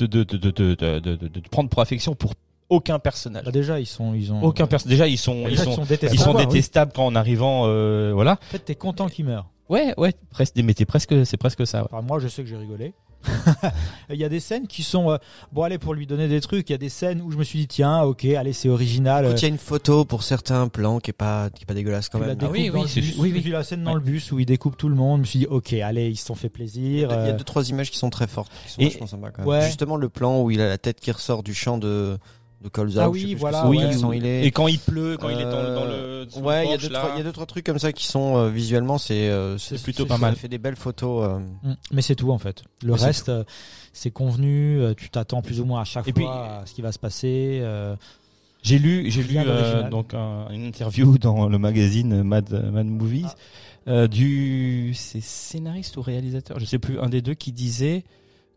[0.00, 2.34] de de de de de, de, de- de- de te prendre pour affection pour
[2.72, 3.44] aucun personnage.
[3.44, 4.42] Bah, déjà, ils sont, ils ont.
[4.42, 4.92] Aucun personnage.
[4.98, 6.14] Déjà, ils sont, Déjà, ils sont, détestables.
[6.14, 6.46] ils sont oui.
[6.46, 8.32] détestables quand en arrivant, euh, voilà.
[8.32, 9.48] En fait, t'es content qu'ils meurent.
[9.68, 11.82] Ouais, ouais, presque, mais t'es presque, c'est presque ça.
[11.82, 11.88] ouais.
[11.92, 12.94] Enfin, moi, je sais que j'ai rigolé.
[14.10, 15.16] Il y a des scènes qui sont euh,
[15.52, 16.68] bon allez pour lui donner des trucs.
[16.68, 19.24] Il y a des scènes où je me suis dit tiens ok allez c'est original.
[19.26, 21.74] Écoute, il y a une photo pour certains plans qui est pas, qui est pas
[21.74, 22.34] dégueulasse quand même.
[22.34, 22.96] découpes oui, oui, bus.
[22.96, 23.32] oui, oui.
[23.36, 23.98] J'ai vu la scène dans Ouais.
[23.98, 25.18] le bus où il découpe tout le monde.
[25.18, 27.10] Je me suis dit ok allez ils se sont fait Il y, plaisir.
[27.12, 28.88] a, il y a euh, deux trois images qui sont très fortes, qui sont Et-
[28.88, 29.48] vachement sympas quand même.
[29.48, 29.66] Ouais.
[29.66, 32.18] Justement le plan où il a la tête qui ressort du champ de
[32.62, 33.04] de colza.
[33.04, 33.92] Ah ou je sais oui, plus ce que voilà, oui, quel ouais.
[33.92, 34.44] sang il est.
[34.46, 36.88] Et quand il pleut, quand il est dans, dans le, ouais, il y a deux
[36.88, 39.58] trois, il y a deux trois trucs comme ça qui sont euh, visuellement c'est euh,
[39.58, 40.34] c'est plutôt c'est- pas mal.
[40.34, 41.28] Ça fait des belles photos.
[41.28, 41.38] euh.
[41.68, 41.74] Mm.
[41.92, 42.62] Mais c'est tout en fait.
[42.82, 43.44] Le Mais c'est reste, euh,
[43.92, 44.78] c'est convenu.
[44.80, 46.92] euh, Tu t'attends plus ou moins à chaque Et fois puis- à ce qui va
[46.92, 47.60] se passer.
[47.62, 47.96] euh,
[48.62, 53.26] J'ai lu, j'ai lu euh, donc un- une interview dans le magazine Mad, Mad Movies
[53.26, 53.90] Ah.
[53.90, 58.04] euh, du c'est scénariste ou réalisateur, je sais plus, un des deux qui disait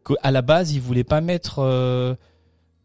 [0.08, 2.14] qu'à la base il voulait pas mettre euh,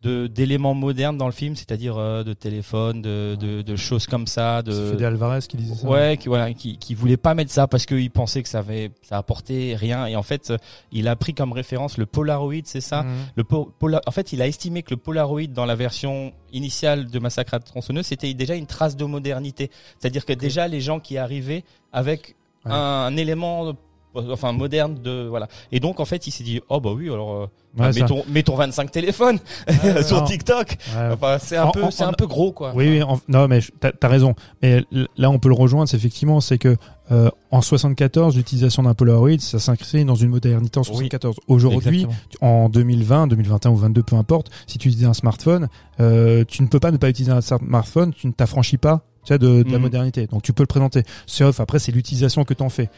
[0.03, 4.63] d'éléments modernes dans le film, c'est-à-dire euh, de téléphone, de, de, de choses comme ça,
[4.65, 5.87] C'est de Fede Alvarez qui disait ça.
[5.89, 8.91] ouais, qui voilà, qui, qui voulait pas mettre ça parce qu'il pensait que ça avait
[9.03, 10.57] ça apportait rien et en fait euh,
[10.91, 13.03] il a pris comme référence le Polaroid, c'est ça.
[13.03, 13.11] Mhm.
[13.37, 17.07] Le po- pola- en fait, il a estimé que le Polaroid dans la version initiale
[17.11, 19.71] de Massacre à la tronçonneuse, c'était déjà une trace de modernité.
[19.99, 22.37] C'est-à-dire que déjà les gens qui arrivaient avec
[22.67, 22.73] Ouais.
[22.73, 23.73] un, un élément
[24.15, 25.49] enfin moderne de voilà.
[25.73, 27.47] Et donc en fait, il s'est dit "Oh bah oui, alors euh,
[27.79, 29.39] Ouais, bah, mettons mettons 25 téléphones
[30.05, 30.25] sur non.
[30.25, 31.11] TikTok." Ouais.
[31.13, 32.73] Enfin, c'est un En- peu c'est un peu gros quoi.
[32.75, 34.35] Oui, oui, en- non, mais t'as as raison.
[34.63, 34.85] Mais
[35.17, 36.77] là, on peut le rejoindre, c'est effectivement, c'est que
[37.13, 41.37] euh, en 74, l'utilisation d'un Polaroid, ça s'inscrit dans une modernité en 74.
[41.49, 42.15] Aujourd'hui, Exactement.
[42.31, 45.69] tu- en 2020, 2021 ou 22, peu importe, si tu utilises un smartphone,
[46.01, 49.35] euh, tu ne peux pas ne pas utiliser un smartphone, tu ne t'affranchis pas tu
[49.35, 49.83] sais, de, de la Mhm.
[49.83, 50.27] modernité.
[50.29, 51.03] Donc tu peux le présenter.
[51.27, 52.89] Sauf après, c'est l'utilisation que t'en fais.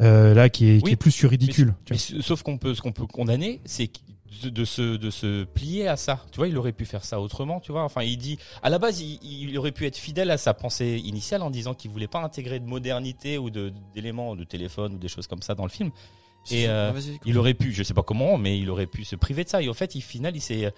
[0.00, 1.74] Euh, là, qui est, qui Oui, est plus sur ridicule.
[1.84, 3.90] tu Mais sauf qu'on peut ce qu'on peut condamner, c'est
[4.44, 6.24] de, de se de se plier à ça.
[6.30, 7.82] Tu vois, il aurait pu faire ça autrement, tu vois.
[7.82, 11.00] Enfin, il dit à la base, il, il aurait pu être fidèle à sa pensée
[11.04, 14.98] initiale en disant qu'il voulait pas intégrer de modernité ou de d'éléments de téléphone ou
[14.98, 15.90] des choses comme ça dans le film.
[16.50, 17.00] Et, euh, Ah.
[17.26, 19.60] Il aurait pu, je sais pas comment, mais il aurait pu se priver de ça.
[19.62, 20.72] Et au fait, il final, il s'est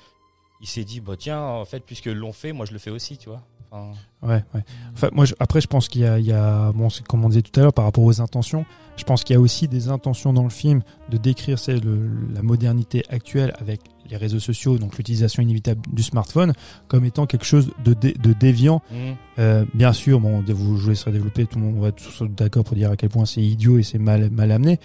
[0.62, 3.18] il s'est dit bah tiens, en fait, puisque l'ont fait, moi je le fais aussi,
[3.18, 3.42] tu vois.
[3.70, 3.92] Enfin,
[4.22, 4.60] Ouais, ouais.
[4.92, 7.42] Enfin, moi, je- après, je pense qu'il y y a, bon, c'est comme on disait
[7.42, 8.66] tout à l'heure par rapport aux intentions.
[8.96, 12.10] Je pense qu'il y a aussi des intentions dans le film de décrire c'est le,
[12.34, 16.52] la modernité actuelle avec les réseaux sociaux, donc l'utilisation inévitable du smartphone,
[16.88, 18.82] comme étant quelque chose de, dé- de déviant.
[18.90, 19.12] hmm.
[19.38, 22.22] Euh, bien sûr, bon, vous, je vous laisserai développer, tout le monde va être tous
[22.24, 24.80] d'accord pour dire à quel point c'est idiot et c'est mal, mal amené.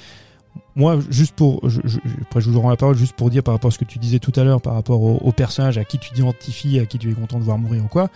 [0.76, 3.54] Moi, juste pour, je, je, après je vous rends la parole, juste pour dire par
[3.54, 5.84] rapport à ce que tu disais tout à l'heure, par rapport au, au personnage à
[5.84, 8.10] qui tu identifies, à qui tu es content de voir mourir ou quoi,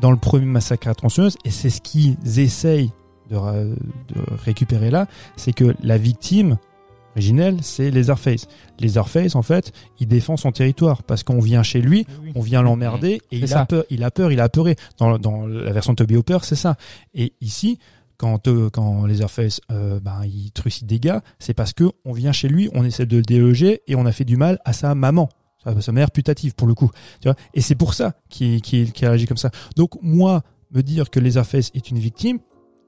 [0.00, 2.92] dans le premier massacre à tronçonneuse, et c'est ce qu'ils essayent
[3.30, 3.36] de,
[4.44, 6.58] récupérer là, c'est que la victime
[7.14, 8.46] originelle, c'est Leatherface.
[8.78, 13.20] Leatherface, en fait, il défend son territoire parce qu'on vient chez lui, on vient l'emmerder
[13.30, 13.60] et il ça.
[13.60, 14.76] a peur, il a peur, il a apeuré.
[14.98, 16.76] Dans, dans la version de Toby Hopper, c'est ça.
[17.14, 17.78] Et ici,
[18.20, 22.32] quand euh, quand Leatherface euh, ben il trucide des gars, c'est parce que on vient
[22.32, 24.94] chez lui, on essaie de le déloger et on a fait du mal à sa
[24.94, 25.30] maman.
[25.64, 26.90] Sa, sa mère putative pour le coup,
[27.20, 27.36] tu vois.
[27.54, 29.50] Et c'est pour ça qu'il qu'il qu'il réagit comme ça.
[29.76, 30.42] Donc moi,
[30.72, 32.38] me dire que Leatherface est une victime,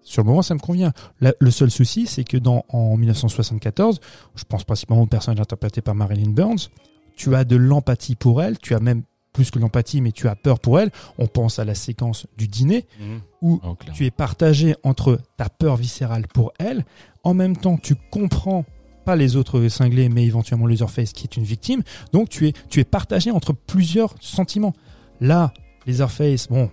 [0.03, 0.93] sur le moment, ça me convient.
[1.21, 4.01] La- le seul souci, c'est que dans en 1974,
[4.35, 6.69] je pense principalement au personnage interprété par Marilyn Burns,
[7.17, 9.03] tu as de l'empathie pour elle, tu as même
[9.33, 10.91] plus que l'empathie, mais tu as peur pour elle.
[11.19, 13.19] On pense à la séquence du dîner Hmm.
[13.43, 16.85] où Oh, tu es partagé entre ta peur viscérale pour elle,
[17.25, 18.65] en même temps tu comprends
[19.05, 21.83] pas les autres cinglés, mais éventuellement Leatherface qui est une victime.
[22.13, 24.75] Donc tu es tu es partagé entre plusieurs sentiments.
[25.21, 25.53] Là,
[25.87, 26.71] Leatherface, bon,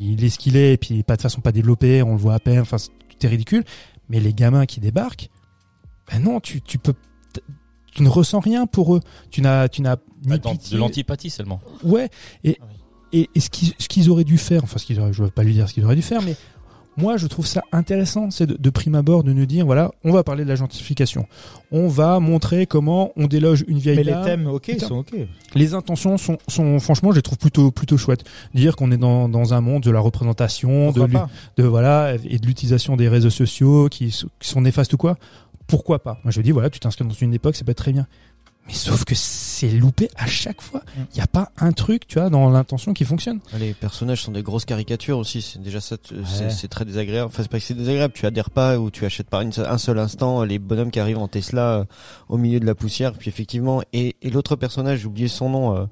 [0.00, 2.34] il est ce qu'il est, et puis pas de façon pas développé, on le voit
[2.34, 3.64] à peine, enfin c'est- tout est ridicule.
[4.08, 5.28] Mais les gamins qui débarquent,
[6.10, 6.94] ben non, tu tu peux
[7.92, 9.00] tu ne ressens rien pour eux.
[9.30, 10.74] Tu n'as tu n'as ni pitié.
[10.76, 11.60] de l'antipathie seulement.
[11.82, 12.08] Ouais,
[12.44, 13.20] et, Ah oui.
[13.20, 15.30] et, et ce qu'ils ce qu'ils auraient dû faire, enfin ce qu'ils auraient, je veux
[15.30, 16.36] pas lui dire ce qu'ils auraient dû faire, mais
[16.96, 20.12] moi je trouve ça intéressant, c'est de, de prime abord de nous dire, voilà, on
[20.12, 21.26] va parler de la gentrification,
[21.70, 24.86] on va montrer comment on déloge une vieille Mais les thèmes, ok, Putain.
[24.86, 25.14] sont ok.
[25.54, 28.24] Les intentions sont, sont franchement, je les trouve plutôt, plutôt chouettes.
[28.54, 31.06] Dire qu'on est dans, dans un monde de la représentation, de,
[31.56, 34.06] de voilà, et de l'utilisation des réseaux sociaux qui,
[34.38, 35.16] qui sont néfastes ou quoi?
[35.66, 36.18] Pourquoi pas?
[36.24, 38.06] Moi je dis voilà, tu t'inscris dans une époque, c'est pas très bien.
[38.68, 40.80] Mais sauf que c'est loupé à chaque fois.
[40.80, 41.00] Mm.
[41.12, 43.38] Il n'y a pas un truc, tu vois, dans l'intention qui fonctionne.
[43.58, 45.40] Les personnages sont des grosses caricatures aussi.
[45.40, 46.50] C'est déjà ça, c'est Ouais.
[46.50, 47.28] c'est très désagréable.
[47.28, 48.12] Enfin, c'est pas que c'est désagréable.
[48.14, 51.18] Tu adhères pas ou tu achètes pas une un seul instant les bonhommes qui arrivent
[51.18, 51.84] en Tesla euh,
[52.28, 53.12] au milieu de la poussière.
[53.12, 55.84] Puis effectivement, et, et l'autre personnage, j'ai oublié son nom, euh,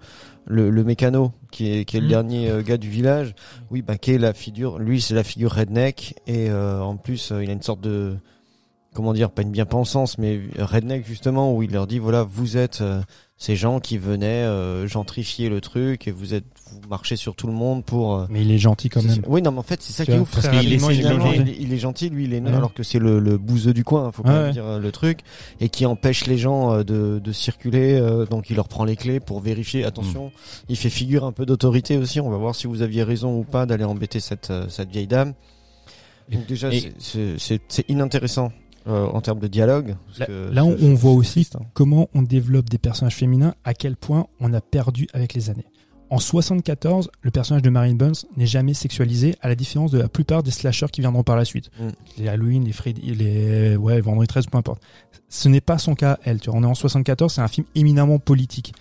[0.47, 2.11] le, le mécano, qui est, qui est le Mhm.
[2.11, 3.35] dernier euh, gars du village.
[3.71, 4.79] Oui, bah qui est la figure.
[4.79, 8.17] Lui, c'est la figure redneck et euh, en plus, euh, il a une sorte de
[8.95, 12.81] comment dire, pas une bien-pensance, mais redneck justement, où il leur dit voilà, vous êtes
[12.81, 13.03] euh,
[13.37, 17.47] ces gens qui venaient euh, gentrifier le truc et vous êtes, vous marchez sur tout
[17.49, 18.15] le monde pour.
[18.17, 19.23] euh, Mais il est gentil quand même.
[19.27, 20.69] Oui, non, mais en fait, c'est ça Tu qui est vois, ouf parce très qu'il
[20.73, 21.41] est, rapidement, il est finalement, gentil.
[21.41, 22.49] il est- il est gentil, lui, il est Ouais.
[22.55, 24.53] alors que c'est le, le bouseux du coin, faut quand Ouais, même ouais.
[24.53, 25.21] dire euh, le truc,
[25.61, 27.95] et qui empêche les gens euh, de, de circuler.
[28.01, 29.85] euh, donc, il leur prend les clés pour vérifier.
[29.85, 30.31] Attention,
[30.69, 32.21] il fait figure un peu d'autorité aussi.
[32.21, 35.09] On va voir si vous aviez raison ou pas d'aller embêter cette euh, cette vieille
[35.09, 35.35] dame.
[36.33, 38.51] Donc déjà, Et- c'est- c'est c'est- c'est inintéressant
[38.87, 39.97] euh, en termes de dialogue.
[40.07, 41.65] parce Là, que là, on, voit aussi triste, hein.
[41.75, 45.67] comment on développe des personnages féminins, à quel point on a perdu avec les années.
[46.11, 50.09] En 74, le personnage de Marine Burns n'est jamais sexualisé, à la différence de la
[50.09, 51.71] plupart des slashers qui viendront par la suite.
[51.81, 51.89] Mm.
[52.19, 54.83] Les Halloween, les Freddy, les ouais, Vendredi 13, peu importe.
[55.29, 56.41] Ce n'est pas son cas, elle.
[56.41, 58.75] Tu vois, on est en 74, c'est un film éminemment politique.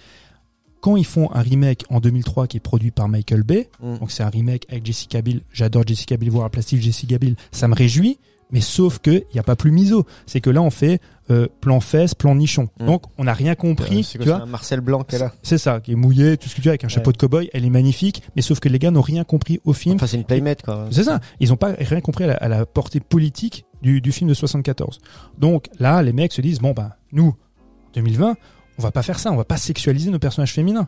[0.82, 4.00] Quand ils font un remake en 2003 qui est produit par Michael Bay, Mm.
[4.00, 5.42] donc c'est un remake avec Jessica Biel.
[5.54, 7.36] J'adore Jessica Biel, voir la plastique Jessica Biel.
[7.52, 8.20] Ça me réjouit,
[8.54, 10.06] mais sauf que il y a pas plus miso.
[10.28, 11.02] C'est que là on fait
[11.32, 12.70] euh, plan fesses, plan nichon.
[12.80, 12.86] Mm.
[12.86, 14.00] Donc on n'a rien compris.
[14.00, 15.34] Euh, c'est tu quoi, vois un Marcel Blanc qu'elle a.
[15.42, 17.50] C'est ça, qui est mouillé, tout ce que tu as avec un chapeau de cow-boy.
[17.54, 19.96] Elle est magnifique, mais sauf que les gars n'ont rien compris au film.
[19.96, 20.88] Enfin, c'est une playmate quoi.
[20.92, 21.20] C'est ça.
[21.40, 24.36] Ils n'ont pas rien compris à la, à la portée politique du, du film de
[24.36, 25.00] 74.
[25.40, 28.36] Donc là, les mecs se disent bon ben nous, en 2020,
[28.78, 30.88] on va pas faire ça, on va pas sexualiser nos personnages féminins.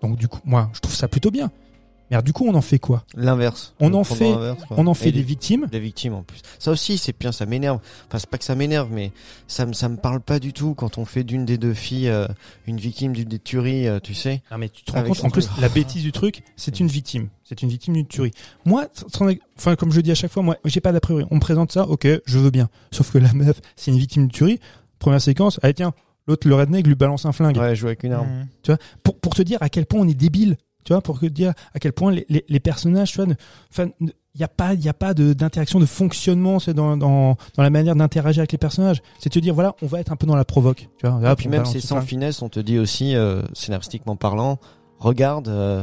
[0.00, 1.50] Donc du coup, moi, je trouve ça plutôt bien.
[2.10, 3.04] Mais du coup, on en fait quoi?
[3.14, 3.74] L'inverse.
[3.80, 4.34] On en fait-.
[4.70, 5.68] On en fait des victimes.
[5.70, 6.40] des victimes en plus.
[6.58, 7.78] Ça aussi, c'est bien, ça m'énerve.
[8.08, 9.12] Enfin, c'est pas que ça m'énerve, mais
[9.46, 12.08] ça me ça me parle pas du tout quand on fait d'une des deux filles
[12.08, 12.26] euh,
[12.66, 14.42] une victime d'une des tueries, euh, tu sais.
[14.50, 17.28] Non mais tu te rends compte en plus la bêtise du truc, c'est une victime,
[17.44, 18.32] c'est une victime d'une tuerie.
[18.64, 18.86] Moi,
[19.56, 21.24] enfin comme je dis à chaque fois, moi j'ai pas d'a priori.
[21.30, 22.68] On me présente ça, ok, je veux bien.
[22.92, 24.60] Sauf que la meuf, c'est une victime d'une tuerie.
[24.98, 25.92] Première séquence, allez tiens,
[26.26, 27.56] l'autre le redneck lui balance un flingue.
[27.56, 28.46] Ouais, jouer avec une arme.
[28.68, 28.74] Mmh.
[29.02, 31.52] Pour pour te dire à quel point on est débile, tu vois, pour te dire
[31.74, 33.34] à quel point les, les, les personnages, tu vois,
[33.70, 37.36] enfin il y a pas il y a pas d'interaction de fonctionnement c'est dans, dans
[37.56, 40.16] dans la manière d'interagir avec les personnages c'est te dire voilà on va être un
[40.16, 42.60] peu dans la provoque tu vois Et Hop, puis même c'est sans finesse, on te
[42.60, 44.58] dit aussi, euh, scénaristiquement parlant,
[44.98, 45.82] regarde euh,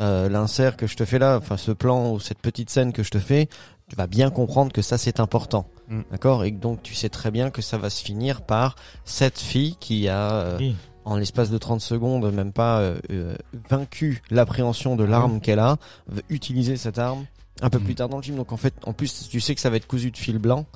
[0.00, 3.02] euh, l'insert que je te fais là, enfin ce plan ou cette petite scène que
[3.02, 3.48] je te fais,
[3.88, 5.66] tu vas bien comprendre que ça c'est important.
[5.88, 6.00] Mm.
[6.10, 6.44] D'accord?
[6.44, 9.76] Et que donc tu sais très bien que ça va se finir par cette fille
[9.80, 10.76] qui a euh, Oui.
[11.08, 13.34] En l'espace de 30 secondes, même pas euh, euh,
[13.70, 15.76] vaincu l'appréhension de l'arme qu'elle a,
[16.08, 17.24] veut utiliser cette arme
[17.62, 17.82] un peu Mm.
[17.84, 18.36] plus tard dans le film.
[18.36, 20.66] Donc en fait, en plus, tu sais que ça va être cousu de fil blanc.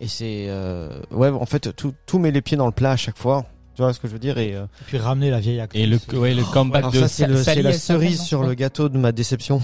[0.00, 0.46] Et c'est...
[0.48, 3.44] euh, ouais, en fait, tout, tout met les pieds dans le plat à chaque fois.
[3.74, 4.38] Tu vois ce que je veux dire?
[4.38, 5.82] Et, euh, Et puis ramener la vieille actrice.
[5.82, 8.42] Et le, ouais, le comeback alors de ça, c'est le- Sally, c'est la cerise sur
[8.42, 9.60] le gâteau de ma déception.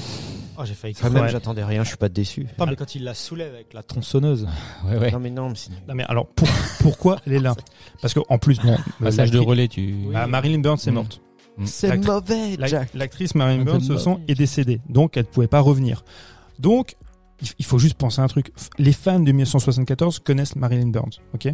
[0.60, 1.20] Oh, j'ai failli Quand crever.
[1.20, 2.46] même, j'attendais rien, je suis pas déçu.
[2.50, 4.48] Attends, mais quand il la soulève avec la tronçonneuse.
[4.86, 5.10] Ouais, ouais.
[5.12, 5.70] Non mais non, mais c'est...
[5.86, 6.48] Non mais alors pour-
[6.80, 7.54] pourquoi elle est là?
[8.02, 9.94] Parce que en plus bon, Passage de relais, tu.
[10.06, 10.12] Oui.
[10.12, 10.94] bah, Marilyn Burns est Mm.
[10.94, 11.20] morte.
[11.64, 12.90] C'est L'actri- mauvais, Jack.
[12.94, 14.20] L'actrice Marilyn Burns ce mort.
[14.28, 16.04] est décédée, donc elle pouvait pas revenir.
[16.58, 16.96] Donc
[17.58, 18.52] il faut juste penser à un truc.
[18.78, 21.52] Les fans de 1974 connaissent Marilyn Burns, ok?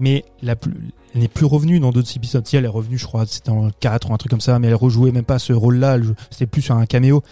[0.00, 0.72] Mais la plus,
[1.14, 2.46] elle n'est plus revenue dans d'autres épisodes.
[2.46, 4.58] Si elle est revenue, je crois, c'était dans le 4 ou un truc comme ça,
[4.58, 5.98] mais elle rejouait même pas ce rôle-là.
[6.30, 7.22] C'était plus sur un caméo.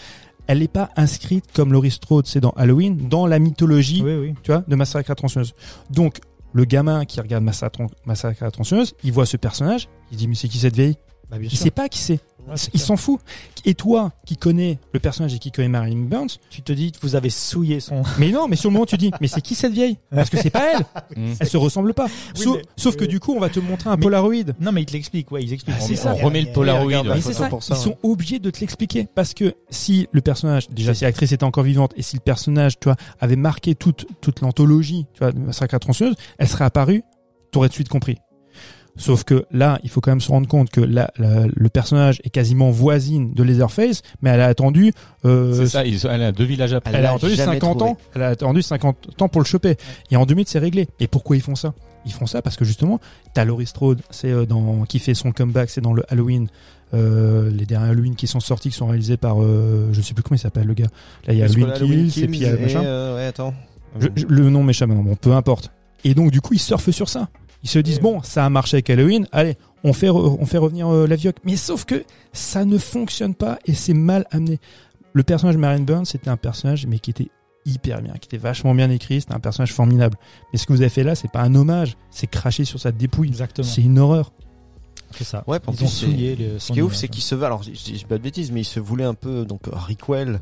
[0.49, 4.35] Elle n'est pas inscrite comme Laurie Strode, c'est dans Halloween, dans la mythologie Oui, oui.
[4.43, 5.55] tu vois, de Massacre à tronçonneuse.
[5.91, 6.21] Donc,
[6.55, 10.35] le gamin qui regarde Massacre, Massacre à tronçonneuse, il voit ce personnage, il dit, mais
[10.35, 10.97] c'est qui cette vieille?
[11.31, 11.65] Bah, bien Il sûr.
[11.65, 12.21] sait pas qui c'est.
[12.49, 13.21] Ouais, il s'en fout.
[13.67, 17.15] Et toi, qui connais le personnage et qui connais Marilyn Burns, Tu te dis, vous
[17.15, 18.03] avez souillé son.
[18.19, 19.99] mais non, mais sur le moment, tu dis, mais c'est qui cette vieille?
[20.11, 21.35] Parce que c'est pas elle.
[21.41, 22.07] Elle se ressemble pas.
[22.07, 24.33] Oui, sauf mais- sauf que mais- du coup, on va te montrer un Mais- Polaroid.
[24.61, 25.77] Non, mais il te l'explique, ouais, ils expliquent.
[25.79, 26.15] Ah, c'est On- ça.
[26.15, 27.03] on- remet le Polaroid.
[27.05, 30.23] Mais c'est ça, pour ça, ils sont obligés de te l'expliquer parce que si le
[30.23, 33.75] personnage, déjà si l'actrice était encore vivante et si le personnage, tu vois, avait marqué
[33.75, 37.03] toute toute l'anthologie, tu vois, de Massacre à la tronçonneuse, elle serait apparue,
[37.53, 38.17] t'aurais tout de suite compris.
[38.99, 42.31] Sauf que là, il faut quand même se rendre compte que là, le personnage est
[42.31, 44.93] quasiment voisine de Leatherface, mais elle a attendu,
[45.25, 46.91] euh, C'est ça, ils sont, elle a deux villages après.
[46.91, 47.91] elle a l'a attendu jamais 50 trouvé.
[47.93, 47.97] ans.
[48.15, 49.77] Elle a attendu 50 ans pour le choper.
[50.11, 50.89] Et en 2000, c'est réglé.
[51.01, 51.75] Et pourquoi ils font ça?
[52.07, 53.01] Ils font ça parce que justement,
[53.35, 56.49] t'as Laurie Strode, c'est euh, dans qui fait son comeback, c'est dans le Halloween.
[56.95, 60.23] Euh, les derniers Halloween qui sont sortis, qui sont réalisés par, euh, je sais plus
[60.23, 60.87] comment il s'appelle le gars.
[61.27, 62.83] Là, il y a Halloween Halloween Kills, et puis il y a Kills machin.
[62.85, 63.53] euh, ouais, attends.
[64.01, 65.71] Je- je- le nom m'échappe maintenant, bon, peu importe.
[66.05, 67.29] Et donc, du coup, ils surfent sur ça.
[67.63, 70.59] Ils se disent, bon, ça a marché avec Halloween, allez, on fait, re- on fait
[70.59, 71.37] revenir euh, la vioque.
[71.45, 74.59] Mais sauf que ça ne fonctionne pas et c'est mal amené.
[75.13, 77.29] Le personnage de Marion Burns, c'était un personnage, mais qui était
[77.67, 80.17] hyper bien, qui était vachement bien écrit, c'était un personnage formidable.
[80.53, 82.93] Mais ce que vous avez fait là, c'est pas un hommage, c'est cracher sur sa
[82.93, 83.29] dépouille.
[83.29, 83.67] Exactement.
[83.67, 84.33] C'est une horreur.
[85.17, 85.43] C'est ça.
[85.47, 86.59] Ouais, Ils ont souillé le.
[86.59, 88.53] Ce qui est ouf, c'est qu'il se veut, alors je je dis pas de bêtises,
[88.53, 90.41] mais il se voulait un peu donc Requel,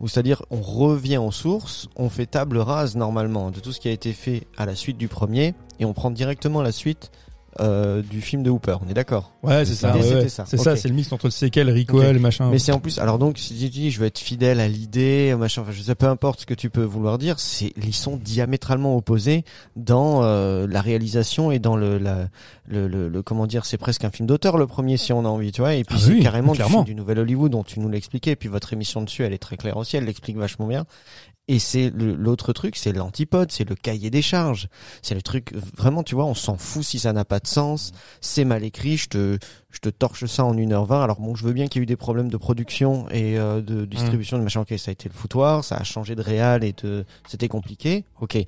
[0.00, 3.88] ou c'est-à-dire on revient aux sources, on fait table rase normalement de tout ce qui
[3.88, 7.10] a été fait à la suite du premier, et on prend directement la suite
[7.60, 8.76] euh, du film de Hooper.
[8.82, 9.32] On est d'accord?
[9.42, 9.94] Ouais, c'est ça.
[9.94, 10.28] Ouais, ouais.
[10.30, 10.44] ça.
[10.46, 12.48] C'est ça, c'est le mix entre le séquel, Recoil, machin.
[12.50, 15.34] Mais c'est en plus, alors donc si tu dis je veux être fidèle à l'idée,
[15.38, 18.16] machin, enfin je sais peu importe ce que tu peux vouloir dire, c'est ils sont
[18.16, 19.44] diamétralement opposés
[19.76, 22.28] dans euh, la réalisation et dans le, la,
[22.68, 25.28] le, le, le- comment dire, c'est presque un film d'auteur le premier si on a
[25.28, 27.80] envie, tu vois, et puis Ah c'est oui, carrément du, du nouvel Hollywood dont tu
[27.80, 30.66] nous l'expliquais, et puis votre émission dessus elle est très claire aussi, elle l'explique vachement
[30.68, 30.86] bien.
[31.52, 34.68] Et c'est l'autre truc, c'est l'antipode, c'est le cahier des charges.
[35.02, 37.92] C'est le truc, vraiment, tu vois, on s'en fout si ça n'a pas de sens.
[38.22, 39.38] C'est mal écrit, je te,
[39.72, 41.02] je te torche ça en 1h20.
[41.02, 43.60] Alors bon, je veux bien qu'il y ait eu des problèmes de production et euh,
[43.60, 44.60] de distribution de machin.
[44.60, 48.04] Ok, ça a été le foutoir, ça a changé de réal et de, c'était compliqué.
[48.20, 48.38] Ok,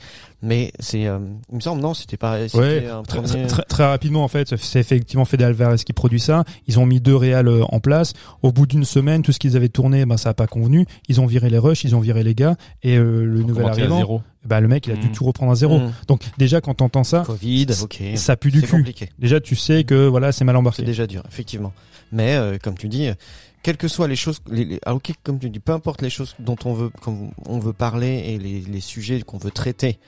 [0.42, 1.18] mais c'est, euh,
[1.50, 4.54] il me semble non, c'était pas, Ouais, un très, premier- très- très rapidement en fait,
[4.56, 6.44] c'est effectivement Fede Alvarez qui produit ça.
[6.68, 8.12] Ils ont mis deux réals euh, en place.
[8.42, 10.86] Au bout d'une semaine, tout ce qu'ils avaient tourné, ben ça a pas convenu.
[11.08, 14.22] Ils ont viré les rushs, ils ont viré les gars et euh, le nouvel arrivant,
[14.44, 15.12] ben le mec il a dû Mm.
[15.12, 15.78] tout reprendre à zéro.
[15.78, 15.92] Mm.
[16.08, 17.66] Donc déjà quand t'entends ça, Covid,
[18.16, 18.72] ça pue du c'est cul.
[18.76, 19.08] compliqué.
[19.18, 20.82] Déjà tu sais que voilà c'est mal C'est embarqué.
[20.82, 21.72] déjà dur, effectivement.
[22.12, 23.08] Mais euh, comme tu dis,
[23.62, 26.10] quelles que soient les choses, les, les- ah, ok, comme tu dis, peu importe les
[26.10, 29.98] choses dont on veut, qu'on- on veut parler et les, les sujets qu'on veut traiter,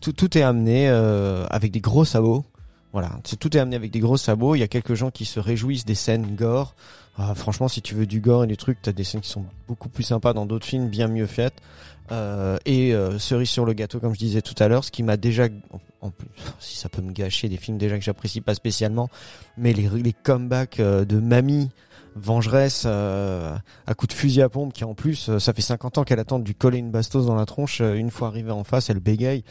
[0.00, 2.44] tout, tout est amené euh, avec des gros sabots.
[2.92, 4.54] Voilà, c'est- tout est amené avec des gros sabots.
[4.56, 6.74] Il y a quelques gens qui se réjouissent des scènes gore.
[7.18, 9.44] Ah, franchement, si tu veux du gore et des trucs, t'as des scènes qui sont
[9.68, 11.54] beaucoup plus sympas dans d'autres films, bien mieux faites.
[12.12, 15.02] Euh, et euh, cerise sur le gâteau, comme je disais tout à l'heure, ce qui
[15.02, 15.48] m'a déjà,
[16.00, 16.28] en plus,
[16.60, 19.08] si ça peut me gâcher des films déjà que j'apprécie pas spécialement,
[19.56, 21.70] mais les, les comebacks euh, de Mamie,
[22.18, 23.54] vengeresse euh,
[23.86, 26.38] à coup de fusil à pompe, qui en plus, ça fait 50 ans qu'elle attend
[26.38, 27.80] de lui coller une bastos dans la tronche.
[27.80, 29.44] une fois arrivée en face, elle bégaye.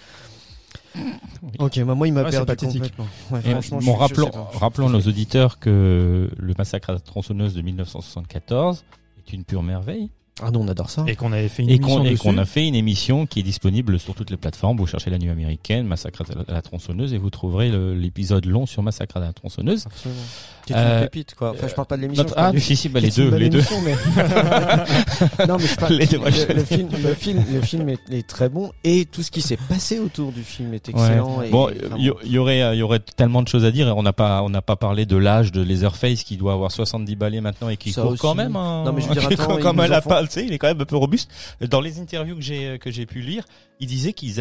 [1.60, 2.82] Ok, bah, moi il m'a Ouais, perdu pathétique.
[2.82, 3.08] complètement.
[3.32, 8.84] Ouais, franchement, bon, rappelons, rappelons nos auditeurs que le massacre à la tronçonneuse de 1974
[9.20, 10.10] est une pure merveille
[10.44, 11.06] Ah non, on adore ça.
[11.08, 12.22] Et qu'on avait fait une et émission qu'on et dessus.
[12.24, 14.78] qu'on a fait une émission qui est disponible sur toutes les plateformes.
[14.78, 17.94] Vous cherchez la nuit américaine, massacre à la- à la tronçonneuse et vous trouverez le-
[17.96, 19.86] l'épisode long sur massacre à la tronçonneuse.
[19.86, 20.20] Absolument.
[20.68, 21.52] C'est une Euh, pépite, quoi.
[21.52, 22.26] Enfin, je parle pas de l'émission.
[22.36, 23.62] Ah, du- si, si, bah, les une deux, les deux.
[23.84, 23.94] mais...
[25.48, 25.94] non, mais je parle.
[25.94, 29.42] Le, le film, le film, le film est, est très bon et tout ce qui
[29.42, 31.38] s'est passé autour du film est excellent.
[31.40, 31.48] Ouais.
[31.48, 33.88] et Bon, il y, y aurait, il y aurait tellement de choses à dire.
[33.88, 36.72] et On n'a pas, on n'a pas parlé de l'âge de Leatherface qui doit avoir
[36.72, 38.22] 70 balais maintenant et qui Ça court aussi.
[38.22, 38.56] quand même.
[38.56, 38.84] hein.
[38.86, 40.54] Non, mais je veux dire, Qui attends, comme un en lapin, font- tu sais, il
[40.54, 41.30] est quand même un peu robuste.
[41.70, 43.44] Dans les interviews que j'ai, que j'ai pu lire,
[43.80, 44.40] il disait qu'il,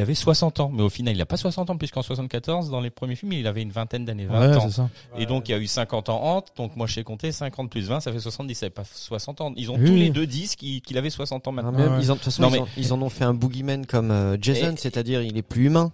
[0.00, 2.90] avait 60 ans, mais au final, il n'a pas 60 ans puisqu'en 74, dans les
[2.90, 4.60] premiers films, il avait une vingtaine d'années, 20 Ouais, ans.
[4.68, 4.88] c'est ça.
[5.18, 7.70] Et donc, il y a eu 50 ans entre, donc moi, je sais compter 50
[7.70, 9.52] plus 20, ça fait 70, ça fait pas 60 ans.
[9.56, 11.72] Ils ont Oui, tous les deux dit qu'il, avait 60 ans Ah, maintenant.
[11.72, 11.98] même, Ouais.
[12.00, 14.76] ils façon, Non, ils, mais- ils en ont fait un boogeyman comme euh, Jason, Et-
[14.78, 15.92] c'est-à-dire il est plus humain.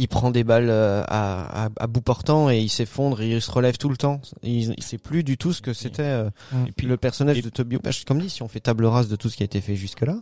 [0.00, 3.42] Il prend des balles euh, à, à, à bout portant et il s'effondre et il
[3.42, 4.20] se relève tout le temps.
[4.44, 6.66] Il, il sait plus du tout ce que c'était euh, Mm.
[6.68, 7.90] Et puis, le personnage et- de Toby Hooper.
[8.06, 10.12] Comme dit, si on fait table rase de tout ce qui a été fait jusque-là,
[10.12, 10.20] euh,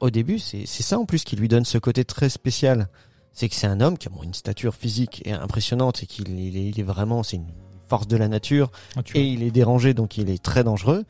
[0.00, 2.88] au début, c'est ça en plus qui lui donne ce côté très spécial.
[3.32, 6.56] C'est que c'est un homme qui a bon, une stature physique impressionnante et qu'il il
[6.56, 7.46] est, il est vraiment, c'est une
[7.88, 11.04] force de la nature Ah, et il est dérangé donc il est très dangereux,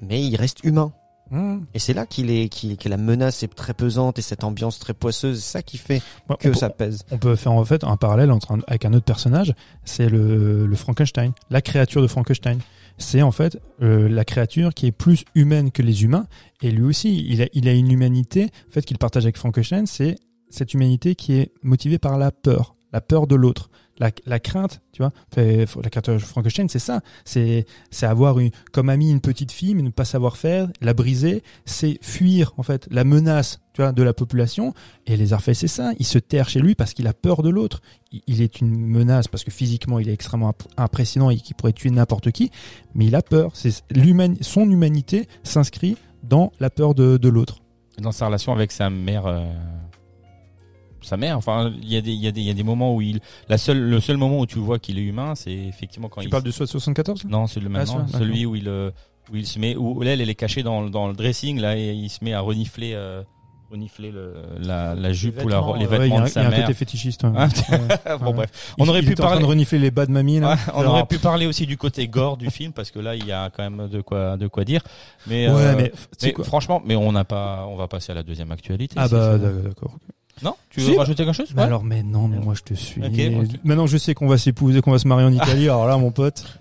[0.00, 0.92] mais il reste humain.
[1.30, 1.60] Mmh.
[1.74, 4.78] Et c'est là qu'il est, qu'il- que la menace est très pesante et cette ambiance
[4.78, 7.02] très poisseuse, c'est ça qui fait Ouais, que peut- ça pèse.
[7.10, 10.66] On peut faire en fait un parallèle entre un- avec un autre personnage, c'est le,
[10.66, 12.58] le Frankenstein, la créature de Frankenstein.
[12.98, 16.26] C'est en fait euh, la créature qui est plus humaine que les humains,
[16.62, 19.86] et lui aussi, il a, il a une humanité, en fait, qu'il partage avec Frankenstein,
[19.86, 20.16] c'est
[20.50, 24.80] cette humanité qui est motivée par la peur, la peur de l'autre, la, la crainte,
[24.92, 25.12] tu vois.
[25.36, 27.64] La créature de Frankenstein, c'est ça, c'est
[28.02, 31.98] avoir une, comme ami une petite fille, mais ne pas savoir faire, la briser, c'est
[32.02, 34.74] fuir en fait la menace, tu vois, de la population.
[35.06, 35.92] Et les Arfaits, c'est ça.
[35.98, 37.80] Il se terre chez lui parce qu'il a peur de l'autre.
[38.26, 41.72] Il- est une menace parce que physiquement, il est extrêmement imp- impressionnant et qu'il pourrait
[41.72, 42.50] tuer n'importe qui.
[42.94, 43.50] Mais il a peur.
[43.54, 47.58] C'est l'human- son humanité s'inscrit dans la peur de, de l'autre.
[48.00, 49.44] dans sa relation avec sa mère euh,
[51.04, 52.62] sa mère enfin il y a des il y a des il y a des
[52.62, 55.52] moments où il la seule le seul moment où tu vois qu'il est humain c'est
[55.52, 57.30] effectivement quand tu il parles de 74 là?
[57.30, 58.90] Non c'est le maintenant celui-là, celui où il euh,
[59.32, 61.76] où il se met où elle elle est cachée dans le- dans le dressing là
[61.76, 63.22] et il se met à renifler euh,
[63.70, 66.26] renifler le, la, la jupe ou la, les Ouais, vêtements il y a, de un-
[66.26, 67.24] il y sa a un mère côté fétichiste.
[67.24, 67.30] ouais.
[68.04, 68.32] Ah, bon Ouais.
[68.34, 70.12] bref on Il- aurait il pu était en train parler de renifler les bas de
[70.12, 70.50] mamie là.
[70.52, 73.16] Ouais, on Genre, aurait pu parler aussi du côté gore du film parce que là
[73.16, 74.82] il y a quand même de quoi de quoi dire
[75.26, 78.22] mais, Ouais, euh, mais, mais franchement mais on n'a pas on va passer à la
[78.22, 79.96] deuxième actualité Ah si bah d'accord.
[80.42, 80.90] Non tu Si.
[80.90, 81.66] veux rajouter quelque chose Mais Ouais.
[81.66, 83.00] alors, mais non, mais moi je te suis.
[83.64, 85.64] Maintenant je sais qu'on va s'épouser, qu'on va se marier en Italie.
[85.68, 86.58] alors là, mon pote.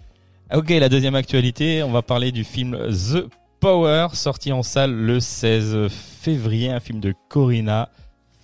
[0.53, 3.25] Ok, la deuxième actualité, on va parler du film The
[3.59, 7.89] Power, sorti en salle le 16 février, un film de Corinna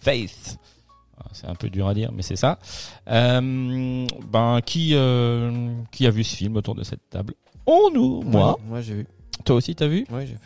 [0.02, 0.58] Faith.
[1.20, 2.58] Ah, C'est un peu dur à dire, mais c'est ça.
[3.10, 7.34] Euh, ben qui euh, qui a vu ce film autour de cette table?
[7.66, 8.58] Oh nous, moi?
[8.68, 9.08] Moi, j'ai vu.
[9.46, 10.06] Toi aussi, t'as vu?
[10.10, 10.40] Ouais, j'ai vu.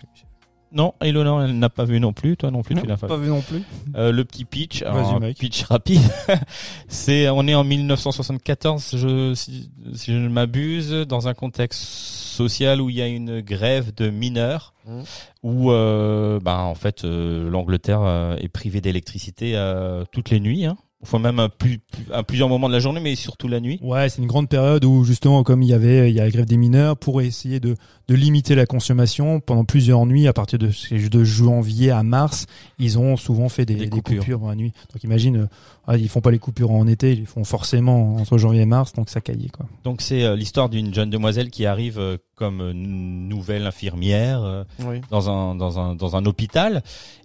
[0.74, 2.36] Non, Ilona, elle n'a pas vu non plus.
[2.36, 3.08] Toi non plus, tu l'as pas.
[3.08, 3.14] vu.
[3.14, 3.62] Pas vu non plus.
[3.96, 5.38] Euh, le petit pitch, alors, mec.
[5.38, 6.02] pitch rapide.
[6.88, 12.82] c'est, on est en 1974, je, si, si je ne m'abuse, dans un contexte social
[12.82, 15.04] où il y a une grève de mineurs, Mhm.
[15.44, 20.66] où, euh, ben, en fait, euh, l'Angleterre euh, est privée d'électricité euh, toutes les nuits.
[20.66, 20.76] Hein.
[21.04, 21.80] Enfin, même à, plus,
[22.12, 23.78] à plusieurs moments de la journée, mais surtout la nuit.
[23.82, 26.32] Ouais, c'est une grande période où justement, comme il y avait, il y a la
[26.32, 27.76] grève des mineurs, pour essayer de,
[28.08, 30.70] de limiter la consommation pendant plusieurs nuits, à partir de,
[31.10, 32.46] de janvier à mars,
[32.80, 34.40] ils ont souvent fait des, Des des coupures.
[34.40, 34.72] dans la nuit.
[34.94, 35.48] Donc imagine, euh,
[35.88, 38.66] ah, ils font pas les coupures en été, ils les font forcément entre janvier et
[38.66, 39.66] mars, donc ça caillait quoi.
[39.84, 44.42] Donc, c'est euh, l'histoire d'une jeune demoiselle qui arrive euh, comme euh, nouvelle infirmière.
[44.44, 45.02] euh, Oui.
[45.10, 46.82] dans un dans un dans un hôpital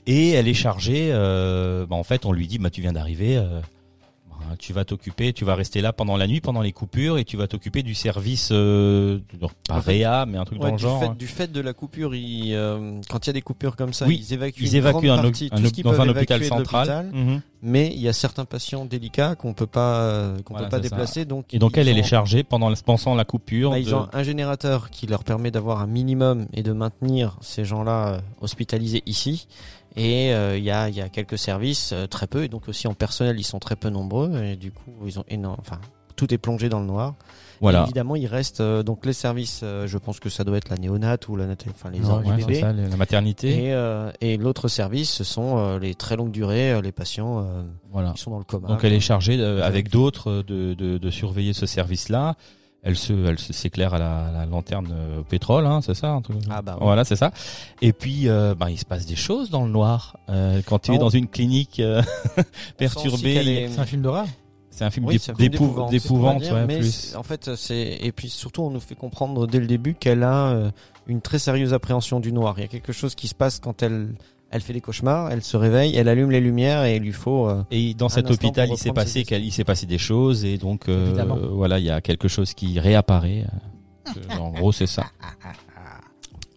[0.06, 3.40] et elle est chargée euh, bah, en fait on lui dit bah tu viens d'arriver
[4.58, 7.36] tu vas t'occuper tu vas rester là pendant la nuit pendant les coupures et tu
[7.36, 9.18] vas t'occuper du service euh,
[9.68, 11.72] pas réa mais un truc Ouais, dans le du, genre fait, du fait de la
[11.72, 14.70] coupure, ils, euh, quand il y a des coupures comme ça, Oui, ils évacuent, ils
[14.70, 17.40] une évacuent grande un, partie, un- tout ce qu'ils dans peuvent un hôpital central Mhm.
[17.62, 20.82] mais il y a certains patients délicats qu'on peut pas euh, qu'on Voilà, peut pas
[20.82, 20.88] ça.
[20.88, 23.94] déplacer donc et donc elle est chargée pendant la- pensant la coupure bah, de- ils
[23.94, 28.20] ont un générateur qui leur permet d'avoir un minimum et de maintenir ces gens-là euh,
[28.40, 29.46] hospitalisés ici
[29.98, 32.68] et euh, il y a il y a quelques services euh, très peu et donc
[32.68, 35.78] aussi en personnel ils sont très peu nombreux et du coup ils ont énorme enfin
[36.16, 37.14] tout est plongé dans le noir.
[37.60, 39.60] voilà Et évidemment, il reste euh, donc les services.
[39.62, 42.10] euh, je pense que ça doit être la néonate ou la nat- enfin les Ouais,
[42.10, 42.60] ordres Ouais, du c'est bébé.
[42.60, 46.72] ça, la maternité Et, euh, et l'autre service, ce sont euh, les très longues durées,
[46.72, 47.62] euh, les patients euh,
[47.92, 48.66] voilà qui sont dans le coma.
[48.66, 52.34] Donc elle est chargée euh, avec d'autres euh, de, de, de surveiller ce service-là.
[52.84, 55.94] Elle se, elle se s'éclaire à la, à la lanterne euh, au pétrole, hein, c'est
[55.94, 56.78] ça un truc Ah bah ouais.
[56.84, 57.32] Voilà, c'est ça.
[57.82, 60.16] Et puis, euh, ben, il se passe des choses dans le noir.
[60.28, 62.02] Euh, quand tu es dans une clinique euh,
[62.76, 64.26] perturbée, est- C'est un film d'horreur
[64.70, 65.90] c'est un film Oui, d'épouvante,
[66.44, 67.16] ouais, mais plus.
[67.16, 70.50] en fait, c'est et puis surtout, on nous fait comprendre dès le début qu'elle a
[70.50, 70.70] euh,
[71.08, 72.54] une très sérieuse appréhension du noir.
[72.58, 74.14] Il y a quelque chose qui se passe quand elle
[74.50, 77.48] elle fait des cauchemars, elle se réveille, elle allume les lumières et il lui faut.
[77.48, 80.88] euh, Et dans cet hôpital, il s'est passé, il s'est passé des choses et donc
[80.88, 81.12] euh,
[81.52, 83.44] voilà, il y a quelque chose qui réapparaît.
[84.16, 85.04] Euh, en gros, c'est ça.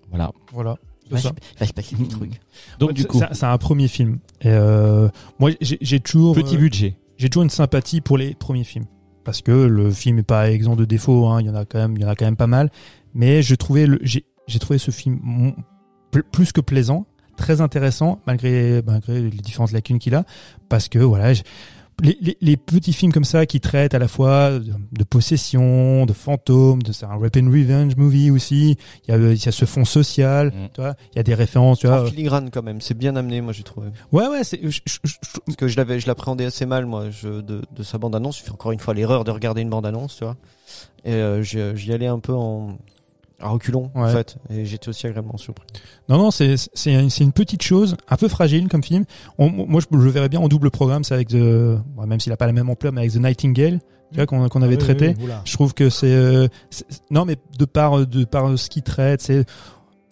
[0.09, 0.31] Voilà.
[0.53, 0.75] Voilà.
[1.05, 1.33] il va C'est ça.
[2.09, 2.39] trucs.
[2.79, 4.19] Donc Ouais, du c'est- coup, c'est un premier film.
[4.41, 5.09] Et euh,
[5.39, 6.97] moi, j'ai toujours petit euh, budget.
[7.17, 8.85] j'ai toujours une sympathie pour les premiers films
[9.23, 11.27] parce que le film est pas exempt de défauts.
[11.27, 12.71] Hein, il y en a quand même, il y en a quand même pas mal.
[13.13, 15.53] Mais je trouvais le, j'ai j'ai trouvé ce film
[16.31, 17.05] plus que plaisant,
[17.41, 20.23] très intéressant malgré malgré les différentes lacunes qu'il a,
[20.69, 21.33] parce que voilà.
[22.03, 26.05] les, les, les petits films comme ça qui traitent à la fois de, de possession,
[26.07, 28.75] de fantômes, de c'est un rap and revenge movie aussi.
[29.07, 30.67] Il y a, il y a ce fond social, Mm.
[30.73, 30.95] tu vois.
[31.13, 32.01] Il y a des références, tu vois.
[32.03, 33.89] En filigrane quand même, c'est bien amené, moi j'ai trouvé.
[34.11, 37.09] Ouais, ouais, c'est, je- je- je- Parce que je l'avais, je l'appréhendais assez mal, moi,
[37.11, 38.39] je, de, de sa bande annonce.
[38.39, 40.37] Je fais encore une fois l'erreur de regarder une bande annonce, tu vois.
[41.05, 42.77] Et euh, j'y j'y allais un peu en
[43.41, 44.37] à reculons, en fait.
[44.49, 45.65] Et j'étais aussi agréablement surpris.
[46.09, 49.05] Non, non, c'est c'est une, c'est une petite chose, un peu fragile comme film.
[49.37, 52.19] On- moi, je, je le verrais bien en double programme, c'est avec The, bon, même
[52.19, 53.79] s'il a pas la même ampleur, mais avec The Nightingale,
[54.11, 55.07] tu vois, qu'on qu'on avait Oui, traité.
[55.09, 55.41] oui, oui, oula.
[55.45, 59.21] Je trouve que c'est, euh, c'est- non, mais de par de par ce qu'il traite,
[59.21, 59.45] c'est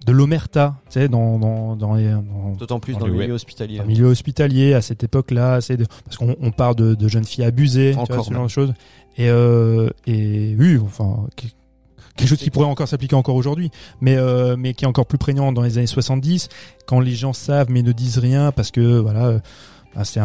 [0.06, 3.22] de l'omerta, tu sais, dans dans dans, les, dans D'autant plus Dans dans, le web.
[3.24, 3.78] milieu hospitalier.
[3.78, 7.08] dans le milieu hospitalier à cette époque-là, c'est de, parce qu'on on parle de, de
[7.10, 8.74] jeunes filles abusées, tu vois, Encore ce genre de choses.
[9.18, 11.28] Et euh, et oui, enfin
[12.15, 13.72] quelque chose qui pourrait encore s'appliquer encore aujourd'hui,
[14.02, 16.49] mais euh, mais qui est encore plus prégnant dans les années 70
[16.86, 19.26] quand les gens savent mais ne disent rien parce que voilà.
[19.27, 19.40] euh,
[19.95, 20.19] bah, c'est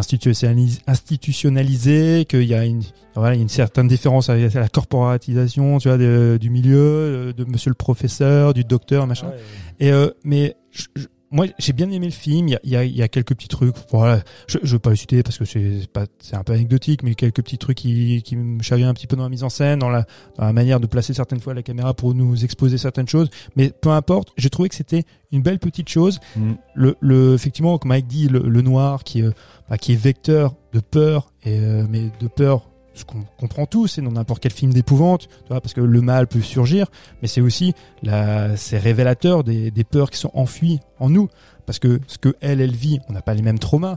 [1.35, 2.83] institutionnalisé, qu'il y a une
[3.15, 6.77] voilà il y a une certaine différence avec la corporatisation tu vois de- du milieu
[6.79, 11.47] euh, de monsieur le professeur du docteur machin Ouais, et euh, mais je- je- moi
[11.59, 12.49] j'ai bien aimé le film.
[12.49, 13.75] Il y a, y a, il y a quelques petits trucs.
[13.91, 17.03] Voilà, je, je veux pas le citer parce que c'est pas c'est un peu anecdotique,
[17.03, 19.49] mais quelques petits trucs qui, qui me chagrinaient un petit peu dans la mise en
[19.49, 20.07] scène, dans la,
[20.39, 23.29] dans la manière de placer certaines fois la caméra pour nous exposer certaines choses.
[23.57, 25.03] Mais peu importe, j'ai trouvé que c'était
[25.33, 26.21] une belle petite chose.
[26.37, 26.53] Mm.
[26.75, 29.29] Le, le effectivement, comme Mike dit, le, le noir qui est,
[29.69, 32.71] bah, qui est vecteur de peur et euh, mais de peur.
[32.95, 36.01] Ce qu'on comprend tous, c'est dans n'importe quel film d'épouvante, tu vois, parce que le
[36.01, 36.87] mal peut surgir,
[37.23, 41.29] mais c'est aussi la, c'est révélateur des, des peurs qui sont enfuies en nous,
[41.67, 43.97] parce que ce que elle, elle vit, on n'a pas les mêmes traumas.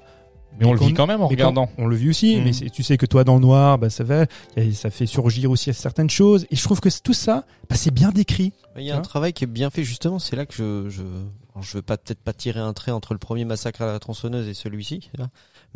[0.60, 1.70] Mais on le vit quand même en regardant.
[1.78, 2.44] On le vit aussi, Mhm.
[2.44, 4.90] mais c'est- tu sais que toi dans le noir, bah ça fait, y a- ça
[4.90, 6.48] fait surgir aussi certaines choses.
[6.50, 8.54] Et je trouve que tout ça, bah, c'est bien décrit.
[8.76, 10.18] Il y a un travail qui est bien fait justement.
[10.18, 11.04] C'est là que je, je
[11.60, 14.48] je veux pas peut-être pas tirer un trait entre le premier massacre à la tronçonneuse
[14.48, 15.28] et celui-ci, vois,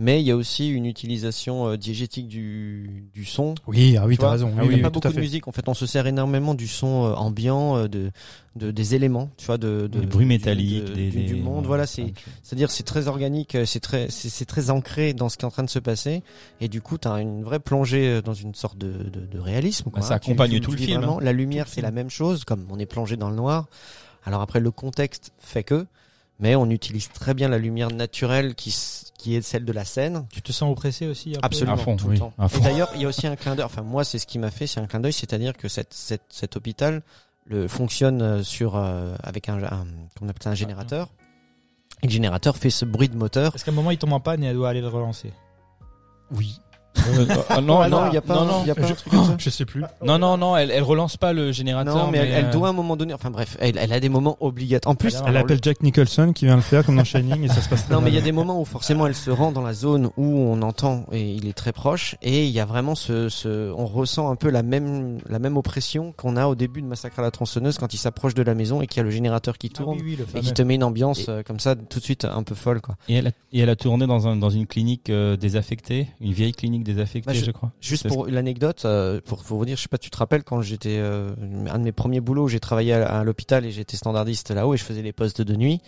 [0.03, 3.53] mais il y a aussi une utilisation euh, diégétique du, du son.
[3.67, 4.51] Oui, ah oui, Tu t'as raison.
[4.55, 5.19] il Oui, n'y a oui, pas beaucoup de fait.
[5.21, 5.47] musique.
[5.47, 8.09] En fait, on se sert énormément du son euh, ambiant, euh, de,
[8.55, 11.33] de des éléments, tu vois, de, de Des bruits du- métalliques, de- des, du, du
[11.35, 11.65] des- monde.
[11.67, 15.37] Voilà, c'est c'est-à-dire c'est très organique, euh, c'est très c'est c'est très ancré dans ce
[15.37, 16.23] qui est en train de se passer,
[16.61, 19.91] et du coup, tu as une vraie plongée dans une sorte de, de, de réalisme.
[19.91, 20.19] Quoi, Bah, ça hein.
[20.19, 21.19] Tu- accompagne tu- tout tu le film, vraiment.
[21.19, 21.23] hein.
[21.23, 21.85] La lumière, c'est film.
[21.85, 23.67] la même chose, comme on est plongé dans le noir.
[24.25, 25.85] Alors après, le contexte fait que,
[26.39, 29.85] mais on utilise très bien la lumière naturelle qui s- qui est celle de la
[29.85, 30.25] scène.
[30.31, 32.33] Tu te sens oppressé aussi un peu Absolument, À fond, tout oui, le temps.
[32.39, 33.65] à Et d'ailleurs, il y a aussi un clin d'œil.
[33.65, 36.23] Enfin, moi, c'est ce qui m'a fait, c'est un clin d'œil, c'est-à-dire que cette, cette,
[36.29, 37.03] cet hôpital
[37.45, 39.85] le fonctionne euh, sur euh, avec un, un
[40.21, 41.09] on appelle ça, un générateur.
[42.01, 43.51] Et le générateur fait ce bruit de moteur.
[43.51, 45.31] Parce qu'à un moment, il tombe en panne et elle doit aller le relancer.
[46.31, 46.59] Oui.
[47.49, 48.87] Ah, non, Ah non, il y a pas, non, un- non, il y a pas
[48.87, 49.35] je- un truc comme ça.
[49.37, 49.83] Je sais plus.
[50.03, 51.95] non, non, non, elle, elle relance pas le générateur.
[51.95, 53.13] Non, mais, elle, elle euh, doit à un moment donné.
[53.13, 54.91] Enfin bref, elle, elle a des moments obligatoires.
[54.91, 57.61] En plus, Elle appelle Jack Nicholson qui vient le faire comme dans Shining et ça
[57.61, 59.51] se passe très Non, mais il y a des moments où forcément elle se rend
[59.51, 62.65] dans la zone où on entend et il est très proche et il y a
[62.65, 66.55] vraiment ce, ce on ressent un peu la même la même oppression qu'on a au
[66.55, 69.01] début de Massacre à la tronçonneuse quand il s'approche de la maison et qu'il y
[69.01, 71.19] a le générateur qui Ah tourne oui, oui, le et qui te met une ambiance
[71.27, 72.95] Et- euh, comme ça tout de suite un peu folle quoi.
[73.09, 76.33] Et elle, a, et elle a tourné dans, un, dans une clinique euh, désaffectée, une
[76.33, 76.80] vieille clinique
[77.25, 77.45] Bah, je...
[77.45, 77.71] je- crois.
[77.81, 80.61] Juste pour l'anecdote, euh, pour, pour vous dire, je sais pas, tu te rappelles quand
[80.61, 81.31] j'étais euh,
[81.69, 84.73] un de mes premiers boulots, où j'ai travaillé à, à l'hôpital et j'étais standardiste là-haut
[84.73, 85.81] et je faisais les postes de nuit.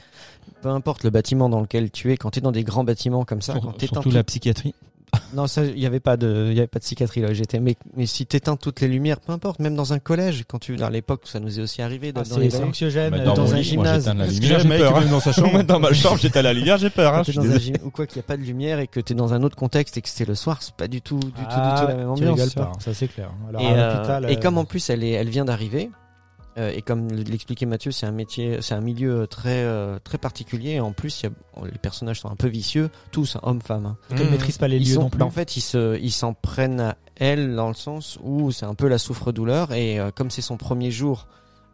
[0.62, 3.26] Peu importe le bâtiment dans lequel tu es, quand tu es dans des grands bâtiments
[3.26, 4.74] comme ça, Sur- quand t'éteins surtout tout- la psychiatrie.
[5.34, 7.34] Non, ça, il y avait pas de, il y avait pas de psychiatrie là où
[7.34, 7.60] j'étais.
[7.60, 10.80] Mais, mais si t'éteins toutes les lumières, peu importe, même dans un collège, quand tu,
[10.82, 13.10] à l'époque, ça nous est aussi arrivé Ah, dans, dans c'est les c'est anxiogène.
[13.12, 14.04] Bah, euh, dans un lit, moi, gymnase.
[14.06, 14.98] j'éteins la lumière, j'ai peur.
[14.98, 15.06] hein.
[15.10, 15.64] dans sa chambre.
[15.64, 17.16] dans ma chambre, j'étais à la lumière, j'ai peur.
[17.16, 19.00] Hein, je dans un gym ou quoi qu'il n'y a pas de lumière et que
[19.00, 21.26] t'es dans un autre contexte et que c'était le soir, c'est pas du tout, du
[21.32, 22.50] tout, du Ah, tout la même ambiance.
[22.50, 23.30] tu pas, ça c'est clair.
[23.50, 25.90] Alors, et, à euh, et euh, comme en plus elle est, elle vient d'arriver,
[26.58, 30.72] euh, et comme l'expliquait Mathieu, c'est un métier, c'est un milieu très euh, très particulier.
[30.72, 33.86] Et en plus, il y a, les personnages sont un peu vicieux, tous, hein, hommes-femmes.
[33.86, 33.98] hein.
[34.16, 35.20] qu'elle maîtrise pas les Ils lieux sont, non plus.
[35.20, 38.66] bah, en fait, ils se, ils s'en prennent à elle dans le sens où c'est
[38.66, 39.72] un peu la souffre-douleur.
[39.74, 41.28] Et euh, comme c'est son premier jour,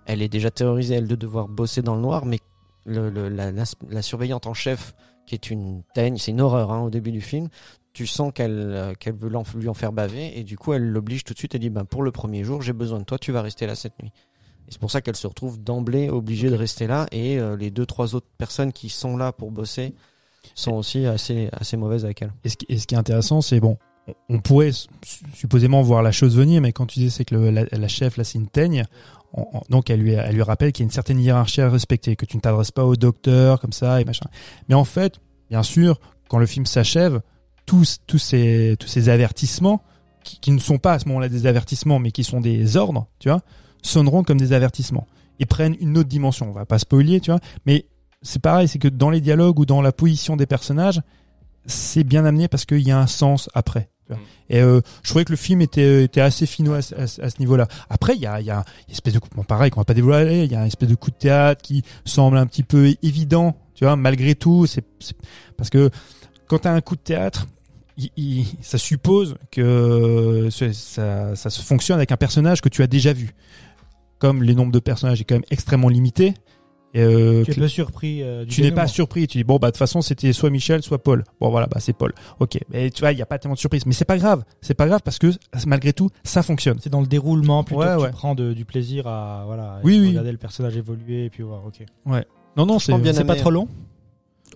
[0.06, 2.40] elle est déjà terrorisée elle de devoir bosser dans le noir, mais
[2.86, 4.94] le, le- la, la, la surveillante en chef,
[5.28, 7.50] qui est une teigne, c'est une horreur hein, au début du film.
[7.92, 10.88] Tu sens qu'elle euh, qu'elle veut l'en- lui en faire baver et du coup elle
[10.88, 11.54] l'oblige tout de suite.
[11.56, 13.76] Elle dit ben pour le premier jour j'ai besoin de toi, tu vas rester là
[13.76, 14.12] cette nuit.
[14.70, 17.72] Et c'est pour ça qu'elle se retrouve d'emblée obligée de rester là et euh, les
[17.72, 19.96] deux trois autres personnes qui sont là pour bosser
[20.56, 22.32] sont aussi assez assez mauvaises avec elle.
[22.44, 23.78] Et ce qui, et ce qui est intéressant, c'est bon,
[24.30, 24.72] on- pourrait
[25.34, 28.16] supposément voir la chose venir, mais quand tu dis c'est que le- la, la chef
[28.18, 28.38] là c'est
[29.70, 32.26] donc elle lui, elle lui rappelle qu'il y a une certaine hiérarchie à respecter, que
[32.26, 34.26] tu ne t'adresses pas au docteur comme ça et machin.
[34.70, 35.20] Mais en fait,
[35.50, 37.22] bien sûr, quand le film s'achève,
[37.68, 39.84] tous, tous ces, tous ces avertissements
[40.24, 43.06] qui, qui ne sont pas à ce moment-là des avertissements, mais qui sont des ordres,
[43.20, 43.42] tu vois,
[43.82, 45.08] sonneront comme des avertissements
[45.40, 46.50] et prennent une autre dimension.
[46.50, 47.86] On va pas spoiler, tu vois, mais
[48.22, 51.02] c'est pareil, c'est que dans les dialogues ou dans la position des personnages,
[51.66, 53.90] c'est bien amené parce qu'il y a un sens après.
[54.08, 54.22] tu vois.
[54.50, 57.22] Et euh, je trouvais que le film était, était assez finot à, ce- à ce-
[57.22, 57.68] à ce niveau-là.
[57.90, 59.94] Après, il y a, y a une espèce de coup, bon, pareil, qu'on va pas
[59.94, 62.94] dévoiler, il y a une espèce de coup de théâtre qui semble un petit peu
[63.04, 64.66] évident, tu vois, malgré tout.
[64.66, 64.84] C'est
[65.58, 65.90] parce que
[66.48, 67.46] quand tu as un coup de théâtre,
[67.98, 72.88] il- il- ça suppose que ce- ça, ça fonctionne avec un personnage que tu as
[72.88, 73.36] déjà vu.
[74.20, 76.34] Comme les nombres de personnages est quand même extrêmement limité.
[76.96, 78.24] Et, euh, Tu es que- peu surpris.
[78.24, 79.28] euh, du tu n'es pas surpris.
[79.28, 81.24] Tu dis bon bah de toute façon c'était soit Michel soit Paul.
[81.40, 82.14] Bon voilà bah c'est Paul.
[82.40, 82.58] Ok.
[82.72, 83.86] Mais tu vois il y a pas tellement de surprise.
[83.86, 84.44] Mais c'est pas grave.
[84.62, 85.32] C'est pas grave parce que
[85.68, 86.80] malgré tout ça fonctionne.
[86.82, 88.08] C'est dans le déroulement plutôt Ouais, que ouais.
[88.10, 90.08] tu prends de- du plaisir à voilà Oui, oui.
[90.10, 91.64] regarder le personnage évoluer et puis voir.
[91.66, 91.86] Ok.
[92.08, 93.68] Non non c'est Franchement, bien C'est pas trop long.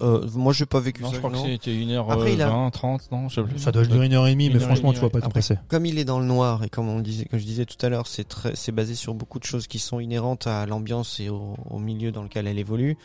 [0.02, 1.14] Euh, moi j'ai pas vécu Non, ça.
[1.16, 1.46] je crois que non.
[1.46, 3.60] c'était 1h20, Après, il a- 30, non, je sais plus.
[3.60, 4.48] ça doit durer une heure et demie.
[4.48, 5.22] Une Mais heure franchement demie, tu vas pas ouais.
[5.24, 5.58] t'empresser.
[5.68, 7.84] Comme il est dans le noir et comme on le disait, comme je disais tout
[7.86, 11.20] à l'heure, c'est très, c'est basé sur beaucoup de choses qui sont inhérentes à l'ambiance
[11.20, 12.98] et au, au milieu dans lequel elle évolue.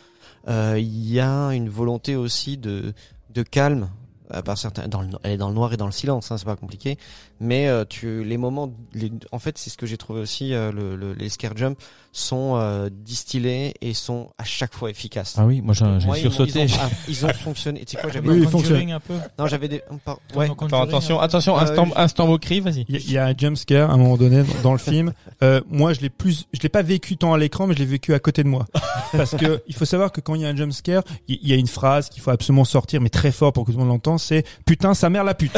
[0.48, 2.94] Euh, Il y a une volonté aussi de,
[3.34, 3.90] de calme.
[4.30, 6.36] À part certains, dans le, elle est dans le noir et dans le silence, hein,
[6.36, 6.98] c'est pas compliqué.
[7.40, 10.52] Mais euh, tu, les moments, les, en fait, c'est ce que j'ai trouvé aussi.
[10.52, 11.78] euh, le, le- les scare jumps
[12.12, 15.34] sont euh, distillés et sont à chaque fois efficaces.
[15.38, 16.62] Ah oui, moi j'ai sursauté.
[16.62, 17.84] Ils ont, ah, ils ont fonctionné.
[17.84, 18.90] Tu sais quoi, j'avais Oui, fonctionne.
[18.90, 19.14] un peu.
[19.38, 19.82] non, j'avais des.
[20.04, 20.46] par- Ouais.
[20.50, 21.24] attention, un peu.
[21.24, 21.92] attention, Ah, instant, oui.
[21.96, 22.84] instant moquerie, vas-y.
[22.88, 25.12] Il y, y a un jump scare à un moment donné dans le film.
[25.40, 27.84] Euh, moi, je l'ai plus, je l'ai pas vécu tant à l'écran, mais je l'ai
[27.84, 28.66] vécu à côté de moi.
[29.12, 31.48] Parce que il faut savoir que quand il y a un jump scare, il il
[31.48, 33.84] y, a une phrase qu'il faut absolument sortir, mais très fort pour que tout le
[33.84, 35.56] monde l'entende, c'est putain sa mère la pute.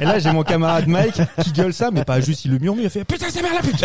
[0.00, 2.84] Et là, j'ai mon camarade Mike qui gueule ça, mais pas juste il le murmure,
[2.84, 3.84] il fait putain sa mère la pute.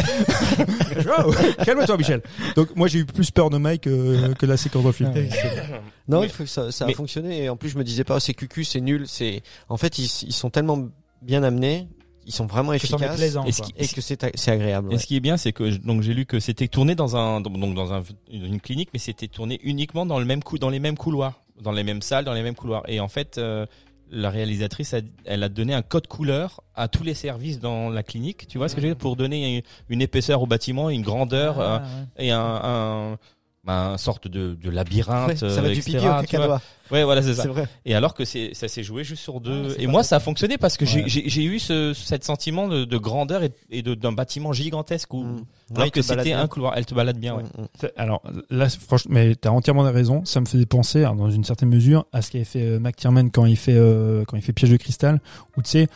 [1.64, 2.22] Calme-toi, Michel.
[2.56, 5.14] Donc moi, j'ai eu plus peur de Mike euh, que la séquence le film.
[6.08, 7.84] Non, Mais- il faut que ça, ça mais- a fonctionné et en plus je me
[7.84, 10.88] disais pas oh, c'est cucu, c'est nul, c'est en fait ils, ils sont tellement
[11.24, 11.88] bien amenés
[12.28, 13.44] ils sont vraiment efficaces plaisant.
[13.46, 13.68] Et ce quoi.
[13.68, 14.90] qui- et que c'est c'est agréable.
[14.92, 15.00] Et ouais.
[15.00, 17.40] ce qui est bien, c'est que je- donc j'ai lu que c'était tourné dans un
[17.42, 18.02] donc dans un,
[18.32, 21.72] une clinique, mais c'était tourné uniquement dans le même cou dans les mêmes couloirs, dans
[21.72, 22.82] les mêmes salles, dans les mêmes couloirs.
[22.88, 23.66] Et en fait, euh,
[24.12, 28.04] la réalisatrice, a, elle a donné un code couleur à tous les services dans la
[28.04, 28.48] clinique.
[28.48, 28.98] Tu vois ce que je veux dire?
[29.00, 32.26] Pour donner une, une épaisseur au bâtiment, une grandeur Ah, euh, ouais.
[32.28, 33.18] et un, un
[33.66, 35.30] bah, un sorte de, de labyrinthe.
[35.30, 36.22] Ouais, ça va euh, du etc., pipi au tu vois.
[36.22, 36.62] cacadois.
[36.92, 37.42] Ouais, voilà, c'est ça.
[37.42, 37.66] C'est vrai.
[37.84, 39.70] Et alors que c'est ça s'est joué juste sur deux.
[39.72, 41.10] Ah, et moi, ça a fonctionné parce que j'ai- Ouais.
[41.10, 45.12] j'ai j'ai eu ce cet sentiment de, de grandeur et, et de- d'un bâtiment gigantesque
[45.16, 45.46] où Mm.
[45.78, 46.74] alors que c'était un couloir.
[46.78, 47.44] Elle te balade bien, ouais.
[47.44, 47.68] Mm, mm.
[47.82, 48.22] C'est- Alors
[48.52, 50.24] là, franchement, mais t'as entièrement raison.
[50.26, 53.30] Ça me faisait penser, alors, dans une certaine mesure, à ce qu'avait fait euh, McTiernan
[53.30, 55.22] quand il fait euh, quand il fait Piège de cristal,
[55.58, 55.88] où tu sais,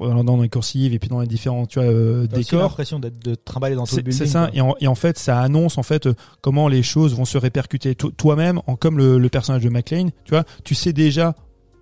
[0.00, 2.62] en dans les coursives et puis dans les différents tu vois euh, décors.
[2.62, 4.18] l'impression d'être de trimballer dans tout le C'est building.
[4.26, 4.50] c'est ça.
[4.54, 7.38] Et en, et en fait, ça annonce en fait euh, comment les choses vont se
[7.38, 7.94] répercuter.
[7.94, 11.34] To- Toi-même, en comme le, le personnage de McLean, tu vois, tu sais déjà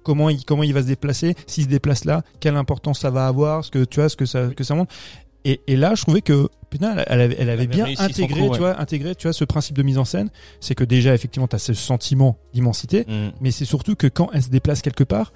[0.03, 3.27] comment il comment il va se déplacer, s'il se déplace là, quelle importance ça va
[3.27, 4.95] avoir, ce que tu vois, ce que ça que ça montre.
[5.47, 8.47] Et, et là, je trouvais que putain, elle, elle avait, elle avait bien intégré, coup,
[8.49, 8.53] ouais.
[8.53, 10.29] tu vois, intégré, tu vois, ce principe de mise en scène.
[10.61, 13.31] C'est que déjà, effectivement, tu as ce sentiment d'immensité, Mm.
[13.41, 15.33] mais c'est surtout que quand elle se déplace quelque part,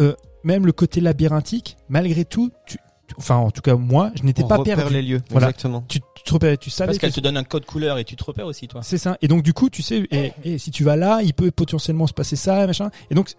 [0.00, 0.14] euh,
[0.44, 2.76] même le côté labyrinthique, malgré tout, tu,
[3.08, 4.94] tu- enfin, en tout cas, moi, je n'étais pas repère perdu.
[4.94, 5.22] les lieux.
[5.30, 5.48] Voilà.
[5.48, 5.84] Exactement.
[5.88, 8.04] Tu, tu te repérais, tu savais Parce qu'elle que- te donne un code couleur et
[8.04, 8.82] tu te repères aussi, toi.
[8.82, 9.16] c'est ça.
[9.22, 12.06] Et donc du coup, tu sais, et, et si tu vas là, il peut potentiellement
[12.06, 12.90] se passer ça, machin.
[13.10, 13.32] Et donc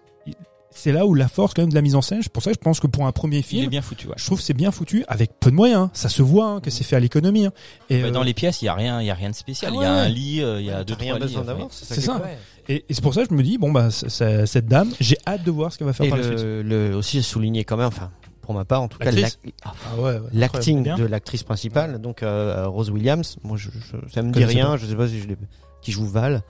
[0.70, 2.20] c'est là où la force quand même de la mise en scène.
[2.22, 4.08] C'est pour ça que je pense que pour un premier Il est film, bien foutu,
[4.08, 4.14] ouais.
[4.18, 5.88] je trouve que c'est bien foutu avec peu de moyens.
[5.94, 7.46] Ça se voit hein, que c'est fait à l'économie.
[7.46, 7.52] hein.
[7.88, 9.34] Et, Bah, euh, dans les pièces, il y a rien, il y a rien de
[9.34, 9.72] spécial.
[9.74, 11.24] Ah Il y a un lit, euh, il y a deux rien trois lits.
[11.32, 11.68] besoin enfin, d'avoir.
[11.72, 12.20] C'est ça.
[12.68, 14.90] Et, et c'est pour ça que je me dis bon bah c- c- cette dame,
[15.00, 16.38] j'ai hâte de voir ce qu'elle va faire Et par la suite.
[16.40, 18.10] le, le- aussi souligner quand même, enfin,
[18.42, 21.42] pour ma part, en tout cas, L'actrice l'ac- ah, Ah ouais, ouais, l'acting de l'actrice
[21.42, 24.76] principale, donc euh, Rose Williams, moi, je, je- ça me dit Connaissais rien.
[24.76, 25.36] Je sais pas si je l'ai,
[25.82, 26.42] qui joue Val,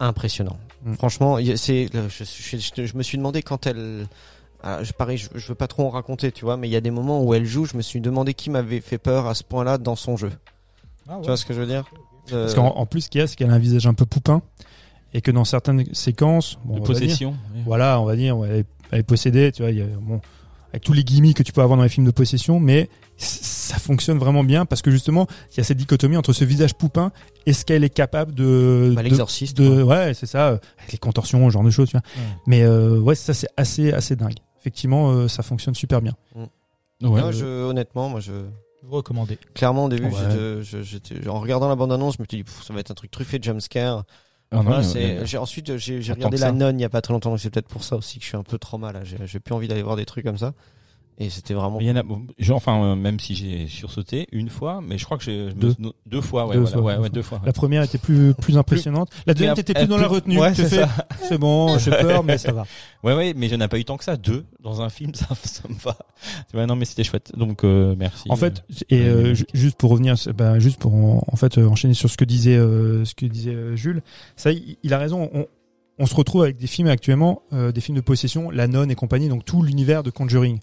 [0.00, 0.58] impressionnant.
[0.84, 0.94] Mm.
[0.94, 4.06] Franchement, y c'est, je, je- je- je me suis demandé quand elle,
[4.62, 6.76] ah, je pareil, je, je veux pas trop en raconter, tu vois, mais il y
[6.76, 9.34] a des moments où elle joue, je me suis demandé qui m'avait fait peur à
[9.34, 10.30] ce point-là dans son jeu.
[11.08, 11.20] Ah ouais.
[11.22, 11.84] Tu vois ce que je veux dire?
[12.32, 13.94] Euh, Parce qu'en en plus, ce qu'il y a, c'est qu'elle a un visage un
[13.94, 14.42] peu poupin
[15.16, 17.34] et que dans certaines séquences, bon, De dire- possession.
[17.64, 19.86] voilà, on va dire, ouais, elle, est, elle est possédée, tu vois, il y a,
[19.86, 20.20] bon,
[20.72, 23.78] avec tous les gimmicks que tu peux avoir dans les films de possession, mais ça
[23.78, 27.12] fonctionne vraiment bien parce que justement, il y a cette dichotomie entre ce visage poupin
[27.46, 29.56] et ce qu'elle est capable de, bah, de- l'exorciste.
[29.56, 30.48] de, ouais, c'est ça,
[30.78, 32.02] avec les contorsions, ce genre de choses, tu vois.
[32.16, 32.28] Ouais.
[32.46, 34.34] Mais euh, ouais, ça c'est assez, assez dingue.
[34.60, 36.12] Effectivement, euh, ça fonctionne super bien.
[36.34, 36.46] Ouais.
[37.00, 38.32] Moi, je, honnêtement, moi, je,
[38.82, 39.38] Vous recommandez.
[39.54, 40.10] clairement, au début, Ouais.
[40.12, 42.94] j'étais- je- j'étais- en regardant la bande-annonce, je me suis dit, ça va être un
[42.94, 44.04] truc truffé de jumpscare.
[44.52, 44.78] Ah Voilà,
[45.40, 46.52] ensuite, j'ai regardé La ça.
[46.52, 48.28] Nonne il y a pas très longtemps, donc c'est peut-être pour ça aussi que je
[48.28, 49.02] suis un peu trauma là.
[49.02, 50.54] J'ai j'ai plus envie d'aller voir des trucs comme ça.
[51.18, 51.78] Et c'était vraiment.
[51.80, 54.98] Il y en a, bon, genre, enfin, euh, même si j'ai sursauté une fois, mais
[54.98, 55.74] je crois que j'ai je me- Deux.
[56.04, 57.08] deux fois, ouais, Deux voilà, fois, ouais, deux ouais, fois.
[57.08, 57.38] deux fois.
[57.38, 57.46] ouais.
[57.46, 59.08] La première était plus, plus impressionnante.
[59.26, 60.38] La deuxième, Mais t'étais plus dans la retenue.
[60.38, 60.52] Ouais,
[61.22, 62.64] c'est bon, j'ai peur, mais ça va.
[63.04, 64.16] Ouais, ouais, mais j'en ai pas eu tant que ça.
[64.16, 65.96] Deux dans un film, ça, ça me va.
[66.54, 67.30] Ouais, non, mais c'était chouette.
[67.36, 68.24] Donc, euh, merci.
[68.30, 71.56] En fait, et euh, mais- ju- juste pour revenir, bah, juste pour en, en fait
[71.56, 74.02] euh, enchaîner sur ce que disait euh, ce que disait euh, Jules,
[74.34, 75.30] ça, il, il a raison.
[75.32, 75.46] On,
[75.98, 78.94] on se retrouve avec des films actuellement, euh, des films de possession, La Nonne et
[78.96, 80.58] compagnie, donc tout l'univers de Conjuring.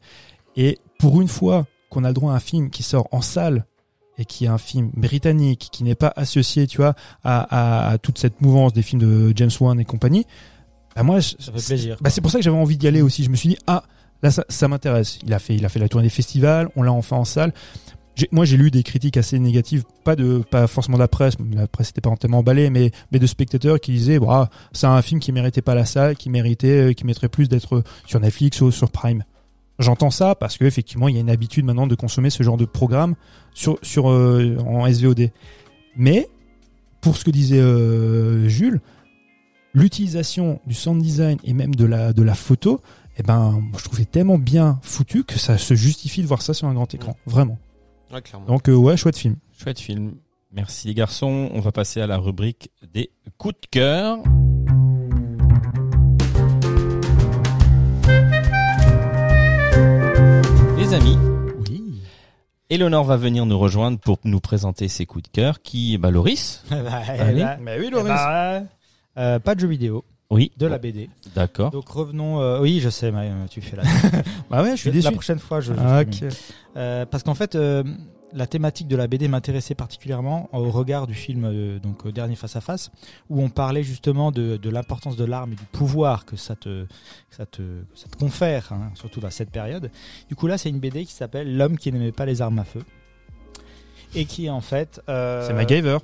[0.56, 3.66] Et pour une fois qu'on a le droit à un film qui sort en salle
[4.18, 6.94] et qui est un film britannique, qui n'est pas associé, tu vois,
[7.24, 7.42] à,
[7.88, 10.26] à, à toute cette mouvance des films de James Wan et compagnie,
[10.96, 11.98] bah moi, je- Ça fait plaisir.
[12.02, 13.24] bah, c'est pour ça que j'avais envie d'y aller aussi.
[13.24, 13.84] Je me suis dit ah
[14.22, 15.18] là ça, ça m'intéresse.
[15.26, 17.52] Il a fait il a fait la tournée des festivals, on l'a enfin en salle.
[18.32, 21.66] Moi j'ai lu des critiques assez négatives, pas de pas forcément de la presse, la
[21.66, 25.20] presse n'était pas tellement emballée, mais mais de spectateurs qui disaient bah c'est un film
[25.20, 28.70] qui méritait pas la salle, qui méritait euh, qui mériterait plus d'être sur Netflix ou
[28.70, 29.24] sur Prime.
[29.84, 32.58] J'entends ça parce que effectivement il y a une habitude maintenant de consommer ce genre
[32.58, 33.16] de programme
[33.54, 35.30] sur sur euh, en SVOD.
[35.96, 36.28] Mais
[37.02, 38.82] pour ce que disait euh, Jules,
[39.74, 42.82] l'utilisation du sound design et même de la, de la photo,
[43.18, 46.54] eh ben, moi, je trouvais tellement bien foutu que ça se justifie de voir ça
[46.54, 47.16] sur un grand écran.
[47.26, 47.60] Vraiment.
[48.12, 48.48] Ouais, clairement.
[48.48, 49.36] Donc, euh, ouais, chouette film.
[49.58, 50.14] Chouette film.
[50.52, 51.50] Merci les garçons.
[51.54, 54.20] On va passer à la rubrique des coups de cœur.
[60.94, 61.18] Les amis,
[61.68, 62.02] Oui.
[62.70, 65.64] Eleonore va venir nous rejoindre pour nous présenter ses coups de cœur.
[65.64, 66.64] Qui, bah, Loris.
[66.72, 67.44] Allez.
[67.62, 68.68] Mais oui, Eh ben,
[69.18, 70.52] euh, pas de jeux vidéo, Oui.
[70.58, 71.10] de la BD.
[71.34, 71.72] D'accord.
[71.72, 72.42] Donc revenons.
[72.42, 73.82] euh, oui, je sais, euh, tu fais la.
[74.52, 75.12] Bah ouais, je suis La déçu.
[75.14, 75.74] prochaine fois, je.
[75.74, 76.04] je Ah.
[76.78, 77.84] Euh, parce qu'en fait, euh,
[78.34, 82.36] la thématique de la BD m'intéressait particulièrement au regard du film euh, donc euh, Dernier
[82.36, 82.92] face à face,
[83.30, 86.86] où on parlait justement de, de l'importance de l'arme et du pouvoir que ça te,
[86.86, 89.92] que ça te, que ça te confère, hein, surtout dans cette période.
[90.30, 92.64] Du coup là, c'est une BD qui s'appelle L'homme qui n'aimait pas les armes à
[92.64, 92.82] feu
[94.16, 95.02] et qui en fait.
[95.10, 95.98] euh, C'est MacGyver.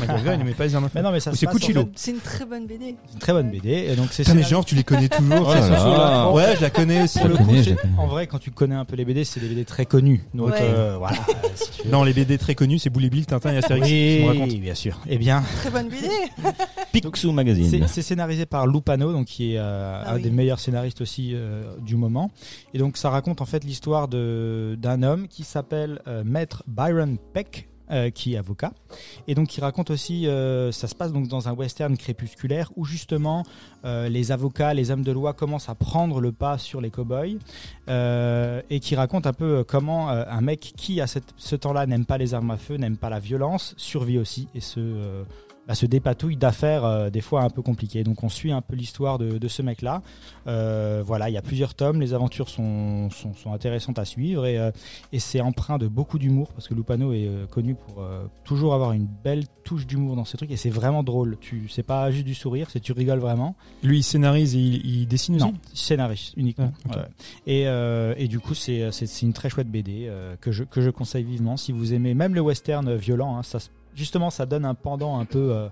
[0.00, 0.92] McGregor, il n'aimait pas les armes à feu.
[0.96, 1.80] Mais non, mais ça Ou se c'est passe, Cucillo.
[1.82, 2.96] en fait, C'est une très bonne BD.
[3.06, 3.68] c'est une très bonne BD.
[3.70, 5.46] Et donc c'est Putain, mais genre, tu les connais toujours.
[5.48, 5.78] Oh là c'est là.
[6.24, 7.18] sûr, Ouais, je la connais aussi.
[7.18, 7.98] Pour le Je coup, connais, c'est- je connais.
[7.98, 10.22] en vrai, quand tu connais un peu les BD, c'est des BD très connus.
[10.34, 10.58] Donc Ouais.
[10.60, 11.16] euh, voilà.
[11.28, 11.90] euh, si tu veux.
[11.92, 13.86] Non, les BD très connus, c'est Boule et Bill, Tintin et Astérix.
[13.86, 14.42] me.
[14.44, 14.98] Oui, bien sûr.
[15.08, 16.08] Eh bien, Très bonne BD.
[16.92, 17.68] Picsou Magazine.
[17.70, 20.22] c'est c'est scénarisé par Lupano, donc qui est euh, Ah un oui.
[20.22, 22.30] des meilleurs scénaristes aussi euh, du moment.
[22.74, 27.16] Et donc ça raconte en fait l'histoire de d'un homme qui s'appelle euh, Maître Byron
[27.32, 27.68] Peck.
[27.90, 28.72] Euh, qui est avocat.
[29.28, 32.84] Et donc qui raconte aussi euh, ça se passe donc dans un western crépusculaire où
[32.84, 33.44] justement
[33.84, 37.38] euh, les avocats les hommes de loi commencent à prendre le pas sur les cow-boys
[37.88, 42.18] et qui raconte un peu comment un mec qui à cette- ce temps-là n'aime pas
[42.18, 45.24] les armes à feu n'aime pas la violence survit aussi et se
[45.70, 48.02] bah, se dépatouille d'affaires euh, des fois un peu compliquées.
[48.02, 50.02] Donc on suit un peu l'histoire de, de ce mec-là.
[50.48, 54.46] Euh, voilà, il y a plusieurs tomes, les aventures sont, sont, sont intéressantes à suivre
[54.46, 54.72] et, euh,
[55.12, 58.02] et c'est empreint de beaucoup d'humour parce que Lupano est connu pour
[58.42, 61.36] toujours avoir une belle touche d'humour dans ses trucs et c'est vraiment drôle.
[61.40, 63.54] Tu c'est pas juste du sourire, c'est tu rigoles vraiment.
[63.84, 65.44] Lui, il scénarise et il, il dessine aussi.
[65.44, 66.72] Non, scénariste uniquement.
[66.90, 67.06] Ah.
[67.46, 67.62] Et,
[68.16, 68.90] et du coup, c'est
[69.22, 70.10] une très chouette BD
[70.40, 73.36] que, je, que je conseille vivement si vous aimez même le western violent.
[73.36, 75.68] hein, ça, se- justement, ça donne un pendant un peu euh,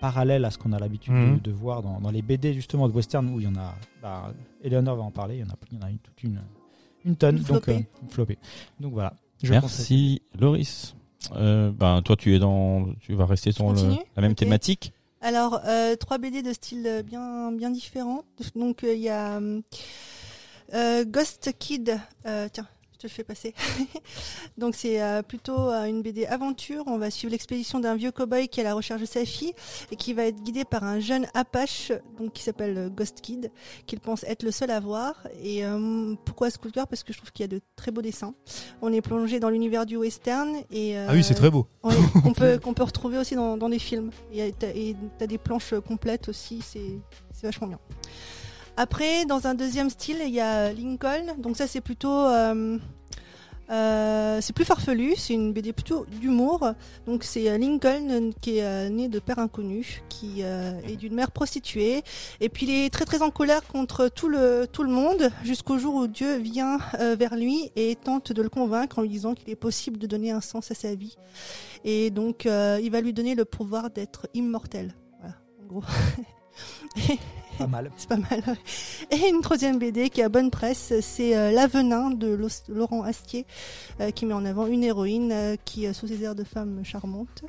[0.00, 1.36] parallèle à ce qu'on a l'habitude Mhm.
[1.38, 3.74] de, de voir dans, dans les BD justement de western où il y en a.
[4.02, 4.32] Bah,
[4.62, 5.36] Eleanor va en parler.
[5.36, 6.40] Il y en a, il y en a une, toute une,
[7.04, 7.36] une tonne.
[7.36, 7.72] Une donc, flopée.
[7.72, 8.38] euh, une flopée.
[8.80, 9.14] Donc voilà.
[9.42, 9.60] Je conseille.
[9.60, 10.94] Merci Loris.
[11.36, 14.92] Euh, ben toi tu es dans, tu vas rester sur le- la même thématique.
[15.20, 18.24] Alors, euh, trois BD de style bien, bien différents.
[18.56, 19.40] Donc, euh, il y a
[21.04, 21.98] Ghost Kid.
[22.26, 22.66] Euh, tiens,
[23.02, 23.54] te le fais passer.
[24.58, 26.84] Donc, c'est euh, plutôt euh, une BD aventure.
[26.86, 29.52] On va suivre l'expédition d'un vieux cow-boy qui est à la recherche de sa fille
[29.90, 33.50] et qui va être guidé par un jeune Apache donc, qui s'appelle euh, Ghost Kid,
[33.86, 35.14] qu'il pense être le seul à voir.
[35.42, 36.86] Et euh, pourquoi ce coup de cœur?
[36.86, 38.34] Parce que je trouve qu'il y a de très beaux dessins.
[38.80, 40.56] On est plongé dans l'univers du western.
[40.70, 41.66] Et, Ah oui, c'est très beau.
[41.82, 44.10] Qu'on peut qu'on peut retrouver aussi dans, dans des films.
[44.32, 47.00] Et t'as des planches complètes aussi, c'est
[47.42, 47.78] vachement bien.
[48.76, 51.36] Après, dans un deuxième style, il y a Lincoln.
[51.38, 52.78] Donc ça, c'est plutôt euh,
[53.70, 55.14] euh, c'est plus farfelu.
[55.16, 56.72] C'est une BD plutôt d'humour.
[57.06, 62.02] Donc c'est euh, Lincoln qui est né de père inconnu, qui est d'une mère prostituée.
[62.40, 65.76] Et puis il est très très en colère contre tout le tout le monde jusqu'au
[65.76, 69.50] jour où Dieu vient vers lui et tente de le convaincre en lui disant qu'il
[69.50, 71.16] est possible de donner un sens à sa vie.
[71.84, 74.94] Et donc, il va lui donner le pouvoir d'être immortel.
[75.20, 75.84] Voilà, en gros.
[77.96, 78.42] C'est pas mal.
[79.10, 83.46] Et une troisième BD qui a bonne presse, c'est euh, L'Avenin de Laurent Astier,
[84.00, 87.42] euh, qui met en avant une héroïne euh, qui, sous ses airs de femme charmante,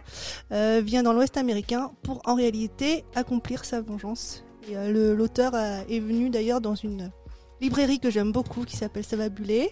[0.51, 4.43] vient dans l'Ouest américain pour en réalité accomplir sa vengeance.
[4.69, 7.11] L'auteur est venu d'ailleurs dans une
[7.59, 9.71] librairie que j'aime beaucoup qui s'appelle Savabulet.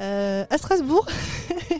[0.00, 1.06] Euh, à Strasbourg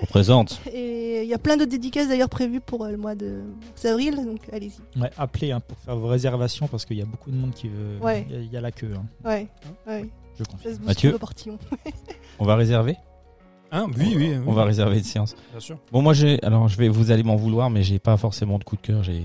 [0.00, 0.60] On présente.
[0.72, 3.42] et il y a plein de dédicaces d'ailleurs prévues pour euh, le mois de
[3.84, 7.30] avril donc allez-y Ouais, appelez hein, pour faire vos réservations parce qu'il y a beaucoup
[7.30, 7.98] de monde qui veut.
[8.00, 8.26] Ouais.
[8.30, 8.92] Il y y, a la queue.
[8.96, 9.04] hein.
[9.28, 9.48] ouais
[9.86, 10.08] ouais
[10.38, 10.76] Je confirme.
[10.84, 11.18] Mathieu.
[12.38, 12.96] On va réserver?
[13.70, 14.44] Hein, oui, oui, oui.
[14.46, 15.34] On va réserver une séance.
[15.50, 15.78] Bien sûr.
[15.90, 18.64] Bon moi j'ai, alors je vais, vous allez m'en vouloir, mais j'ai pas forcément de
[18.64, 19.02] coup de cœur.
[19.02, 19.22] J'ai,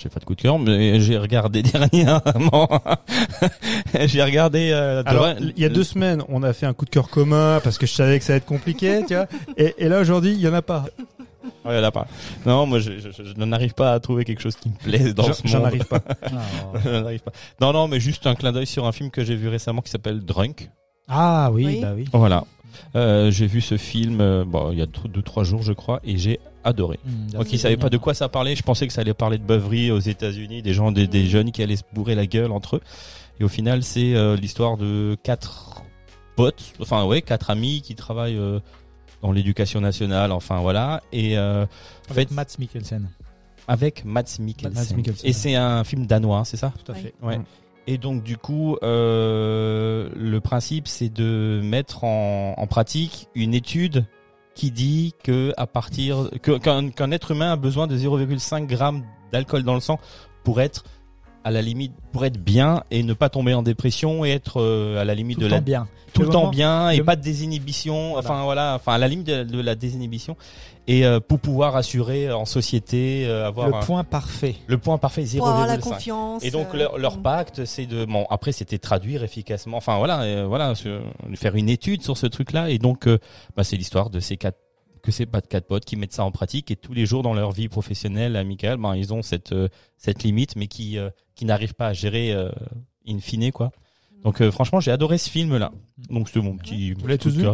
[0.00, 2.68] j'ai pas de coup de cœur, mais j'ai regardé dernièrement.
[4.06, 4.70] j'ai regardé.
[4.72, 7.60] Euh, Alors, il y a deux semaines, on a fait un coup de cœur commun
[7.62, 9.26] parce que je savais que ça allait être compliqué, tu vois.
[9.56, 10.84] Et, et là, aujourd'hui, il y en a pas.
[11.64, 12.06] Ouais, là, pas.
[12.46, 15.24] Non, moi, je, je, je n'arrive pas à trouver quelque chose qui me plaise dans
[15.24, 15.66] J'en- ce J'en monde.
[15.66, 16.00] arrive pas.
[16.22, 17.32] Ah, pas.
[17.60, 19.90] Non, non, mais juste un clin d'œil sur un film que j'ai vu récemment qui
[19.90, 20.70] s'appelle Drunk.
[21.08, 21.78] Ah oui, Oui.
[21.80, 22.04] bah oui.
[22.12, 22.44] Voilà.
[22.94, 25.72] Euh, j'ai vu ce film, euh, bon, il y a deux, deux, trois jours, je
[25.72, 26.38] crois, et j'ai
[26.68, 26.98] adoré.
[27.04, 29.38] Mmh, Moi qui savais pas de quoi ça parlait, je pensais que ça allait parler
[29.38, 32.52] de beuverie aux États-Unis, des gens, des, des jeunes qui allaient se bourrer la gueule
[32.52, 32.80] entre eux.
[33.40, 35.82] Et au final, c'est euh, l'histoire de quatre
[36.36, 38.60] potes, enfin ouais, quatre amis qui travaillent euh,
[39.22, 41.02] dans l'éducation nationale, enfin voilà.
[41.12, 43.08] Et euh, en Avec fait, Matt Mikkelsen.
[43.66, 44.74] avec Mads Mikkelsen.
[44.74, 45.28] Mads Mikkelsen.
[45.28, 46.72] Et c'est un film danois, c'est ça?
[46.84, 47.02] Tout à Oui.
[47.02, 47.14] fait.
[47.22, 47.38] Ouais.
[47.38, 47.44] Mm.
[47.90, 54.04] Et donc du coup, euh, le principe c'est de mettre en, en pratique une étude
[54.58, 59.04] qui dit que à partir que- qu'un qu'un être humain a besoin de 0,5 grammes
[59.32, 59.98] d'alcool dans le sang
[60.42, 60.82] pour être
[61.44, 65.00] à la limite pour être bien et ne pas tomber en dépression et être euh,
[65.00, 65.88] à la limite Tout de le la temps bien.
[66.12, 68.18] tout le, Le temps moment- bien et le- pas de désinhibition Voilà.
[68.28, 70.36] enfin voilà enfin à la limite de, de la désinhibition
[70.88, 74.56] et euh, pour pouvoir assurer en société euh, avoir Le un- point parfait.
[74.66, 77.22] le point parfait pour avoir la 0,5 confiance et donc euh, leur, leur mm.
[77.22, 79.76] pacte, c'est de bon après c'était traduire efficacement.
[79.76, 81.02] Enfin voilà, euh, voilà, sur-
[81.34, 82.70] faire une étude sur ce truc-là.
[82.70, 83.18] Et donc euh,
[83.54, 84.58] bah, c'est l'histoire de ces quatre
[85.02, 87.22] que ces pas de quatre potes qui mettent ça en pratique et tous les jours
[87.22, 89.54] dans leur vie professionnelle, amicale, ben ils ont cette
[89.98, 92.50] cette limite, mais qui euh, qui n'arrivent pas à gérer euh,
[93.06, 93.72] in fine quoi.
[94.24, 95.70] Donc euh, franchement j'ai adoré ce film-là.
[96.08, 96.94] Donc c'est mon petit.
[96.94, 97.46] Vous l'avez tous vu?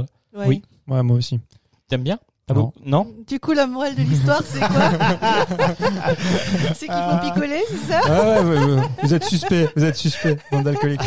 [0.46, 0.62] Oui.
[0.86, 1.40] Ouais, moi aussi.
[1.88, 2.18] T'aimes bien?
[2.46, 2.62] Ah Non.
[2.62, 4.68] bon Non Du coup, la morale de l'histoire, c'est quoi
[6.74, 8.82] C'est qu'il faut picoler, c'est ça Ah ouais, ouais, ouais.
[9.02, 11.00] Vous êtes suspect, vous êtes suspect, bande d'alcooliques.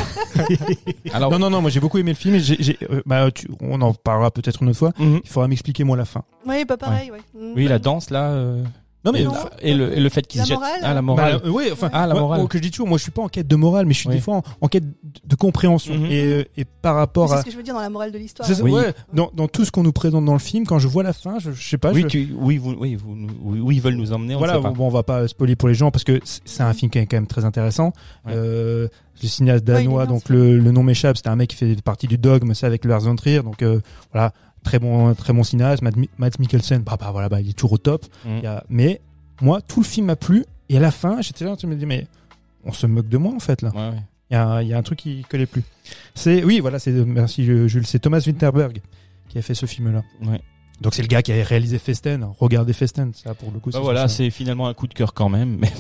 [1.14, 2.35] Alors, Non, non, non, moi j'ai beaucoup aimé le film.
[2.35, 4.93] Et j'ai, j'ai- euh, bah, tu- on en parlera peut-être une autre fois.
[4.97, 5.22] Mhm.
[5.23, 6.23] Il faudra m'expliquer moi la fin.
[6.45, 7.22] Oui, pas pareil, ouais.
[7.35, 7.53] Mm.
[7.55, 8.30] oui, la danse là.
[8.30, 8.64] euh,
[9.07, 9.34] Non mais et, Non.
[9.61, 10.59] et le, et le fait qu'ils La se jettent.
[10.59, 11.34] morale Ah, la morale.
[11.38, 12.39] Bah, euh, ouais, enfin, Ah, la morale.
[12.41, 13.99] moi, que je dis toujours, moi je suis pas en quête de morale, mais je
[13.99, 14.15] suis Oui.
[14.15, 14.84] des fois en, en quête
[15.25, 15.95] de compréhension.
[15.95, 16.05] Mhm.
[16.07, 17.89] Et, euh, et par Oui, rapport C'est à ce que je veux dire dans la
[17.89, 18.47] morale de l'histoire.
[18.47, 18.71] C'est ça, Oui.
[18.71, 21.13] ouais, dans, dans tout ce qu'on nous présente dans le film, quand je vois la
[21.13, 21.91] fin, je, je sais pas.
[21.93, 24.61] oui, je- tu, oui, vous, oui, vous, oui, ils veulent nous emmener, on voilà, sait
[24.61, 24.69] pas.
[24.71, 26.97] bon, on va pas spoiler pour les gens parce que c'est c'est un film qui
[26.99, 27.93] est quand même très intéressant.
[28.25, 28.34] Ouais.
[28.35, 28.88] Euh,
[29.21, 32.17] le cinéaste danois, donc le, le nom m'échappe, c'était un mec qui fait partie du
[32.19, 33.79] Dogme, c'est avec Lars von Trier, donc euh,
[34.13, 34.31] voilà,
[34.68, 35.81] très bon, très bon cinéaste.
[35.81, 38.06] Matt, Mi- Matt Mikkelsen, bah, bah voilà, bah il est toujours au top.
[38.26, 38.30] Mm.
[38.38, 38.99] Il y a- mais
[39.41, 41.85] moi, tout le film m'a plu et à la fin, j'étais là, je me dis
[41.85, 42.06] mais
[42.65, 43.69] on se moque de moi en fait là.
[43.73, 44.03] Ouais, ouais.
[44.30, 45.64] Il y a, il y a un truc qui collait plus.
[46.14, 48.81] C'est oui, voilà, c'est merci Jules, c'est Thomas Winterberg
[49.30, 50.03] qui a fait ce film-là.
[50.26, 50.41] Ouais.
[50.81, 52.27] Donc c'est le gars qui a réalisé Festen.
[52.39, 53.71] Regardez Festen, ça pour le coup.
[53.71, 55.57] Bah voilà, c'est finalement un coup de cœur quand même.
[55.59, 55.71] Mais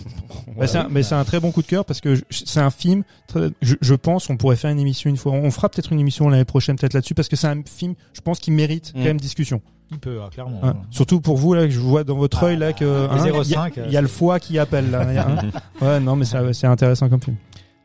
[0.57, 2.71] Bah, c'est un, mais c'est un très bon coup de cœur parce que c'est un
[2.71, 3.03] film.
[3.27, 5.33] très- je, je pense on pourrait faire une émission une fois.
[5.33, 7.93] On fera peut-être une émission l'année prochaine peut-être là-dessus parce que c'est un film.
[8.13, 8.97] Je pense qui mérite Mm.
[8.99, 9.61] quand même discussion.
[9.91, 10.59] Il peut, ah, clairement.
[10.63, 10.75] Hein.
[10.89, 13.29] Surtout pour vous là, que je vois dans votre œil là que hein, il y
[13.29, 15.01] a- 05, il y, a le foie qui appelle là.
[15.27, 15.37] hein.
[15.81, 17.37] Ouais, non, mais c'est intéressant comme film.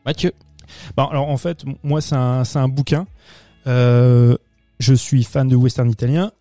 [0.05, 0.33] Mathieu.
[0.97, 3.05] Bon, alors en fait, moi c'est un, c'est un bouquin.
[3.67, 4.35] Euh,
[4.79, 6.31] je suis fan de western italien,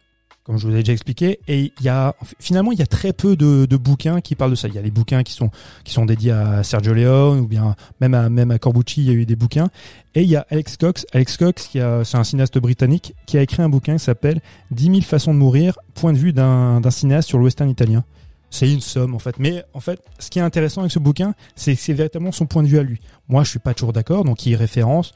[0.44, 3.12] comme je vous ai déjà expliqué, et il y a finalement il y a très
[3.12, 4.68] peu de, de bouquins qui parlent de ça.
[4.68, 5.50] Il y a les bouquins qui sont
[5.84, 9.10] qui sont dédiés à Sergio Leone ou bien même à même à Corbucci, il y
[9.10, 9.70] a eu des bouquins.
[10.14, 13.42] Et il y a Alex Cox, Alex Cox qui c'est un cinéaste britannique qui a
[13.42, 14.40] écrit un bouquin qui s'appelle
[14.72, 18.04] 10 000 façons de mourir, point de vue d'un d'un cinéaste sur le western italien.
[18.50, 21.34] C'est une somme en fait, mais en fait, ce qui est intéressant avec ce bouquin,
[21.56, 23.00] c'est que c'est véritablement son point de vue à lui.
[23.28, 25.14] Moi, je suis pas toujours d'accord, donc il référence.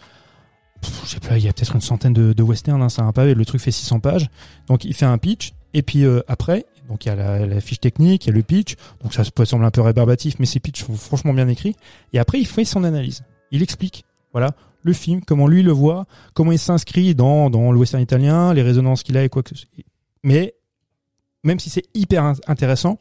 [1.05, 3.35] Je sais pas, il y a peut-être une centaine de, westerns, hein, c'est un pavé.
[3.35, 4.29] Le truc fait 600 pages,
[4.69, 7.61] donc il fait un pitch, et puis euh, après, donc il y a la, la
[7.61, 10.47] fiche technique, il y a le pitch, donc ça peut sembler un peu rébarbatif, mais
[10.47, 11.77] ces pitchs sont franchement bien écrits.
[12.13, 13.23] Et après, il fait son analyse.
[13.51, 14.53] Il explique, voilà,
[14.83, 18.63] le film, comment lui le voit, comment il s'inscrit dans dans le western italien, les
[18.63, 19.69] résonances qu'il a et quoi que ce soit.
[20.23, 20.55] Mais
[21.45, 22.99] même si c'est hyper in- intéressant,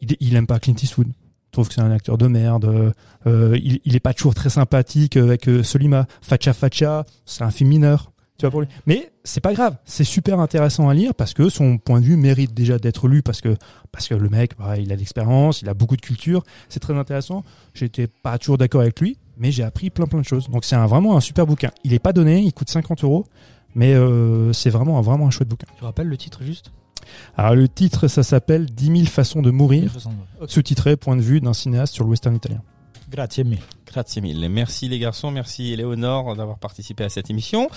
[0.00, 1.08] il, il aime pas Clint Eastwood.
[1.50, 2.64] Il trouve que c'est un acteur de merde.
[2.64, 2.92] euh,
[3.26, 6.06] euh, il, il est pas toujours très sympathique avec euh, Solima.
[6.22, 8.12] Facha Facha, c'est un film mineur.
[8.38, 8.68] Tu vois pour lui.
[8.86, 9.76] Mais c'est pas grave.
[9.84, 13.22] C'est super intéressant à lire parce que son point de vue mérite déjà d'être lu
[13.22, 13.56] parce que
[13.90, 16.44] parce que le mec, bah, il a l'expérience, il a beaucoup de culture.
[16.68, 17.42] C'est très intéressant.
[17.74, 20.48] J'étais pas toujours d'accord avec lui, mais j'ai appris plein plein de choses.
[20.50, 21.70] Donc c'est un, vraiment un super bouquin.
[21.82, 23.26] Il est pas donné, il coûte 50 euros,
[23.74, 23.94] mais
[24.52, 25.66] c'est vraiment vraiment un chouette bouquin.
[25.76, 26.70] Tu rappelles le titre juste?
[27.36, 30.16] Alors le titre, ça s'appelle 10 000 façons de mourir, 62.
[30.42, 30.50] Ok.
[30.50, 32.62] sous-titré point de vue d'un cinéaste sur le western italien.
[33.10, 33.58] Grazie mille.
[33.92, 34.48] Grazie mille.
[34.48, 37.68] Merci les garçons, merci Léonore d'avoir participé à cette émission.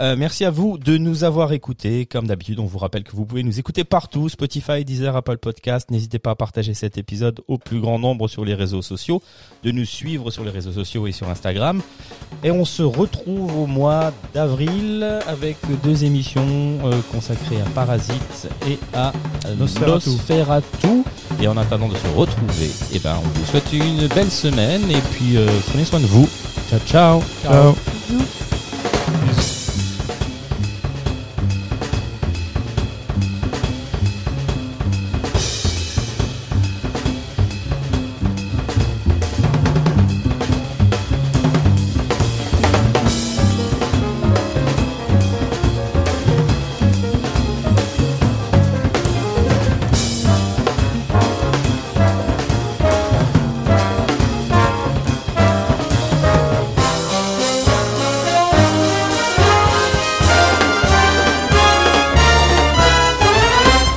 [0.00, 2.06] Euh, merci à vous de nous avoir écoutés.
[2.06, 5.92] Comme d'habitude, on vous rappelle que vous pouvez nous écouter partout, Spotify, Deezer, Apple Podcast.
[5.92, 9.22] N'hésitez pas à partager cet épisode au plus grand nombre sur les réseaux sociaux,
[9.62, 11.82] de nous suivre sur les réseaux sociaux et sur Instagram.
[12.42, 18.76] Et on se retrouve au mois d'avril avec deux émissions euh, consacrées à Parasite et
[18.92, 19.12] à.
[19.56, 20.10] Nosferatu.
[21.40, 25.00] Et en attendant de se retrouver, eh ben, on vous souhaite une belle semaine et
[25.12, 26.28] puis euh, prenez soin de vous.
[26.68, 27.22] Ciao, ciao.
[27.42, 27.76] Ciao.